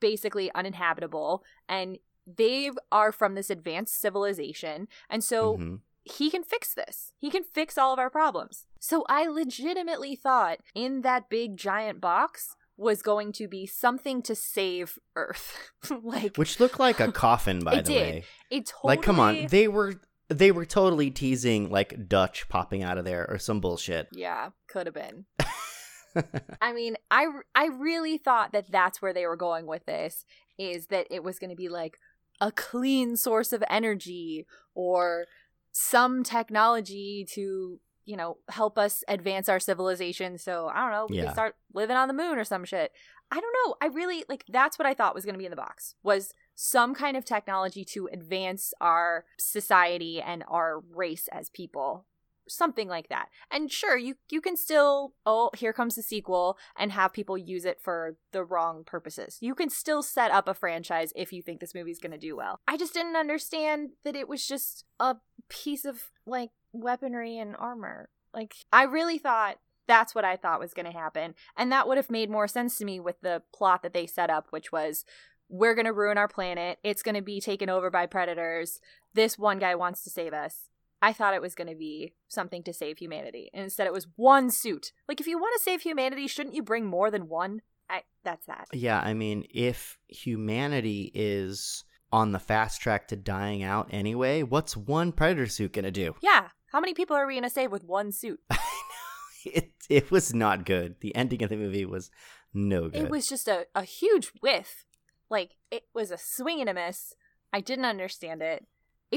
basically 0.00 0.50
uninhabitable 0.54 1.44
and 1.68 1.98
they 2.26 2.70
are 2.90 3.12
from 3.12 3.34
this 3.34 3.50
advanced 3.50 4.00
civilization 4.00 4.88
and 5.10 5.22
so 5.22 5.58
Mhm. 5.58 5.80
he 6.04 6.30
can 6.30 6.42
fix 6.42 6.74
this. 6.74 7.12
He 7.18 7.30
can 7.30 7.44
fix 7.44 7.78
all 7.78 7.92
of 7.94 7.98
our 7.98 8.10
problems. 8.10 8.66
So 8.78 9.06
I 9.08 9.26
legitimately 9.26 10.16
thought 10.16 10.58
in 10.74 11.00
that 11.00 11.30
big 11.30 11.56
giant 11.56 12.00
box 12.00 12.56
was 12.76 13.02
going 13.02 13.32
to 13.32 13.46
be 13.48 13.66
something 13.66 14.22
to 14.22 14.34
save 14.34 14.98
Earth. 15.16 15.70
like 16.02 16.36
Which 16.36 16.58
looked 16.60 16.78
like 16.80 17.00
a 17.00 17.12
coffin, 17.12 17.60
by 17.64 17.74
It 17.78 17.84
the 17.84 17.92
did. 17.92 18.14
way. 18.14 18.24
it 18.50 18.66
totally 18.66 18.96
Like, 18.96 19.02
come 19.02 19.20
on. 19.20 19.46
They 19.46 19.68
were. 19.68 19.94
They 20.28 20.50
were 20.52 20.64
totally 20.64 21.10
teasing 21.10 21.68
like 21.70 22.08
Dutch 22.08 22.48
popping 22.48 22.82
out 22.82 22.96
of 22.96 23.04
there 23.04 23.26
or 23.30 23.38
some 23.38 23.60
bullshit. 23.60 24.08
Yeah, 24.10 24.50
could 24.68 24.86
have 24.86 24.94
been. 24.94 25.26
I 26.62 26.72
mean, 26.72 26.96
I 27.10 27.26
I 27.54 27.66
really 27.66 28.16
thought 28.16 28.52
that 28.52 28.70
that's 28.70 29.02
where 29.02 29.12
they 29.12 29.26
were 29.26 29.36
going 29.36 29.66
with 29.66 29.84
this 29.84 30.24
is 30.58 30.86
that 30.86 31.06
it 31.10 31.22
was 31.22 31.38
going 31.38 31.50
to 31.50 31.56
be 31.56 31.68
like 31.68 31.98
a 32.40 32.50
clean 32.50 33.16
source 33.16 33.52
of 33.52 33.62
energy 33.68 34.46
or 34.74 35.26
some 35.72 36.22
technology 36.24 37.26
to, 37.32 37.80
you 38.04 38.16
know, 38.16 38.38
help 38.48 38.78
us 38.78 39.02
advance 39.08 39.48
our 39.48 39.60
civilization 39.60 40.38
so, 40.38 40.70
I 40.72 40.80
don't 40.82 40.90
know, 40.92 41.06
we 41.08 41.16
Yeah. 41.16 41.24
can 41.24 41.32
start 41.34 41.56
living 41.72 41.96
on 41.96 42.08
the 42.08 42.14
moon 42.14 42.38
or 42.38 42.44
some 42.44 42.64
shit. 42.64 42.92
I 43.30 43.40
don't 43.40 43.54
know. 43.64 43.74
I 43.80 43.86
really 43.86 44.24
like 44.28 44.44
that's 44.48 44.78
what 44.78 44.86
I 44.86 44.94
thought 44.94 45.14
was 45.14 45.24
going 45.24 45.34
to 45.34 45.38
be 45.38 45.46
in 45.46 45.50
the 45.50 45.56
box. 45.56 45.94
Was 46.02 46.34
some 46.54 46.94
kind 46.94 47.16
of 47.16 47.24
technology 47.24 47.84
to 47.86 48.08
advance 48.12 48.74
our 48.80 49.24
society 49.38 50.20
and 50.20 50.44
our 50.48 50.80
race 50.80 51.28
as 51.32 51.48
people 51.50 52.06
something 52.46 52.88
like 52.88 53.08
that. 53.08 53.28
And 53.50 53.72
sure, 53.72 53.96
you 53.96 54.16
you 54.30 54.42
can 54.42 54.56
still 54.56 55.14
oh, 55.24 55.50
here 55.56 55.72
comes 55.72 55.94
the 55.94 56.02
sequel 56.02 56.58
and 56.76 56.92
have 56.92 57.12
people 57.14 57.38
use 57.38 57.64
it 57.64 57.80
for 57.80 58.16
the 58.32 58.44
wrong 58.44 58.84
purposes. 58.84 59.38
You 59.40 59.54
can 59.54 59.70
still 59.70 60.02
set 60.02 60.30
up 60.30 60.46
a 60.46 60.52
franchise 60.52 61.12
if 61.16 61.32
you 61.32 61.42
think 61.42 61.60
this 61.60 61.74
movie's 61.74 61.98
going 61.98 62.12
to 62.12 62.18
do 62.18 62.36
well. 62.36 62.60
I 62.68 62.76
just 62.76 62.92
didn't 62.92 63.16
understand 63.16 63.90
that 64.04 64.14
it 64.14 64.28
was 64.28 64.46
just 64.46 64.84
a 65.00 65.16
piece 65.48 65.86
of 65.86 66.10
like 66.26 66.50
weaponry 66.74 67.38
and 67.38 67.56
armor. 67.56 68.08
Like 68.32 68.54
I 68.72 68.84
really 68.84 69.18
thought 69.18 69.56
that's 69.86 70.14
what 70.14 70.24
I 70.24 70.36
thought 70.36 70.60
was 70.60 70.74
going 70.74 70.86
to 70.86 70.98
happen, 70.98 71.34
and 71.56 71.70
that 71.72 71.86
would 71.86 71.96
have 71.96 72.10
made 72.10 72.30
more 72.30 72.48
sense 72.48 72.76
to 72.78 72.84
me 72.84 73.00
with 73.00 73.20
the 73.20 73.42
plot 73.54 73.82
that 73.82 73.92
they 73.92 74.06
set 74.06 74.30
up, 74.30 74.48
which 74.50 74.72
was 74.72 75.04
we're 75.48 75.74
going 75.74 75.86
to 75.86 75.92
ruin 75.92 76.18
our 76.18 76.28
planet. 76.28 76.78
It's 76.82 77.02
going 77.02 77.14
to 77.14 77.22
be 77.22 77.40
taken 77.40 77.68
over 77.68 77.90
by 77.90 78.06
predators. 78.06 78.80
This 79.12 79.38
one 79.38 79.58
guy 79.58 79.74
wants 79.74 80.02
to 80.04 80.10
save 80.10 80.32
us. 80.32 80.68
I 81.02 81.12
thought 81.12 81.34
it 81.34 81.42
was 81.42 81.54
going 81.54 81.68
to 81.68 81.76
be 81.76 82.14
something 82.28 82.62
to 82.62 82.72
save 82.72 82.96
humanity. 82.96 83.50
And 83.52 83.64
instead 83.64 83.86
it 83.86 83.92
was 83.92 84.08
one 84.16 84.50
suit. 84.50 84.92
Like 85.06 85.20
if 85.20 85.26
you 85.26 85.38
want 85.38 85.54
to 85.58 85.62
save 85.62 85.82
humanity, 85.82 86.26
shouldn't 86.26 86.54
you 86.54 86.62
bring 86.62 86.86
more 86.86 87.10
than 87.10 87.28
one? 87.28 87.60
I 87.90 88.02
that's 88.24 88.46
that. 88.46 88.68
Yeah, 88.72 89.00
I 89.00 89.12
mean, 89.12 89.44
if 89.50 89.98
humanity 90.08 91.12
is 91.14 91.84
on 92.10 92.32
the 92.32 92.38
fast 92.38 92.80
track 92.80 93.08
to 93.08 93.16
dying 93.16 93.62
out 93.62 93.88
anyway, 93.90 94.42
what's 94.42 94.76
one 94.76 95.12
predator 95.12 95.46
suit 95.46 95.74
gonna 95.74 95.90
do? 95.90 96.14
Yeah. 96.22 96.48
How 96.74 96.80
many 96.80 96.92
people 96.92 97.14
are 97.14 97.24
we 97.24 97.34
going 97.34 97.44
to 97.44 97.50
save 97.50 97.70
with 97.70 97.84
one 97.84 98.10
suit? 98.10 98.40
I 98.50 98.56
know. 98.56 99.52
It 99.54 99.70
it 99.88 100.10
was 100.10 100.34
not 100.34 100.66
good. 100.66 100.96
The 101.00 101.14
ending 101.14 101.44
of 101.44 101.50
the 101.50 101.56
movie 101.56 101.84
was 101.84 102.10
no 102.52 102.88
good. 102.88 103.02
It 103.02 103.10
was 103.10 103.28
just 103.28 103.46
a, 103.46 103.66
a 103.76 103.84
huge 103.84 104.32
whiff. 104.40 104.84
Like 105.30 105.52
it 105.70 105.84
was 105.94 106.10
a 106.10 106.18
swing 106.18 106.60
and 106.60 106.68
a 106.68 106.74
miss. 106.74 107.14
I 107.52 107.60
didn't 107.60 107.84
understand 107.84 108.42
it. 108.42 108.66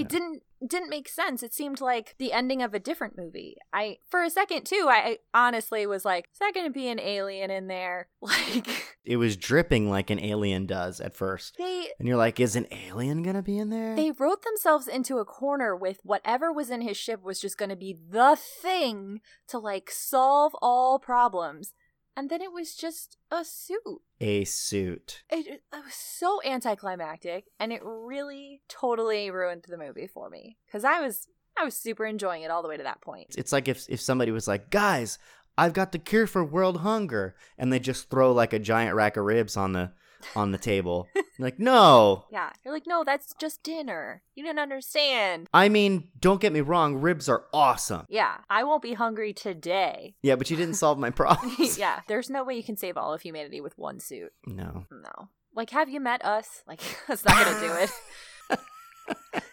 It 0.02 0.10
didn't 0.10 0.44
didn't 0.66 0.90
make 0.90 1.08
sense. 1.08 1.44
It 1.44 1.54
seemed 1.54 1.82
like 1.82 2.16
the 2.18 2.34
ending 2.34 2.64
of 2.64 2.74
a 2.74 2.80
different 2.80 3.18
movie. 3.18 3.58
I 3.72 3.98
for 4.10 4.24
a 4.24 4.30
second 4.30 4.66
too, 4.66 4.88
I, 4.90 5.20
honestly 5.34 5.86
was 5.86 6.04
like, 6.04 6.30
is 6.34 6.40
that 6.40 6.54
gonna 6.56 6.72
be 6.72 6.88
an 6.88 7.00
alien 7.00 7.52
in 7.52 7.68
there? 7.68 8.08
Like 8.22 8.98
It 9.06 9.18
was 9.18 9.38
dripping 9.38 9.90
like 9.90 10.10
an 10.10 10.20
alien 10.20 10.66
does 10.66 11.00
at 11.00 11.16
first. 11.16 11.56
they 11.58 11.90
And 12.00 12.08
you're 12.08 12.18
like, 12.18 12.40
is 12.40 12.56
an 12.56 12.68
alien 12.72 13.22
gonna 13.24 13.44
be 13.44 13.58
in 13.58 13.70
there? 13.70 13.96
they 13.96 14.12
wrote 14.12 14.44
themselves 14.44 14.88
into 14.88 15.18
a 15.20 15.26
corner 15.26 15.76
with 15.76 16.00
whatever 16.04 16.52
was 16.52 16.70
in 16.70 16.82
his 16.82 16.98
ship 16.98 17.24
was 17.24 17.40
just 17.40 17.58
gonna 17.58 17.76
be 17.76 17.96
the 18.10 18.36
thing 18.36 19.22
to 19.48 19.60
like 19.60 19.92
solve 19.92 20.56
all 20.62 20.98
problems. 21.00 21.74
And 22.18 22.30
then 22.32 22.42
it 22.42 22.52
was 22.52 22.76
just 22.76 23.16
a 23.32 23.46
suit. 23.46 24.02
a 24.20 24.44
suit. 24.44 25.22
it, 25.30 25.48
it 25.48 25.62
was 25.72 25.94
so 25.94 26.42
anticlimactic 26.44 27.46
and 27.60 27.72
it 27.72 27.82
really 27.84 28.62
totally 28.68 29.30
ruined 29.30 29.64
the 29.68 29.78
movie 29.78 30.08
for 30.08 30.28
me 30.30 30.58
because 30.66 30.84
i 30.84 31.00
was 31.00 31.28
i 31.60 31.64
was 31.64 31.76
super 31.76 32.06
enjoying 32.06 32.42
it 32.42 32.50
all 32.52 32.64
the 32.64 32.68
way 32.68 32.78
to 32.78 32.84
that 32.84 33.02
point 33.02 33.36
It's 33.38 33.52
like 33.52 33.68
if 33.68 33.86
if 33.88 34.02
somebody 34.02 34.32
was 34.32 34.48
like, 34.48 34.70
guys, 34.72 35.20
I've 35.60 35.74
got 35.74 35.92
the 35.92 36.00
cure 36.00 36.28
for 36.28 36.44
world 36.44 36.78
hunger. 36.82 37.36
And 37.58 37.72
they 37.74 37.80
just 37.80 38.10
throw 38.10 38.32
like 38.32 38.54
a 38.54 38.60
giant 38.60 38.96
rack 38.96 39.18
of 39.18 39.26
ribs 39.26 39.58
on 39.58 39.74
the 39.74 39.92
on 40.36 40.52
the 40.52 40.58
table. 40.58 41.08
like, 41.40 41.60
no. 41.60 42.26
Yeah. 42.32 42.52
You're 42.64 42.74
like, 42.74 42.88
no, 42.88 43.04
that's 43.04 43.34
just 43.40 43.64
dinner. 43.64 44.22
You 44.36 44.44
didn't 44.44 44.60
understand. 44.60 45.48
I 45.54 45.70
mean, 45.70 46.10
don't 46.20 46.42
get 46.42 46.54
me 46.54 46.62
wrong, 46.62 46.96
ribs 46.96 47.30
are 47.30 47.46
awesome. 47.54 48.06
Yeah. 48.10 48.38
I 48.50 48.64
won't 48.64 48.82
be 48.82 48.94
hungry 48.94 49.34
today. 49.34 50.16
Yeah, 50.22 50.36
but 50.36 50.50
you 50.50 50.58
didn't 50.58 50.76
solve 50.76 51.00
my 51.00 51.10
problems. 51.10 51.78
yeah. 51.80 52.02
There's 52.08 52.30
no 52.30 52.44
way 52.44 52.56
you 52.56 52.64
can 52.64 52.78
save 52.78 52.98
all 52.98 53.14
of 53.14 53.22
humanity 53.22 53.62
with 53.62 53.78
one 53.78 54.00
suit. 54.00 54.34
No. 54.46 54.86
No. 54.92 55.30
Like, 55.54 55.70
have 55.72 55.90
you 55.90 56.00
met 56.00 56.24
us? 56.24 56.64
Like, 56.68 56.82
that's 57.08 57.26
not 57.26 57.46
gonna 57.46 57.60
do 57.60 57.74
it. 57.84 59.44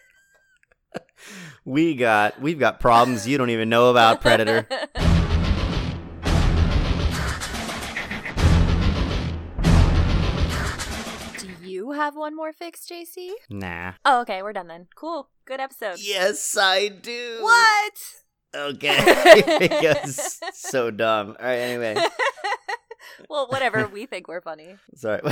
We 1.65 1.95
got 1.95 2.41
we've 2.41 2.59
got 2.59 2.81
problems 2.81 3.27
you 3.27 3.39
don't 3.39 3.51
even 3.51 3.69
know 3.71 3.91
about, 3.91 4.21
Predator. 4.21 4.69
Have 12.05 12.17
one 12.17 12.37
more 12.37 12.53
fix, 12.53 12.87
JC? 12.87 13.31
Nah. 13.49 13.93
Oh, 14.05 14.21
okay, 14.21 14.43
we're 14.43 14.53
done 14.53 14.69
then. 14.69 14.89
Cool. 14.95 15.31
Good 15.47 15.61
episode. 15.61 15.97
Yes, 15.99 16.57
I 16.61 16.89
do. 16.89 17.39
What? 17.41 17.95
Okay. 18.55 19.43
because 19.59 20.39
so 20.53 20.91
dumb. 20.91 21.37
All 21.41 21.47
right, 21.47 21.57
anyway. 21.57 21.97
well, 23.31 23.47
whatever. 23.49 23.87
We 23.87 24.05
think 24.05 24.29
we're 24.29 24.43
funny. 24.43 24.77
Sorry. 24.95 25.23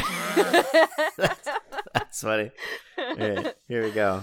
that's, 1.16 1.48
that's 1.92 2.22
funny. 2.22 2.50
Right, 2.96 3.54
here 3.68 3.82
we 3.82 3.90
go. 3.90 4.22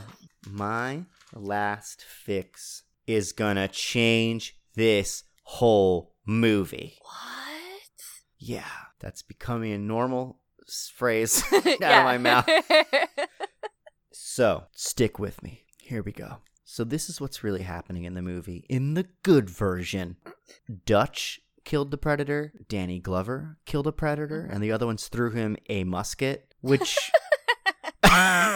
My 0.49 1.03
last 1.35 2.03
fix 2.03 2.81
is 3.05 3.31
gonna 3.31 3.67
change 3.67 4.57
this 4.75 5.23
whole 5.43 6.15
movie. 6.25 6.97
What? 7.01 8.03
Yeah, 8.39 8.63
that's 8.99 9.21
becoming 9.21 9.71
a 9.71 9.77
normal 9.77 10.39
phrase 10.95 11.43
out 11.53 11.65
of 11.65 11.82
my 11.82 12.17
mouth. 12.17 12.47
So, 14.11 14.65
stick 14.74 15.20
with 15.20 15.41
me. 15.43 15.65
Here 15.82 16.01
we 16.01 16.11
go. 16.11 16.38
So, 16.63 16.84
this 16.84 17.09
is 17.09 17.20
what's 17.20 17.43
really 17.43 17.63
happening 17.63 18.05
in 18.05 18.13
the 18.13 18.22
movie. 18.22 18.65
In 18.70 18.93
the 18.93 19.07
good 19.24 19.49
version, 19.49 20.17
Dutch 20.86 21.41
killed 21.65 21.91
the 21.91 21.97
predator, 21.97 22.53
Danny 22.67 22.99
Glover 22.99 23.57
killed 23.65 23.88
a 23.88 23.91
predator, 23.91 24.47
and 24.49 24.63
the 24.63 24.72
other 24.72 24.86
ones 24.86 25.07
threw 25.07 25.32
him 25.32 25.57
a 25.67 25.84
musket, 25.84 26.53
which. 26.61 26.97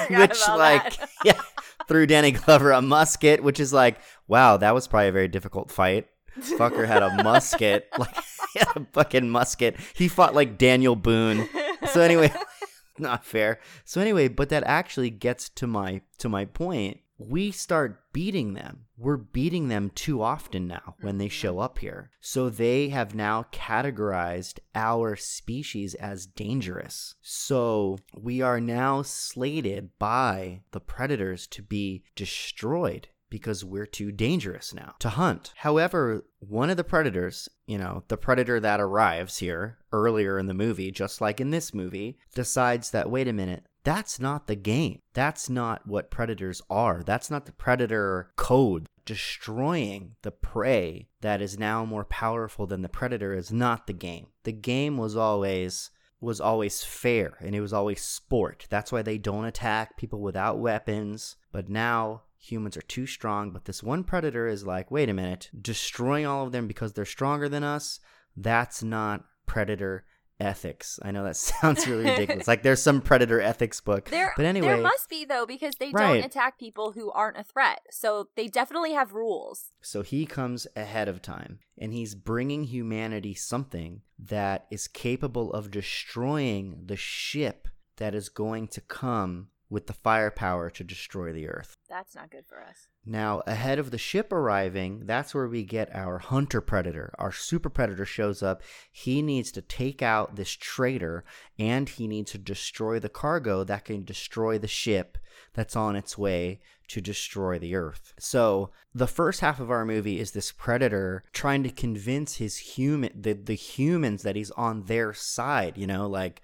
which, 0.09 0.47
like, 0.47 0.97
that. 0.97 1.09
yeah, 1.25 1.41
threw 1.87 2.05
Danny 2.05 2.31
Glover 2.31 2.71
a 2.71 2.81
musket, 2.81 3.43
which 3.43 3.59
is 3.59 3.73
like, 3.73 3.99
wow, 4.27 4.57
that 4.57 4.73
was 4.73 4.87
probably 4.87 5.09
a 5.09 5.13
very 5.13 5.27
difficult 5.27 5.71
fight. 5.71 6.07
Fucker 6.39 6.87
had 6.87 7.03
a 7.03 7.23
musket, 7.23 7.89
like, 7.97 8.15
he 8.53 8.59
had 8.59 8.77
a 8.77 8.85
fucking 8.93 9.29
musket. 9.29 9.75
He 9.95 10.07
fought 10.07 10.35
like 10.35 10.57
Daniel 10.57 10.95
Boone. 10.95 11.49
So, 11.91 12.01
anyway, 12.01 12.31
not 12.99 13.25
fair. 13.25 13.59
So 13.85 14.01
anyway, 14.01 14.27
but 14.27 14.49
that 14.49 14.63
actually 14.63 15.09
gets 15.09 15.49
to 15.49 15.67
my 15.67 16.01
to 16.19 16.29
my 16.29 16.45
point. 16.45 16.99
We 17.17 17.51
start 17.51 18.11
beating 18.11 18.53
them. 18.53 18.85
We're 18.97 19.17
beating 19.17 19.67
them 19.67 19.91
too 19.93 20.21
often 20.21 20.67
now 20.67 20.95
when 21.01 21.19
they 21.19 21.29
show 21.29 21.53
mm-hmm. 21.53 21.61
up 21.61 21.79
here. 21.79 22.09
So 22.19 22.49
they 22.49 22.89
have 22.89 23.15
now 23.15 23.45
categorized 23.51 24.59
our 24.75 25.15
species 25.15 25.93
as 25.95 26.25
dangerous. 26.25 27.15
So 27.21 27.99
we 28.15 28.41
are 28.41 28.59
now 28.59 29.03
slated 29.03 29.91
by 29.99 30.61
the 30.71 30.79
predators 30.79 31.47
to 31.47 31.61
be 31.61 32.03
destroyed 32.15 33.07
because 33.33 33.65
we're 33.65 33.87
too 33.87 34.11
dangerous 34.11 34.75
now 34.75 34.93
to 34.99 35.09
hunt. 35.09 35.53
However, 35.55 36.23
one 36.39 36.69
of 36.69 36.77
the 36.77 36.83
predators, 36.83 37.49
you 37.65 37.79
know, 37.79 38.03
the 38.07 38.15
predator 38.15 38.59
that 38.59 38.79
arrives 38.79 39.39
here 39.39 39.79
earlier 39.91 40.37
in 40.37 40.45
the 40.45 40.53
movie, 40.53 40.91
just 40.91 41.19
like 41.19 41.41
in 41.41 41.49
this 41.49 41.73
movie, 41.73 42.19
decides 42.35 42.91
that, 42.91 43.09
wait 43.09 43.27
a 43.27 43.33
minute, 43.33 43.65
that's 43.83 44.19
not 44.19 44.45
the 44.45 44.55
game. 44.55 44.99
That's 45.15 45.49
not 45.49 45.87
what 45.87 46.11
predators 46.11 46.61
are. 46.69 47.01
That's 47.03 47.31
not 47.31 47.47
the 47.47 47.53
predator 47.53 48.29
code. 48.35 48.85
Destroying 49.03 50.15
the 50.21 50.31
prey 50.31 51.07
that 51.21 51.41
is 51.41 51.57
now 51.57 51.85
more 51.85 52.05
powerful 52.05 52.67
than 52.67 52.83
the 52.83 52.87
predator 52.87 53.33
is 53.33 53.51
not 53.51 53.87
the 53.87 53.93
game. 53.93 54.27
The 54.43 54.53
game 54.53 54.95
was 54.99 55.17
always 55.17 55.89
was 56.21 56.39
always 56.39 56.83
fair 56.83 57.37
and 57.41 57.53
it 57.55 57.61
was 57.61 57.73
always 57.73 58.01
sport. 58.01 58.67
That's 58.69 58.91
why 58.91 59.01
they 59.01 59.17
don't 59.17 59.43
attack 59.43 59.97
people 59.97 60.21
without 60.21 60.59
weapons. 60.59 61.35
But 61.51 61.67
now 61.67 62.21
humans 62.43 62.75
are 62.77 62.81
too 62.81 63.05
strong. 63.05 63.51
But 63.51 63.65
this 63.65 63.81
one 63.81 64.03
predator 64.03 64.47
is 64.47 64.65
like, 64.65 64.91
wait 64.91 65.09
a 65.09 65.13
minute, 65.13 65.49
destroying 65.59 66.25
all 66.25 66.45
of 66.45 66.51
them 66.51 66.67
because 66.67 66.93
they're 66.93 67.05
stronger 67.05 67.47
than 67.49 67.63
us? 67.63 67.99
That's 68.35 68.83
not 68.83 69.23
predator 69.45 70.05
ethics. 70.39 70.99
I 71.03 71.11
know 71.11 71.23
that 71.23 71.35
sounds 71.61 71.87
really 71.87 72.03
ridiculous. 72.05 72.47
like 72.47 72.63
there's 72.63 72.81
some 72.81 73.01
predator 73.01 73.39
ethics 73.39 73.79
book. 73.79 74.09
There, 74.09 74.33
but 74.35 74.45
anyway, 74.45 74.67
there 74.67 74.77
must 74.81 75.09
be 75.09 75.23
though 75.25 75.45
because 75.45 75.75
they 75.75 75.91
Right. 75.91 76.15
don't 76.17 76.25
attack 76.25 76.59
people 76.59 76.91
who 76.93 77.11
aren't 77.11 77.37
a 77.37 77.43
threat. 77.43 77.79
So 77.91 78.27
they 78.35 78.47
definitely 78.47 78.93
have 78.93 79.13
rules. 79.13 79.71
So 79.81 80.01
he 80.01 80.25
comes 80.25 80.67
ahead 80.75 81.07
of 81.07 81.21
time 81.21 81.59
and 81.77 81.93
he's 81.93 82.15
bringing 82.15 82.65
humanity 82.65 83.35
something 83.35 84.01
that 84.19 84.65
is 84.71 84.87
capable 84.87 85.53
of 85.53 85.71
destroying 85.71 86.81
the 86.85 86.97
ship 86.97 87.67
that 87.97 88.15
is 88.15 88.27
going 88.29 88.67
to 88.69 88.81
come 88.81 89.49
with 89.69 89.87
the 89.87 89.93
firepower 89.93 90.69
to 90.69 90.83
destroy 90.83 91.33
the 91.33 91.47
earth. 91.47 91.75
That's 91.89 92.15
not 92.15 92.31
good 92.31 92.45
for 92.47 92.61
us. 92.61 92.87
Now, 93.05 93.41
ahead 93.45 93.79
of 93.79 93.91
the 93.91 93.97
ship 93.97 94.31
arriving, 94.31 95.05
that's 95.05 95.33
where 95.33 95.47
we 95.47 95.63
get 95.63 95.93
our 95.93 96.19
hunter 96.19 96.61
predator. 96.61 97.13
Our 97.17 97.31
super 97.31 97.69
predator 97.69 98.05
shows 98.05 98.41
up. 98.41 98.61
He 98.91 99.21
needs 99.21 99.51
to 99.53 99.61
take 99.61 100.01
out 100.01 100.35
this 100.35 100.51
traitor 100.51 101.25
and 101.59 101.89
he 101.89 102.07
needs 102.07 102.31
to 102.31 102.37
destroy 102.37 102.99
the 102.99 103.09
cargo 103.09 103.63
that 103.63 103.85
can 103.85 104.05
destroy 104.05 104.57
the 104.57 104.67
ship 104.67 105.17
that's 105.53 105.75
on 105.75 105.95
its 105.95 106.17
way 106.17 106.61
to 106.89 107.01
destroy 107.01 107.57
the 107.57 107.75
earth. 107.75 108.13
So, 108.19 108.69
the 108.93 109.07
first 109.07 109.39
half 109.39 109.59
of 109.59 109.71
our 109.71 109.85
movie 109.85 110.19
is 110.19 110.31
this 110.31 110.51
predator 110.51 111.23
trying 111.33 111.63
to 111.63 111.69
convince 111.69 112.35
his 112.35 112.57
human 112.57 113.11
the, 113.19 113.33
the 113.33 113.55
humans 113.55 114.23
that 114.23 114.35
he's 114.35 114.51
on 114.51 114.83
their 114.83 115.13
side, 115.13 115.77
you 115.77 115.87
know, 115.87 116.07
like 116.07 116.41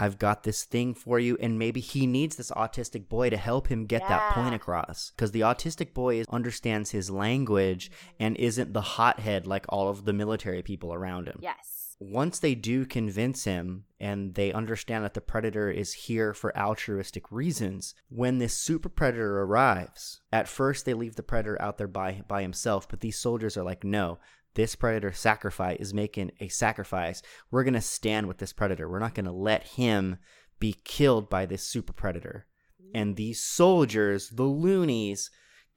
I've 0.00 0.18
got 0.18 0.44
this 0.44 0.64
thing 0.64 0.94
for 0.94 1.18
you, 1.18 1.36
and 1.42 1.58
maybe 1.58 1.80
he 1.80 2.06
needs 2.06 2.36
this 2.36 2.50
autistic 2.52 3.06
boy 3.10 3.28
to 3.28 3.36
help 3.36 3.68
him 3.68 3.84
get 3.84 4.08
that 4.08 4.32
point 4.32 4.54
across. 4.54 5.12
Because 5.14 5.32
the 5.32 5.42
autistic 5.42 5.92
boy 5.92 6.20
is- 6.20 6.26
understands 6.30 6.92
his 6.92 7.10
language 7.10 7.90
and 8.18 8.34
isn't 8.38 8.72
the 8.72 8.80
hothead 8.80 9.46
like 9.46 9.66
all 9.68 9.88
of 9.90 10.06
the 10.06 10.14
military 10.14 10.62
people 10.62 10.94
around 10.94 11.28
him. 11.28 11.38
Yes. 11.42 11.96
Once 12.00 12.38
they 12.38 12.54
do 12.54 12.86
convince 12.86 13.44
him 13.44 13.84
and 14.00 14.34
they 14.34 14.54
understand 14.54 15.04
that 15.04 15.12
the 15.12 15.20
predator 15.20 15.70
is 15.70 15.92
here 15.92 16.32
for 16.32 16.56
altruistic 16.56 17.30
reasons, 17.30 17.94
when 18.08 18.38
this 18.38 18.56
super 18.56 18.88
predator 18.88 19.42
arrives, 19.42 20.22
at 20.32 20.48
first 20.48 20.86
they 20.86 20.94
leave 20.94 21.16
the 21.16 21.22
predator 21.22 21.60
out 21.60 21.76
there 21.76 21.86
by 21.86 22.22
by 22.26 22.40
himself, 22.40 22.88
but 22.88 23.00
these 23.00 23.18
soldiers 23.18 23.54
are 23.54 23.64
like, 23.64 23.84
no, 23.84 24.18
this 24.54 24.74
predator 24.74 25.12
sacrifice 25.12 25.78
is 25.80 25.94
making 25.94 26.32
a 26.40 26.48
sacrifice. 26.48 27.22
We're 27.50 27.64
gonna 27.64 27.80
stand 27.80 28.26
with 28.26 28.38
this 28.38 28.52
predator. 28.52 28.88
We're 28.88 28.98
not 28.98 29.14
gonna 29.14 29.32
let 29.32 29.64
him 29.64 30.18
be 30.58 30.76
killed 30.84 31.30
by 31.30 31.46
this 31.46 31.62
super 31.62 31.92
predator. 31.92 32.46
And 32.94 33.16
these 33.16 33.42
soldiers, 33.42 34.30
the 34.30 34.42
loonies, 34.42 35.30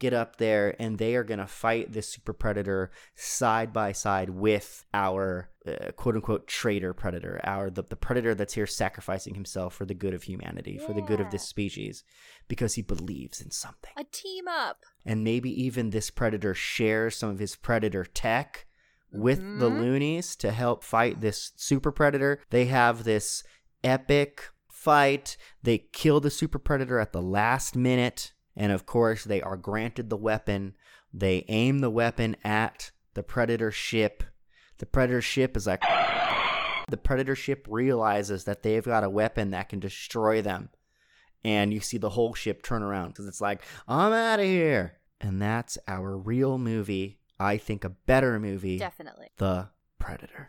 get 0.03 0.13
up 0.13 0.35
there 0.37 0.75
and 0.79 0.97
they 0.97 1.15
are 1.15 1.23
going 1.23 1.39
to 1.39 1.47
fight 1.65 1.93
this 1.93 2.09
super 2.09 2.33
predator 2.33 2.91
side 3.15 3.71
by 3.71 3.91
side 3.91 4.29
with 4.29 4.85
our 4.93 5.49
uh, 5.65 5.91
quote 5.95 6.15
unquote 6.15 6.45
traitor 6.47 6.93
predator 6.93 7.39
our 7.45 7.69
the, 7.69 7.83
the 7.83 7.95
predator 7.95 8.35
that's 8.35 8.53
here 8.55 8.67
sacrificing 8.67 9.33
himself 9.35 9.73
for 9.73 9.85
the 9.85 9.93
good 10.03 10.13
of 10.13 10.23
humanity 10.23 10.77
for 10.77 10.93
the 10.93 11.01
good 11.09 11.21
of 11.21 11.31
this 11.31 11.43
species 11.47 12.03
because 12.49 12.73
he 12.75 12.81
believes 12.81 13.39
in 13.41 13.49
something. 13.49 13.91
A 13.97 14.03
team 14.03 14.45
up. 14.47 14.77
and 15.05 15.23
maybe 15.23 15.49
even 15.67 15.89
this 15.89 16.09
predator 16.09 16.53
shares 16.53 17.15
some 17.15 17.29
of 17.29 17.39
his 17.39 17.55
predator 17.55 18.03
tech 18.03 18.65
with 19.13 19.39
the 19.59 19.69
Mhm. 19.69 19.79
loonies 19.79 20.35
to 20.37 20.51
help 20.51 20.83
fight 20.83 21.21
this 21.21 21.51
super 21.55 21.91
predator. 21.91 22.39
They 22.49 22.65
have 22.65 23.03
this 23.03 23.43
epic 23.83 24.49
fight. 24.69 25.37
They 25.61 25.77
kill 25.93 26.19
the 26.19 26.29
super 26.31 26.59
predator 26.59 26.99
at 26.99 27.13
the 27.13 27.21
last 27.21 27.75
minute 27.75 28.32
and 28.55 28.71
of 28.71 28.85
course 28.85 29.23
they 29.23 29.41
are 29.41 29.57
granted 29.57 30.09
the 30.09 30.17
weapon. 30.17 30.75
They 31.13 31.45
aim 31.47 31.79
the 31.79 31.89
weapon 31.89 32.35
at 32.43 32.91
the 33.13 33.23
predator 33.23 33.71
ship. 33.71 34.23
The 34.79 34.85
predator 34.85 35.21
ship 35.21 35.55
is 35.55 35.67
like 35.67 35.83
the 36.89 36.97
predator 36.97 37.35
ship 37.35 37.65
realizes 37.69 38.43
that 38.45 38.63
they've 38.63 38.83
got 38.83 39.03
a 39.03 39.09
weapon 39.09 39.51
that 39.51 39.69
can 39.69 39.79
destroy 39.79 40.41
them. 40.41 40.69
And 41.43 41.73
you 41.73 41.79
see 41.79 41.97
the 41.97 42.09
whole 42.09 42.33
ship 42.33 42.63
turn 42.63 42.83
around 42.83 43.09
because 43.09 43.27
it's 43.27 43.41
like 43.41 43.61
i'm 43.87 44.13
out 44.13 44.39
of 44.39 44.45
here. 44.45 44.97
And 45.19 45.41
that's 45.41 45.77
our 45.87 46.17
real 46.17 46.57
movie. 46.57 47.19
I 47.39 47.57
think 47.57 47.83
a 47.83 47.89
better 47.89 48.39
movie. 48.39 48.77
Definitely. 48.77 49.29
the 49.37 49.69
predator 49.99 50.47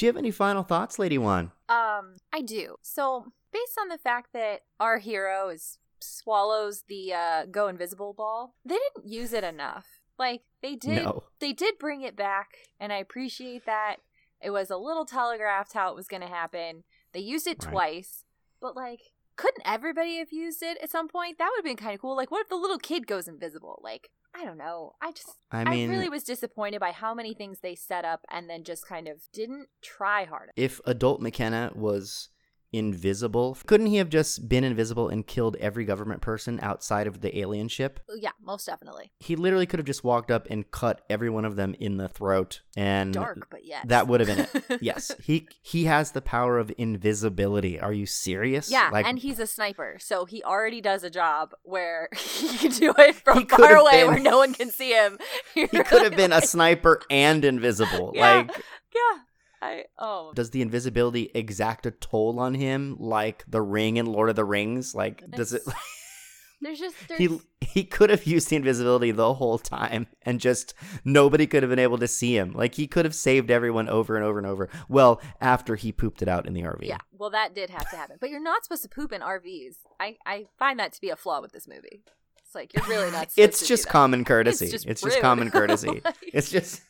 do 0.00 0.06
you 0.06 0.08
have 0.08 0.16
any 0.16 0.30
final 0.30 0.62
thoughts 0.62 0.98
lady 0.98 1.18
one 1.18 1.52
Um, 1.68 2.16
I 2.32 2.40
do. 2.40 2.76
So, 2.82 3.32
based 3.52 3.76
on 3.80 3.88
the 3.88 3.98
fact 3.98 4.32
that 4.32 4.62
our 4.80 4.98
hero 4.98 5.50
is 5.50 5.78
swallows 6.00 6.84
the 6.88 7.12
uh, 7.12 7.44
go 7.46 7.68
invisible 7.68 8.14
ball. 8.14 8.54
They 8.64 8.78
didn't 8.78 9.10
use 9.12 9.34
it 9.34 9.44
enough. 9.44 9.86
Like 10.18 10.42
they 10.62 10.74
did, 10.74 11.04
No. 11.04 11.24
they 11.38 11.52
did 11.52 11.78
bring 11.78 12.00
it 12.02 12.16
back, 12.16 12.48
and 12.78 12.92
I 12.92 12.96
appreciate 12.96 13.66
that. 13.66 13.96
It 14.40 14.50
was 14.50 14.70
a 14.70 14.76
little 14.78 15.04
telegraphed 15.04 15.74
how 15.74 15.90
it 15.90 15.96
was 15.96 16.08
going 16.08 16.22
to 16.22 16.28
happen. 16.28 16.84
They 17.12 17.20
used 17.20 17.46
it 17.46 17.62
Right. 17.62 17.70
twice, 17.70 18.24
but 18.60 18.74
like, 18.74 19.00
couldn't 19.36 19.66
everybody 19.66 20.16
have 20.18 20.32
used 20.32 20.62
it 20.62 20.78
at 20.82 20.90
some 20.90 21.08
point? 21.08 21.36
That 21.38 21.50
would 21.50 21.58
have 21.58 21.64
been 21.64 21.76
kind 21.82 21.94
of 21.94 22.00
cool. 22.00 22.16
Like, 22.16 22.30
what 22.30 22.40
if 22.40 22.48
the 22.48 22.56
little 22.56 22.78
kid 22.78 23.06
goes 23.06 23.28
invisible? 23.28 23.80
Like, 23.82 24.10
I 24.34 24.44
don't 24.44 24.58
know. 24.58 24.92
I 25.02 25.12
just, 25.12 25.28
I 25.50 25.62
I, 25.62 25.84
really 25.86 26.08
was 26.08 26.22
disappointed 26.22 26.80
by 26.80 26.92
how 26.92 27.14
many 27.14 27.34
things 27.34 27.58
they 27.60 27.74
set 27.74 28.04
up 28.04 28.24
and 28.30 28.48
then 28.48 28.64
just 28.64 28.86
kind 28.86 29.08
of 29.08 29.22
didn't 29.32 29.68
try 29.82 30.24
hard. 30.24 30.50
if 30.56 30.80
adult 30.86 31.20
McKenna 31.20 31.72
was 31.74 32.28
invisible, 32.72 33.56
couldn't 33.66 33.86
he 33.86 33.96
have 33.96 34.08
just 34.08 34.48
been 34.48 34.64
invisible 34.64 35.08
and 35.08 35.26
killed 35.26 35.56
every 35.56 35.84
government 35.84 36.20
person 36.20 36.58
outside 36.62 37.06
of 37.06 37.20
the 37.20 37.38
alien 37.38 37.68
ship? 37.68 38.00
Oh, 38.08 38.16
yeah, 38.20 38.30
most 38.42 38.66
definitely. 38.66 39.12
He 39.18 39.36
literally 39.36 39.66
could 39.66 39.78
have 39.78 39.86
just 39.86 40.04
walked 40.04 40.30
up 40.30 40.46
and 40.50 40.70
cut 40.70 41.02
every 41.10 41.30
one 41.30 41.44
of 41.44 41.56
them 41.56 41.74
in 41.78 41.96
the 41.96 42.08
throat 42.08 42.60
and 42.76 43.12
Dark, 43.12 43.48
but 43.50 43.64
yes. 43.64 43.84
that 43.88 44.06
would 44.08 44.20
have 44.20 44.28
been 44.28 44.46
it. 44.68 44.78
yes. 44.82 45.12
He 45.22 45.48
he 45.62 45.84
has 45.84 46.12
the 46.12 46.22
power 46.22 46.58
of 46.58 46.72
invisibility. 46.78 47.80
Are 47.80 47.92
you 47.92 48.06
serious? 48.06 48.70
Yeah, 48.70 48.90
Like 48.92 49.06
and 49.06 49.18
he's 49.18 49.38
a 49.38 49.46
sniper, 49.46 49.96
so 50.00 50.24
he 50.24 50.42
already 50.42 50.80
does 50.80 51.02
a 51.02 51.10
job 51.10 51.52
where 51.62 52.08
he 52.16 52.56
can 52.56 52.70
do 52.70 52.94
it 52.96 53.16
from 53.16 53.46
far 53.46 53.76
away 53.76 54.02
been- 54.02 54.08
where 54.08 54.20
no 54.20 54.38
one 54.38 54.54
can 54.54 54.70
see 54.70 54.92
him. 54.92 55.18
he 55.54 55.66
could 55.66 56.02
have 56.02 56.16
been 56.16 56.32
a 56.32 56.42
sniper 56.42 57.02
and 57.10 57.44
invisible. 57.44 58.12
Yeah. 58.14 58.34
Like 58.36 58.64
yeah. 58.94 59.18
I 59.62 59.84
oh 59.98 60.32
does 60.34 60.50
the 60.50 60.62
invisibility 60.62 61.30
exact 61.34 61.86
a 61.86 61.90
toll 61.90 62.38
on 62.40 62.54
him 62.54 62.96
like 62.98 63.44
the 63.48 63.60
ring 63.62 63.96
in 63.96 64.06
Lord 64.06 64.30
of 64.30 64.36
the 64.36 64.44
Rings? 64.44 64.94
Like 64.94 65.28
does 65.30 65.52
it 65.52 65.62
there's 66.62 66.78
just 66.78 66.94
there's 67.08 67.18
he 67.18 67.40
he 67.60 67.84
could 67.84 68.10
have 68.10 68.24
used 68.26 68.48
the 68.48 68.56
invisibility 68.56 69.10
the 69.10 69.34
whole 69.34 69.58
time 69.58 70.06
and 70.22 70.40
just 70.40 70.74
nobody 71.04 71.46
could 71.46 71.62
have 71.62 71.70
been 71.70 71.78
able 71.78 71.98
to 71.98 72.08
see 72.08 72.36
him. 72.36 72.52
Like 72.52 72.74
he 72.74 72.86
could 72.86 73.04
have 73.04 73.14
saved 73.14 73.50
everyone 73.50 73.88
over 73.88 74.16
and 74.16 74.24
over 74.24 74.38
and 74.38 74.46
over. 74.46 74.68
Well, 74.88 75.20
after 75.40 75.76
he 75.76 75.92
pooped 75.92 76.20
it 76.22 76.28
out 76.28 76.46
in 76.46 76.52
the 76.54 76.62
RV. 76.62 76.80
yeah. 76.82 76.98
Well, 77.12 77.30
that 77.30 77.54
did 77.54 77.70
have 77.70 77.88
to 77.90 77.96
happen, 77.96 78.16
but 78.20 78.30
you're 78.30 78.42
not 78.42 78.64
supposed 78.64 78.82
to 78.82 78.88
poop 78.88 79.12
in 79.12 79.20
RVs. 79.20 79.76
I 79.98 80.16
I 80.26 80.46
find 80.58 80.78
that 80.80 80.92
to 80.94 81.00
be 81.00 81.10
a 81.10 81.16
flaw 81.16 81.40
with 81.40 81.52
this 81.52 81.68
movie. 81.68 82.02
It's 82.44 82.54
like 82.54 82.74
you're 82.74 82.86
really 82.88 83.12
not. 83.12 83.30
supposed 83.30 83.38
It's 83.38 83.68
just 83.68 83.88
common 83.88 84.24
courtesy. 84.24 84.64
It's 84.66 84.84
It's 84.84 85.00
just 85.02 85.02
just, 85.04 85.20
common 85.20 85.50
courtesy. 85.52 85.88
Like- 86.04 86.16
it's 86.22 86.50
just 86.50 86.82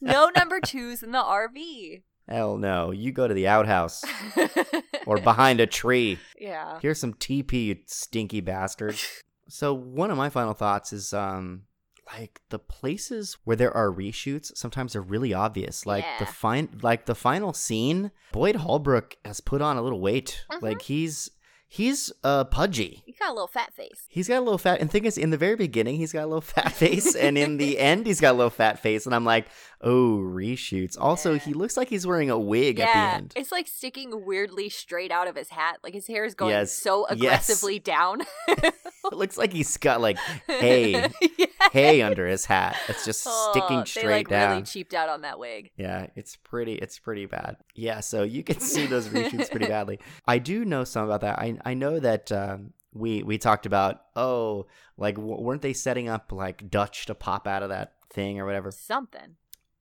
no 0.00 0.30
number 0.36 0.60
twos 0.60 1.02
in 1.02 1.12
the 1.12 1.18
RV. 1.22 2.02
hell 2.28 2.56
no. 2.56 2.90
You 2.90 3.12
go 3.12 3.28
to 3.28 3.34
the 3.34 3.48
outhouse 3.48 4.02
or 5.06 5.18
behind 5.20 5.60
a 5.60 5.66
tree. 5.66 6.18
yeah. 6.38 6.78
Here's 6.80 6.98
some 7.00 7.14
TP, 7.14 7.66
you 7.66 7.76
stinky 7.86 8.40
bastard. 8.40 8.96
So 9.48 9.72
one 9.72 10.10
of 10.10 10.16
my 10.16 10.28
final 10.28 10.54
thoughts 10.54 10.92
is 10.92 11.12
um 11.12 11.62
like 12.12 12.40
the 12.50 12.58
places 12.58 13.36
where 13.44 13.54
there 13.54 13.72
are 13.76 13.92
reshoots 13.92 14.50
sometimes 14.56 14.96
are 14.96 15.00
really 15.02 15.32
obvious. 15.32 15.86
Like 15.86 16.04
the 16.18 16.24
Yeah. 16.24 16.30
fine 16.32 16.68
like 16.82 17.06
the 17.06 17.14
final 17.14 17.52
scene, 17.52 18.10
Boyd 18.32 18.56
Holbrook 18.56 19.16
has 19.24 19.40
put 19.40 19.62
on 19.62 19.76
a 19.76 19.82
little 19.82 20.00
weight. 20.00 20.44
Mhm. 20.50 20.62
Like 20.62 20.82
he's 20.82 21.30
he's 21.68 22.12
uh 22.24 22.44
pudgy. 22.44 23.02
He's 23.04 23.18
got 23.18 23.30
a 23.30 23.32
little 23.32 23.48
fat 23.48 23.74
face. 23.74 24.06
He's 24.08 24.28
got 24.28 24.38
a 24.38 24.40
little 24.40 24.58
fat 24.58 24.80
and 24.80 24.90
thing 24.90 25.04
is 25.04 25.18
in 25.18 25.30
the 25.30 25.36
very 25.36 25.56
beginning 25.56 25.96
he's 25.96 26.12
got 26.12 26.24
a 26.24 26.26
little 26.26 26.40
fat 26.40 26.72
face 26.72 27.14
and 27.14 27.36
in 27.36 27.56
the 27.56 27.78
end 27.78 28.06
he's 28.06 28.20
got 28.20 28.32
a 28.32 28.38
little 28.38 28.50
fat 28.50 28.78
face 28.78 29.06
and 29.06 29.14
I'm 29.14 29.24
like, 29.24 29.46
"Oh, 29.80 30.18
reshoots." 30.18 30.96
Also, 30.98 31.32
Yeah. 31.34 31.38
he 31.40 31.52
looks 31.54 31.76
like 31.76 31.88
he's 31.88 32.06
wearing 32.06 32.30
a 32.30 32.38
wig 32.38 32.80
at 32.80 32.92
the 32.92 32.98
yeah, 32.98 33.14
end. 33.16 33.32
it's 33.36 33.52
like 33.52 33.68
sticking 33.68 34.24
weirdly 34.24 34.68
straight 34.68 35.10
out 35.12 35.28
of 35.28 35.36
his 35.36 35.50
hat. 35.50 35.78
Like 35.82 35.94
his 35.94 36.06
hair 36.06 36.24
is 36.24 36.34
going 36.34 36.50
Yes, 36.52 36.72
so 36.72 37.06
yes. 37.10 37.18
aggressively 37.18 37.78
down. 37.78 38.22
It 39.12 39.12
looks 39.12 39.36
like 39.38 39.52
he's 39.52 39.76
got 39.76 40.00
like 40.00 40.18
hay 40.48 41.08
Yeah. 41.38 41.46
hay 41.70 42.02
under 42.02 42.26
his 42.26 42.44
hat. 42.44 42.76
It's 42.88 43.04
just 43.04 43.24
Oh, 43.30 43.50
sticking 43.52 43.78
They 43.78 43.84
straight 43.84 44.10
like 44.10 44.28
down. 44.28 44.50
really 44.50 44.62
cheaped 44.64 44.94
out 44.94 45.08
on 45.08 45.20
that 45.20 45.38
wig. 45.38 45.70
yeah, 45.76 46.08
it's 46.16 46.34
pretty. 46.34 46.74
It's 46.74 46.98
pretty 46.98 47.26
bad. 47.26 47.56
Yeah, 47.76 48.00
so 48.00 48.24
you 48.24 48.42
can 48.42 48.58
see 48.58 48.86
those 48.86 49.06
reshoots 49.08 49.48
pretty 49.48 49.66
badly. 49.68 50.00
I 50.26 50.38
do 50.38 50.64
know 50.64 50.82
some 50.82 51.04
about 51.04 51.20
that. 51.20 51.38
I 51.38 51.56
I 51.64 51.74
know 51.74 52.00
that 52.00 52.32
um, 52.32 52.72
we 52.92 53.22
we 53.22 53.38
talked 53.38 53.64
about 53.64 54.00
oh 54.16 54.66
like 54.98 55.14
w- 55.14 55.40
weren't 55.40 55.62
they 55.62 55.72
setting 55.72 56.08
up 56.08 56.32
like 56.32 56.68
Dutch 56.68 57.06
to 57.06 57.14
pop 57.14 57.46
out 57.46 57.62
of 57.62 57.68
that 57.68 57.92
thing 58.10 58.40
or 58.40 58.44
whatever? 58.44 58.72
Something. 58.72 59.36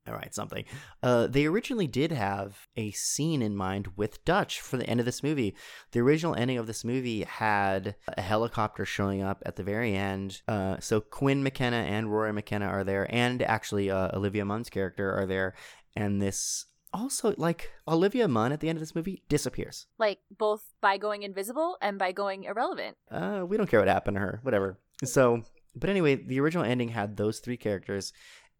All 0.07 0.13
right, 0.13 0.33
something. 0.35 0.65
Uh, 1.01 1.25
they 1.25 1.45
originally 1.45 1.87
did 1.87 2.11
have 2.11 2.67
a 2.77 2.91
scene 2.91 3.41
in 3.41 3.55
mind 3.55 3.89
with 3.95 4.23
Dutch 4.23 4.61
for 4.61 4.77
the 4.77 4.87
end 4.87 4.99
of 4.99 5.05
this 5.05 5.23
movie. 5.23 5.55
The 5.91 5.99
original 6.01 6.35
ending 6.35 6.59
of 6.59 6.67
this 6.67 6.83
movie 6.83 7.23
had 7.23 7.95
a 8.07 8.21
helicopter 8.21 8.85
showing 8.85 9.23
up 9.23 9.41
at 9.47 9.55
the 9.55 9.63
very 9.63 9.95
end. 9.95 10.41
Uh, 10.47 10.77
so 10.79 11.01
Quinn 11.01 11.41
McKenna 11.41 11.77
and 11.77 12.11
Rory 12.11 12.33
McKenna 12.33 12.67
are 12.67 12.83
there, 12.83 13.07
and 13.09 13.41
actually 13.41 13.89
uh, 13.89 14.15
Olivia 14.15 14.45
Munn's 14.45 14.69
character 14.69 15.11
are 15.11 15.25
there. 15.25 15.55
And 15.95 16.21
this 16.21 16.67
also, 16.95 17.33
like 17.37 17.71
Olivia 17.87 18.27
Munn 18.27 18.51
at 18.51 18.59
the 18.61 18.69
end 18.69 18.77
of 18.77 18.81
this 18.81 18.95
movie 18.95 19.23
disappears. 19.27 19.87
Like 19.97 20.19
both 20.35 20.73
by 20.81 20.97
going 20.97 21.23
invisible 21.23 21.77
and 21.81 21.99
by 21.99 22.11
going 22.11 22.45
irrelevant. 22.45 22.95
Uh, 23.11 23.43
we 23.47 23.57
don't 23.57 23.69
care 23.69 23.79
what 23.79 23.89
happened 23.89 24.15
to 24.15 24.21
her. 24.21 24.39
Whatever. 24.43 24.77
So, 25.03 25.41
but 25.75 25.89
anyway, 25.89 26.15
the 26.15 26.39
original 26.39 26.63
ending 26.63 26.89
had 26.89 27.17
those 27.17 27.39
three 27.39 27.57
characters, 27.57 28.13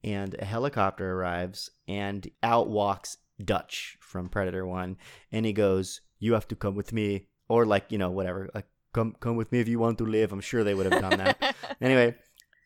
and 0.05 0.35
a 0.37 0.45
helicopter 0.45 1.13
arrives, 1.13 1.71
and 1.87 2.29
out 2.43 2.69
walks 2.69 3.17
Dutch 3.43 3.97
from 3.99 4.29
Predator 4.29 4.65
One, 4.65 4.97
and 5.31 5.45
he 5.45 5.51
goes, 5.51 6.01
"You 6.19 6.33
have 6.33 6.47
to 6.49 6.55
come 6.55 6.75
with 6.75 6.93
me," 6.93 7.27
or 7.49 7.65
like 7.65 7.91
you 7.91 7.97
know 7.97 8.11
whatever, 8.11 8.49
like 8.53 8.67
come 8.93 9.15
come 9.19 9.35
with 9.35 9.51
me 9.51 9.59
if 9.59 9.67
you 9.67 9.79
want 9.79 9.97
to 9.97 10.05
live. 10.05 10.31
I'm 10.31 10.41
sure 10.41 10.63
they 10.63 10.75
would 10.75 10.91
have 10.91 11.01
done 11.01 11.17
that. 11.17 11.55
anyway, 11.81 12.15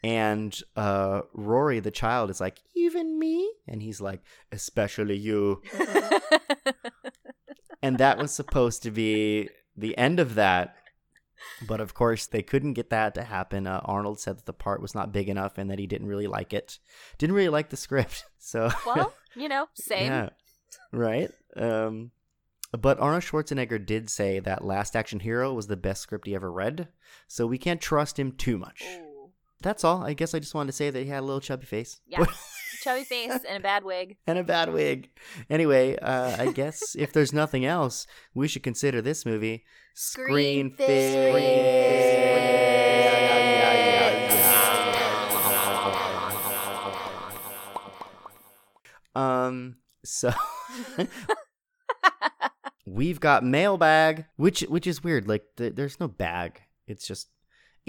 and 0.04 0.56
uh, 0.76 1.22
Rory 1.34 1.80
the 1.80 1.92
child 1.92 2.30
is 2.30 2.42
like, 2.42 2.60
"Even 2.76 3.18
me," 3.18 3.50
and 3.68 3.82
he's 3.82 4.02
like, 4.02 4.22
"Especially 4.52 5.16
you." 5.16 5.62
and 7.82 7.98
that 7.98 8.18
was 8.18 8.34
supposed 8.34 8.84
to 8.84 8.92
be 8.92 9.50
the 9.78 9.98
end 9.98 10.20
of 10.20 10.36
that. 10.36 10.76
But 11.68 11.82
of 11.82 11.94
course, 11.94 12.26
they 12.26 12.42
couldn't 12.42 12.74
get 12.74 12.90
that 12.90 13.16
to 13.16 13.24
happen. 13.24 13.68
Uh, 13.68 13.82
Arnold 13.86 14.20
said 14.20 14.38
that 14.38 14.46
the 14.46 14.54
part 14.54 14.82
was 14.82 14.96
not 14.96 15.12
big 15.12 15.30
enough 15.30 15.58
and 15.58 15.70
that 15.70 15.80
he 15.80 15.88
didn't 15.88 16.08
really 16.08 16.28
like 16.28 16.54
it. 16.54 16.80
Didn't 17.18 17.36
really 17.36 17.50
like 17.50 17.70
the 17.70 17.78
script. 17.78 18.26
So, 18.42 18.72
well, 18.86 19.14
you 19.36 19.50
know, 19.50 19.68
same. 19.76 20.08
yeah, 20.08 20.30
right. 20.94 21.30
Um, 21.58 22.12
but 22.72 23.00
Arnold 23.00 23.24
Schwarzenegger 23.24 23.86
did 23.86 24.10
say 24.10 24.40
that 24.40 24.64
Last 24.64 24.96
Action 24.96 25.20
Hero 25.20 25.54
was 25.54 25.68
the 25.68 25.76
best 25.78 26.02
script 26.02 26.26
he 26.26 26.36
ever 26.36 26.52
read. 26.52 26.88
So 27.28 27.46
we 27.46 27.58
can't 27.58 27.82
trust 27.82 28.18
him 28.18 28.32
too 28.32 28.58
much. 28.58 28.82
Ooh. 28.98 29.32
That's 29.62 29.84
all. 29.84 30.04
I 30.04 30.14
guess 30.14 30.34
I 30.34 30.40
just 30.40 30.56
wanted 30.56 30.68
to 30.68 30.78
say 30.78 30.90
that 30.90 31.04
he 31.04 31.10
had 31.10 31.20
a 31.20 31.26
little 31.26 31.42
chubby 31.42 31.66
face. 31.66 32.00
Yeah. 32.08 32.26
Chubby 32.82 33.04
face 33.04 33.40
and 33.48 33.58
a 33.58 33.60
bad 33.60 33.84
wig. 33.84 34.18
and 34.28 34.38
a 34.38 34.44
bad 34.44 34.72
wig. 34.72 35.10
Anyway, 35.50 35.98
uh, 35.98 36.36
I 36.40 36.52
guess 36.52 36.96
if 36.98 37.12
there's 37.12 37.34
nothing 37.34 37.66
else, 37.66 38.08
we 38.34 38.48
should 38.48 38.64
consider 38.64 39.02
this 39.02 39.26
movie 39.26 39.66
Screen 39.94 40.74
Screen 40.76 41.90
Um, 49.16 49.76
so 50.06 50.32
we've 52.86 53.20
got 53.20 53.44
mailbag, 53.44 54.26
which 54.38 54.62
which 54.62 54.88
is 54.88 55.04
weird. 55.04 55.28
Like 55.28 55.44
th- 55.58 55.76
there's 55.76 56.00
no 56.00 56.08
bag. 56.08 56.62
It's 56.88 57.06
just 57.06 57.28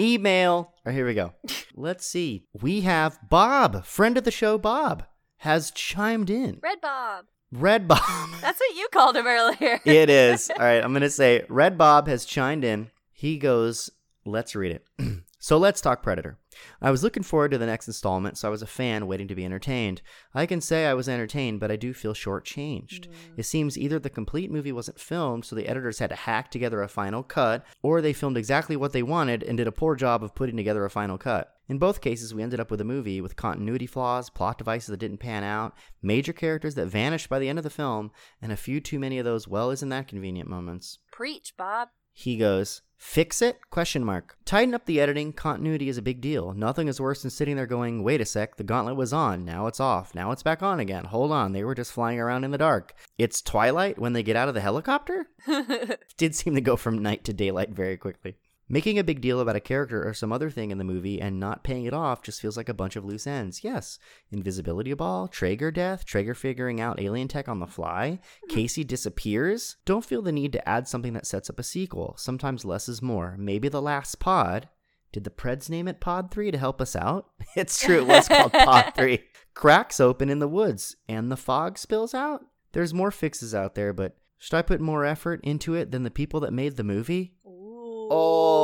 email. 0.01 0.53
All 0.53 0.75
right, 0.87 0.95
here 0.95 1.07
we 1.07 1.15
go. 1.15 1.35
Let's 1.75 2.07
see. 2.07 2.45
We 2.61 2.83
have 2.83 3.19
Bob, 3.29 3.85
friend 3.85 4.17
of 4.17 4.25
the 4.25 4.31
show. 4.31 4.59
Bob 4.59 5.05
has 5.39 5.71
chimed 5.71 6.31
in. 6.31 6.59
Red 6.63 6.81
Bob. 6.81 7.27
Red 7.53 7.89
Bob. 7.89 8.01
That's 8.41 8.61
what 8.61 8.77
you 8.77 8.89
called 8.93 9.17
him 9.17 9.27
earlier. 9.27 9.81
it 9.85 10.11
is. 10.11 10.51
All 10.51 10.65
right, 10.65 10.83
I'm 10.83 10.93
going 10.93 11.03
to 11.03 11.11
say 11.11 11.45
Red 11.49 11.77
Bob 11.77 12.09
has 12.09 12.25
chimed 12.25 12.65
in. 12.65 12.91
He 13.13 13.39
goes, 13.39 13.91
let's 14.25 14.55
read 14.55 14.73
it. 14.73 14.85
so 15.39 15.59
let's 15.59 15.81
talk 15.81 16.03
Predator. 16.03 16.39
I 16.81 16.91
was 16.91 17.03
looking 17.03 17.23
forward 17.23 17.51
to 17.53 17.59
the 17.59 17.67
next 17.67 17.87
installment, 17.87 18.39
so 18.39 18.49
I 18.49 18.51
was 18.51 18.63
a 18.63 18.67
fan 18.67 19.07
waiting 19.07 19.29
to 19.29 19.35
be 19.35 19.45
entertained. 19.45 20.03
I 20.35 20.47
can 20.47 20.61
say 20.61 20.87
I 20.87 20.95
was 20.95 21.09
entertained, 21.09 21.61
but 21.61 21.71
I 21.71 21.77
do 21.77 21.93
feel 21.95 22.15
shortchanged. 22.15 23.09
Mm. 23.09 23.15
It 23.37 23.45
seems 23.45 23.79
either 23.79 23.99
the 23.99 24.11
complete 24.11 24.51
movie 24.51 24.73
wasn't 24.73 25.01
filmed, 25.01 25.45
so 25.45 25.55
the 25.57 25.69
editors 25.69 25.99
had 25.99 26.11
to 26.11 26.17
hack 26.17 26.51
together 26.51 26.83
a 26.83 26.89
final 26.89 27.23
cut, 27.23 27.65
or 27.83 28.01
they 28.01 28.13
filmed 28.13 28.37
exactly 28.37 28.77
what 28.77 28.93
they 28.93 29.03
wanted 29.03 29.43
and 29.43 29.57
did 29.57 29.67
a 29.67 29.73
poor 29.73 29.95
job 29.95 30.23
of 30.23 30.35
putting 30.35 30.57
together 30.57 30.85
a 30.85 30.91
final 30.91 31.19
cut. 31.19 31.55
In 31.69 31.79
both 31.79 32.01
cases, 32.01 32.35
we 32.35 32.43
ended 32.43 32.59
up 32.59 32.69
with 32.69 32.81
a 32.81 32.85
movie 32.85 33.21
with 33.21 33.37
continuity 33.37 33.87
flaws, 33.87 34.29
plot 34.29 34.59
devices 34.59 34.89
that 34.89 34.97
didn't 34.97 35.19
pan 35.19 35.45
out, 35.45 35.73
major 36.03 36.33
characters 36.33 36.75
that 36.75 36.87
vanished 36.87 37.29
by 37.29 37.39
the 37.39 37.49
end 37.49 37.61
of 37.61 37.63
the 37.63 37.71
film, 37.71 38.11
and 38.43 38.51
a 38.51 38.57
few 38.57 38.81
too 38.81 38.99
many 38.99 39.21
of 39.21 39.25
those 39.25 39.47
well 39.47 39.71
isn't 39.71 39.89
that 39.91 40.09
convenient 40.09 40.49
moments. 40.49 40.99
Preach, 41.13 41.55
Bob. 41.57 41.91
He 42.13 42.37
goes, 42.37 42.83
"Fix 42.97 43.41
it?" 43.41 43.59
question 43.71 44.05
mark. 44.05 44.37
Tighten 44.45 44.75
up 44.75 44.85
the 44.85 45.01
editing. 45.01 45.33
Continuity 45.33 45.89
is 45.89 45.97
a 45.97 46.03
big 46.03 46.21
deal. 46.21 46.53
Nothing 46.53 46.89
is 46.89 47.01
worse 47.01 47.23
than 47.23 47.31
sitting 47.31 47.57
there 47.57 47.67
going, 47.67 48.03
"Wait 48.03 48.21
a 48.21 48.25
sec, 48.25 48.57
the 48.57 48.65
gauntlet 48.65 48.97
was 48.97 49.13
on. 49.13 49.45
Now 49.45 49.67
it's 49.67 49.81
off. 49.81 50.15
Now 50.15 50.33
it's 50.33 50.43
back 50.43 50.63
on 50.63 50.81
again. 50.81 51.05
Hold 51.07 51.33
on, 51.33 51.53
they 51.53 51.65
were 51.65 51.75
just 51.75 51.93
flying 51.93 52.19
around 52.19 52.45
in 52.45 52.51
the 52.51 52.59
dark." 52.59 52.95
It's 53.17 53.41
twilight 53.41 53.99
when 53.99 54.13
they 54.13 54.23
get 54.23 54.37
out 54.37 54.49
of 54.49 54.55
the 54.55 54.61
helicopter? 54.61 55.29
Did 56.17 56.35
seem 56.35 56.55
to 56.55 56.61
go 56.61 56.77
from 56.77 57.03
night 57.03 57.25
to 57.25 57.33
daylight 57.33 57.71
very 57.71 57.97
quickly. 57.97 58.37
Making 58.73 59.01
a 59.01 59.05
big 59.05 59.21
deal 59.21 59.41
about 59.41 59.57
a 59.57 59.61
character 59.61 60.09
or 60.09 60.15
some 60.15 60.33
other 60.33 60.49
thing 60.49 60.71
in 60.71 60.79
the 60.79 60.85
movie 60.85 61.21
and 61.21 61.41
not 61.41 61.65
paying 61.65 61.87
it 61.87 61.93
off 61.93 62.23
just 62.23 62.41
feels 62.41 62.57
like 62.57 62.69
a 62.69 62.75
bunch 62.75 62.95
of 62.95 63.05
loose 63.05 63.27
ends. 63.27 63.65
Yes, 63.65 63.99
invisibility 64.31 64.95
ball, 64.95 65.27
Traeger 65.27 65.73
death, 65.73 66.05
Traeger 66.05 66.35
figuring 66.35 66.81
out 66.81 67.01
alien 67.01 67.27
tech 67.27 67.49
on 67.49 67.59
the 67.59 67.67
fly, 67.67 68.21
hmm. 68.45 68.55
Casey 68.55 68.85
disappears. 68.85 69.75
Don't 69.85 70.05
feel 70.05 70.23
the 70.23 70.31
need 70.31 70.53
to 70.53 70.69
add 70.69 70.87
something 70.87 71.15
that 71.15 71.27
sets 71.27 71.51
up 71.51 71.59
a 71.59 71.65
sequel. 71.65 72.15
Sometimes 72.17 72.65
less 72.65 72.89
is 72.89 73.03
more. 73.03 73.35
Maybe 73.37 73.69
the 73.69 73.83
last 73.83 74.21
pod. 74.21 74.69
Did 75.11 75.25
the 75.25 75.31
Preds 75.31 75.69
name 75.69 75.89
it 75.89 75.99
Pod 75.99 76.31
3 76.31 76.53
to 76.53 76.59
help 76.59 76.81
us 76.81 76.95
out? 76.95 77.27
It's 77.57 77.81
true, 77.81 78.03
it 78.03 78.07
was 78.07 78.29
called 78.29 78.53
Pod 78.53 78.93
3. 78.97 79.19
Cracks 79.55 79.99
open 79.99 80.31
in 80.31 80.39
the 80.39 80.47
woods 80.47 80.95
and 81.09 81.33
the 81.33 81.37
fog 81.37 81.77
spills 81.77 82.15
out. 82.15 82.45
There's 82.71 82.95
more 82.95 83.11
fixes 83.11 83.53
out 83.53 83.75
there, 83.75 83.93
but 83.93 84.17
should 84.39 84.55
I 84.55 84.63
put 84.63 84.81
more 84.81 85.05
effort 85.05 85.41
into 85.43 85.75
it 85.75 85.91
than 85.91 86.05
the 86.05 86.11
people 86.11 86.39
that 86.41 86.53
made 86.53 86.77
the 86.77 86.85
movie? 86.85 87.35
Oh, 87.45 88.60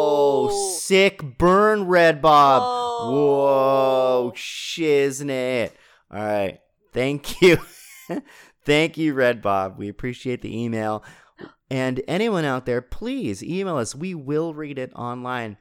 sick 0.51 1.39
burn, 1.39 1.87
Red 1.87 2.21
Bob. 2.23 2.63
Whoa, 3.13 4.33
shiznit. 4.35 5.71
All 6.11 6.25
right. 6.25 6.61
Thank 6.93 7.41
you. 7.43 7.59
Thank 8.65 8.97
you, 8.97 9.15
Red 9.15 9.43
Bob. 9.43 9.79
We 9.79 9.89
appreciate 9.89 10.43
the 10.43 10.57
email. 10.57 11.05
And 11.71 12.03
anyone 12.07 12.45
out 12.45 12.67
there, 12.67 12.81
please 12.81 13.43
email 13.43 13.77
us. 13.77 13.95
We 13.95 14.15
will 14.15 14.55
read 14.55 14.79
it 14.79 14.93
online. 14.95 15.57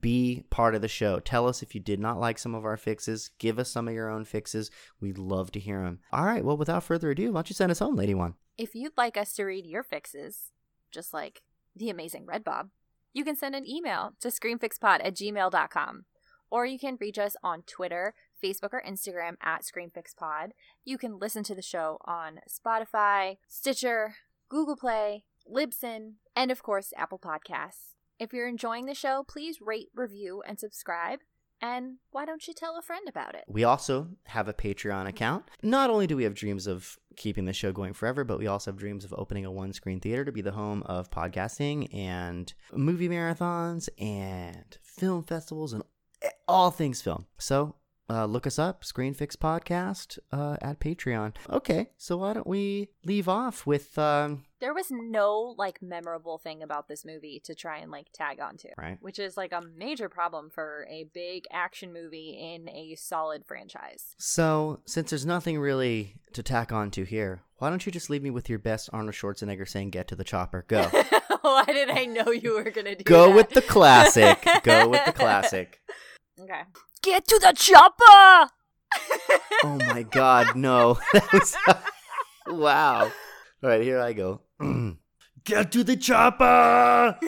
Be 0.00 0.44
part 0.50 0.74
of 0.74 0.82
the 0.82 0.88
show. 0.88 1.18
Tell 1.18 1.48
us 1.48 1.62
if 1.62 1.74
you 1.74 1.80
did 1.80 1.98
not 1.98 2.20
like 2.20 2.38
some 2.38 2.54
of 2.54 2.64
our 2.64 2.76
fixes. 2.76 3.30
Give 3.38 3.58
us 3.58 3.70
some 3.70 3.88
of 3.88 3.94
your 3.94 4.08
own 4.08 4.24
fixes. 4.24 4.70
We'd 5.00 5.18
love 5.18 5.50
to 5.52 5.60
hear 5.60 5.82
them. 5.82 5.98
All 6.12 6.24
right. 6.24 6.44
Well, 6.44 6.56
without 6.56 6.84
further 6.84 7.10
ado, 7.10 7.32
why 7.32 7.38
don't 7.38 7.50
you 7.50 7.54
send 7.54 7.72
us 7.72 7.80
home, 7.80 7.96
Lady 7.96 8.14
One? 8.14 8.34
If 8.56 8.74
you'd 8.74 8.96
like 8.96 9.16
us 9.16 9.32
to 9.34 9.44
read 9.44 9.66
your 9.66 9.82
fixes, 9.82 10.52
just 10.92 11.12
like 11.12 11.42
the 11.74 11.90
amazing 11.90 12.26
Red 12.26 12.44
Bob, 12.44 12.68
you 13.12 13.24
can 13.24 13.36
send 13.36 13.54
an 13.54 13.68
email 13.68 14.14
to 14.20 14.28
screenfixpod 14.28 15.04
at 15.04 15.14
gmail.com. 15.14 16.04
Or 16.50 16.66
you 16.66 16.78
can 16.78 16.98
reach 17.00 17.18
us 17.18 17.36
on 17.44 17.62
Twitter, 17.62 18.14
Facebook, 18.42 18.72
or 18.72 18.82
Instagram 18.86 19.34
at 19.40 19.62
ScreenFixPod. 19.62 20.50
You 20.84 20.98
can 20.98 21.18
listen 21.18 21.44
to 21.44 21.54
the 21.54 21.62
show 21.62 21.98
on 22.04 22.40
Spotify, 22.48 23.36
Stitcher, 23.46 24.16
Google 24.48 24.76
Play, 24.76 25.24
Libsyn, 25.48 26.14
and 26.34 26.50
of 26.50 26.62
course, 26.62 26.92
Apple 26.96 27.20
Podcasts. 27.20 27.94
If 28.18 28.32
you're 28.32 28.48
enjoying 28.48 28.86
the 28.86 28.94
show, 28.94 29.24
please 29.26 29.60
rate, 29.60 29.88
review, 29.94 30.42
and 30.46 30.58
subscribe. 30.58 31.20
And 31.62 31.98
why 32.10 32.24
don't 32.24 32.46
you 32.48 32.54
tell 32.54 32.78
a 32.78 32.82
friend 32.82 33.06
about 33.08 33.34
it? 33.34 33.44
We 33.46 33.64
also 33.64 34.08
have 34.24 34.48
a 34.48 34.54
Patreon 34.54 35.06
account. 35.06 35.44
Not 35.62 35.90
only 35.90 36.06
do 36.06 36.16
we 36.16 36.24
have 36.24 36.34
dreams 36.34 36.66
of 36.66 36.96
keeping 37.16 37.44
the 37.44 37.52
show 37.52 37.72
going 37.72 37.92
forever, 37.92 38.24
but 38.24 38.38
we 38.38 38.46
also 38.46 38.70
have 38.70 38.78
dreams 38.78 39.04
of 39.04 39.12
opening 39.16 39.44
a 39.44 39.50
one 39.50 39.72
screen 39.72 40.00
theater 40.00 40.24
to 40.24 40.32
be 40.32 40.40
the 40.40 40.52
home 40.52 40.82
of 40.86 41.10
podcasting 41.10 41.92
and 41.94 42.54
movie 42.72 43.08
marathons 43.08 43.88
and 43.98 44.78
film 44.82 45.22
festivals 45.22 45.72
and 45.72 45.82
all 46.48 46.70
things 46.70 47.02
film. 47.02 47.26
So 47.38 47.76
uh, 48.10 48.24
look 48.26 48.44
us 48.46 48.58
up, 48.58 48.84
Screen 48.84 49.14
Fix 49.14 49.36
Podcast 49.36 50.18
uh, 50.32 50.56
at 50.60 50.80
Patreon. 50.80 51.34
Okay, 51.48 51.90
so 51.96 52.16
why 52.16 52.32
don't 52.32 52.46
we 52.46 52.88
leave 53.04 53.28
off 53.28 53.66
with. 53.66 53.96
Um, 53.96 54.44
There 54.60 54.74
was 54.74 54.90
no 54.90 55.54
like 55.56 55.80
memorable 55.80 56.36
thing 56.38 56.62
about 56.62 56.88
this 56.88 57.04
movie 57.04 57.40
to 57.44 57.54
try 57.54 57.78
and 57.78 57.90
like 57.92 58.08
tag 58.12 58.40
onto. 58.40 58.68
Right. 58.76 58.98
Which 59.00 59.18
is 59.20 59.36
like 59.36 59.52
a 59.52 59.62
major 59.62 60.08
problem 60.08 60.50
for 60.50 60.86
a 60.90 61.04
big 61.14 61.44
action 61.52 61.92
movie 61.92 62.30
in 62.30 62.68
a 62.68 62.96
solid 62.96 63.44
franchise. 63.46 64.16
so, 64.18 64.80
since 64.86 65.10
there's 65.10 65.24
nothing 65.24 65.60
really 65.60 66.16
to 66.32 66.42
tack 66.42 66.72
on 66.72 66.90
to 66.92 67.04
here, 67.04 67.42
why 67.58 67.70
don't 67.70 67.86
you 67.86 67.92
just 67.92 68.10
leave 68.10 68.22
me 68.22 68.30
with 68.30 68.48
your 68.50 68.58
best 68.58 68.90
Arnold 68.92 69.14
Schwarzenegger 69.14 69.68
saying, 69.68 69.90
Get 69.90 70.08
to 70.08 70.16
the 70.16 70.24
chopper? 70.24 70.64
Go. 70.66 70.82
Why 71.42 71.64
did 71.64 71.88
I 71.90 72.04
know 72.04 72.30
you 72.32 72.54
were 72.54 72.70
gonna 72.70 72.90
do 72.90 72.96
that? 72.96 73.04
Go 73.04 73.28
that? 73.28 73.34
with 73.36 73.50
the 73.50 73.62
classic. 73.62 74.46
Go 74.62 74.88
with 74.88 75.04
the 75.06 75.12
classic. 75.12 75.80
Okay. 76.42 76.62
Get 77.02 77.26
to 77.28 77.38
the 77.38 77.52
chopper! 77.56 78.50
Oh 79.62 79.76
my 79.76 80.02
god, 80.02 80.56
no. 80.56 80.98
Was 81.32 81.56
wow. 82.48 83.02
All 83.04 83.68
right, 83.68 83.82
here 83.82 84.00
I 84.00 84.12
go. 84.14 84.40
Get 85.44 85.70
to 85.72 85.84
the 85.84 85.96
chopper. 85.96 87.18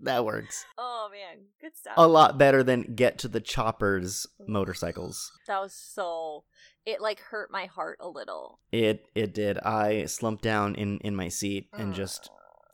That 0.00 0.24
works. 0.24 0.64
oh 0.78 1.08
man, 1.12 1.44
good 1.60 1.76
stuff. 1.76 1.94
A 1.96 2.08
lot 2.08 2.36
better 2.36 2.64
than 2.64 2.94
get 2.96 3.18
to 3.18 3.28
the 3.28 3.40
choppers 3.40 4.26
motorcycles. 4.48 5.30
That 5.46 5.60
was 5.60 5.74
so. 5.74 6.42
It 6.84 7.00
like 7.00 7.20
hurt 7.20 7.52
my 7.52 7.66
heart 7.66 7.98
a 8.00 8.08
little. 8.08 8.58
It 8.72 9.04
it 9.14 9.32
did. 9.32 9.58
I 9.58 10.06
slumped 10.06 10.42
down 10.42 10.74
in 10.74 10.98
in 10.98 11.14
my 11.14 11.28
seat 11.28 11.68
and 11.72 11.94
just 11.94 12.30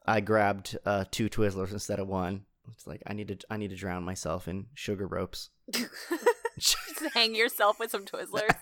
I 0.06 0.20
grabbed 0.20 0.78
uh 0.86 1.04
two 1.10 1.28
Twizzlers 1.28 1.72
instead 1.72 1.98
of 1.98 2.08
one. 2.08 2.46
It's 2.74 2.86
like 2.86 3.02
I 3.06 3.12
need 3.12 3.28
to 3.28 3.38
I 3.50 3.56
need 3.56 3.70
to 3.70 3.76
drown 3.76 4.04
myself 4.04 4.48
in 4.48 4.66
sugar 4.74 5.06
ropes. 5.06 5.50
Just 6.58 6.76
hang 7.14 7.34
yourself 7.34 7.78
with 7.78 7.90
some 7.90 8.04
Twizzlers. 8.04 8.54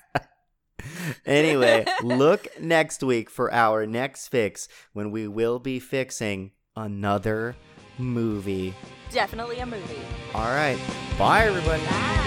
anyway, 1.27 1.87
look 2.03 2.47
next 2.61 3.03
week 3.03 3.31
for 3.31 3.53
our 3.53 3.87
next 3.87 4.29
fix 4.29 4.69
when 4.93 5.11
we 5.11 5.27
will 5.29 5.59
be 5.59 5.81
fixing 5.81 6.53
another 6.77 7.57
movie. 7.99 8.75
Definitely 9.11 9.59
a 9.61 9.67
movie. 9.67 10.01
All 10.35 10.43
right. 10.43 10.79
Bye, 11.19 11.47
everybody. 11.47 11.85
Bye. 11.85 12.23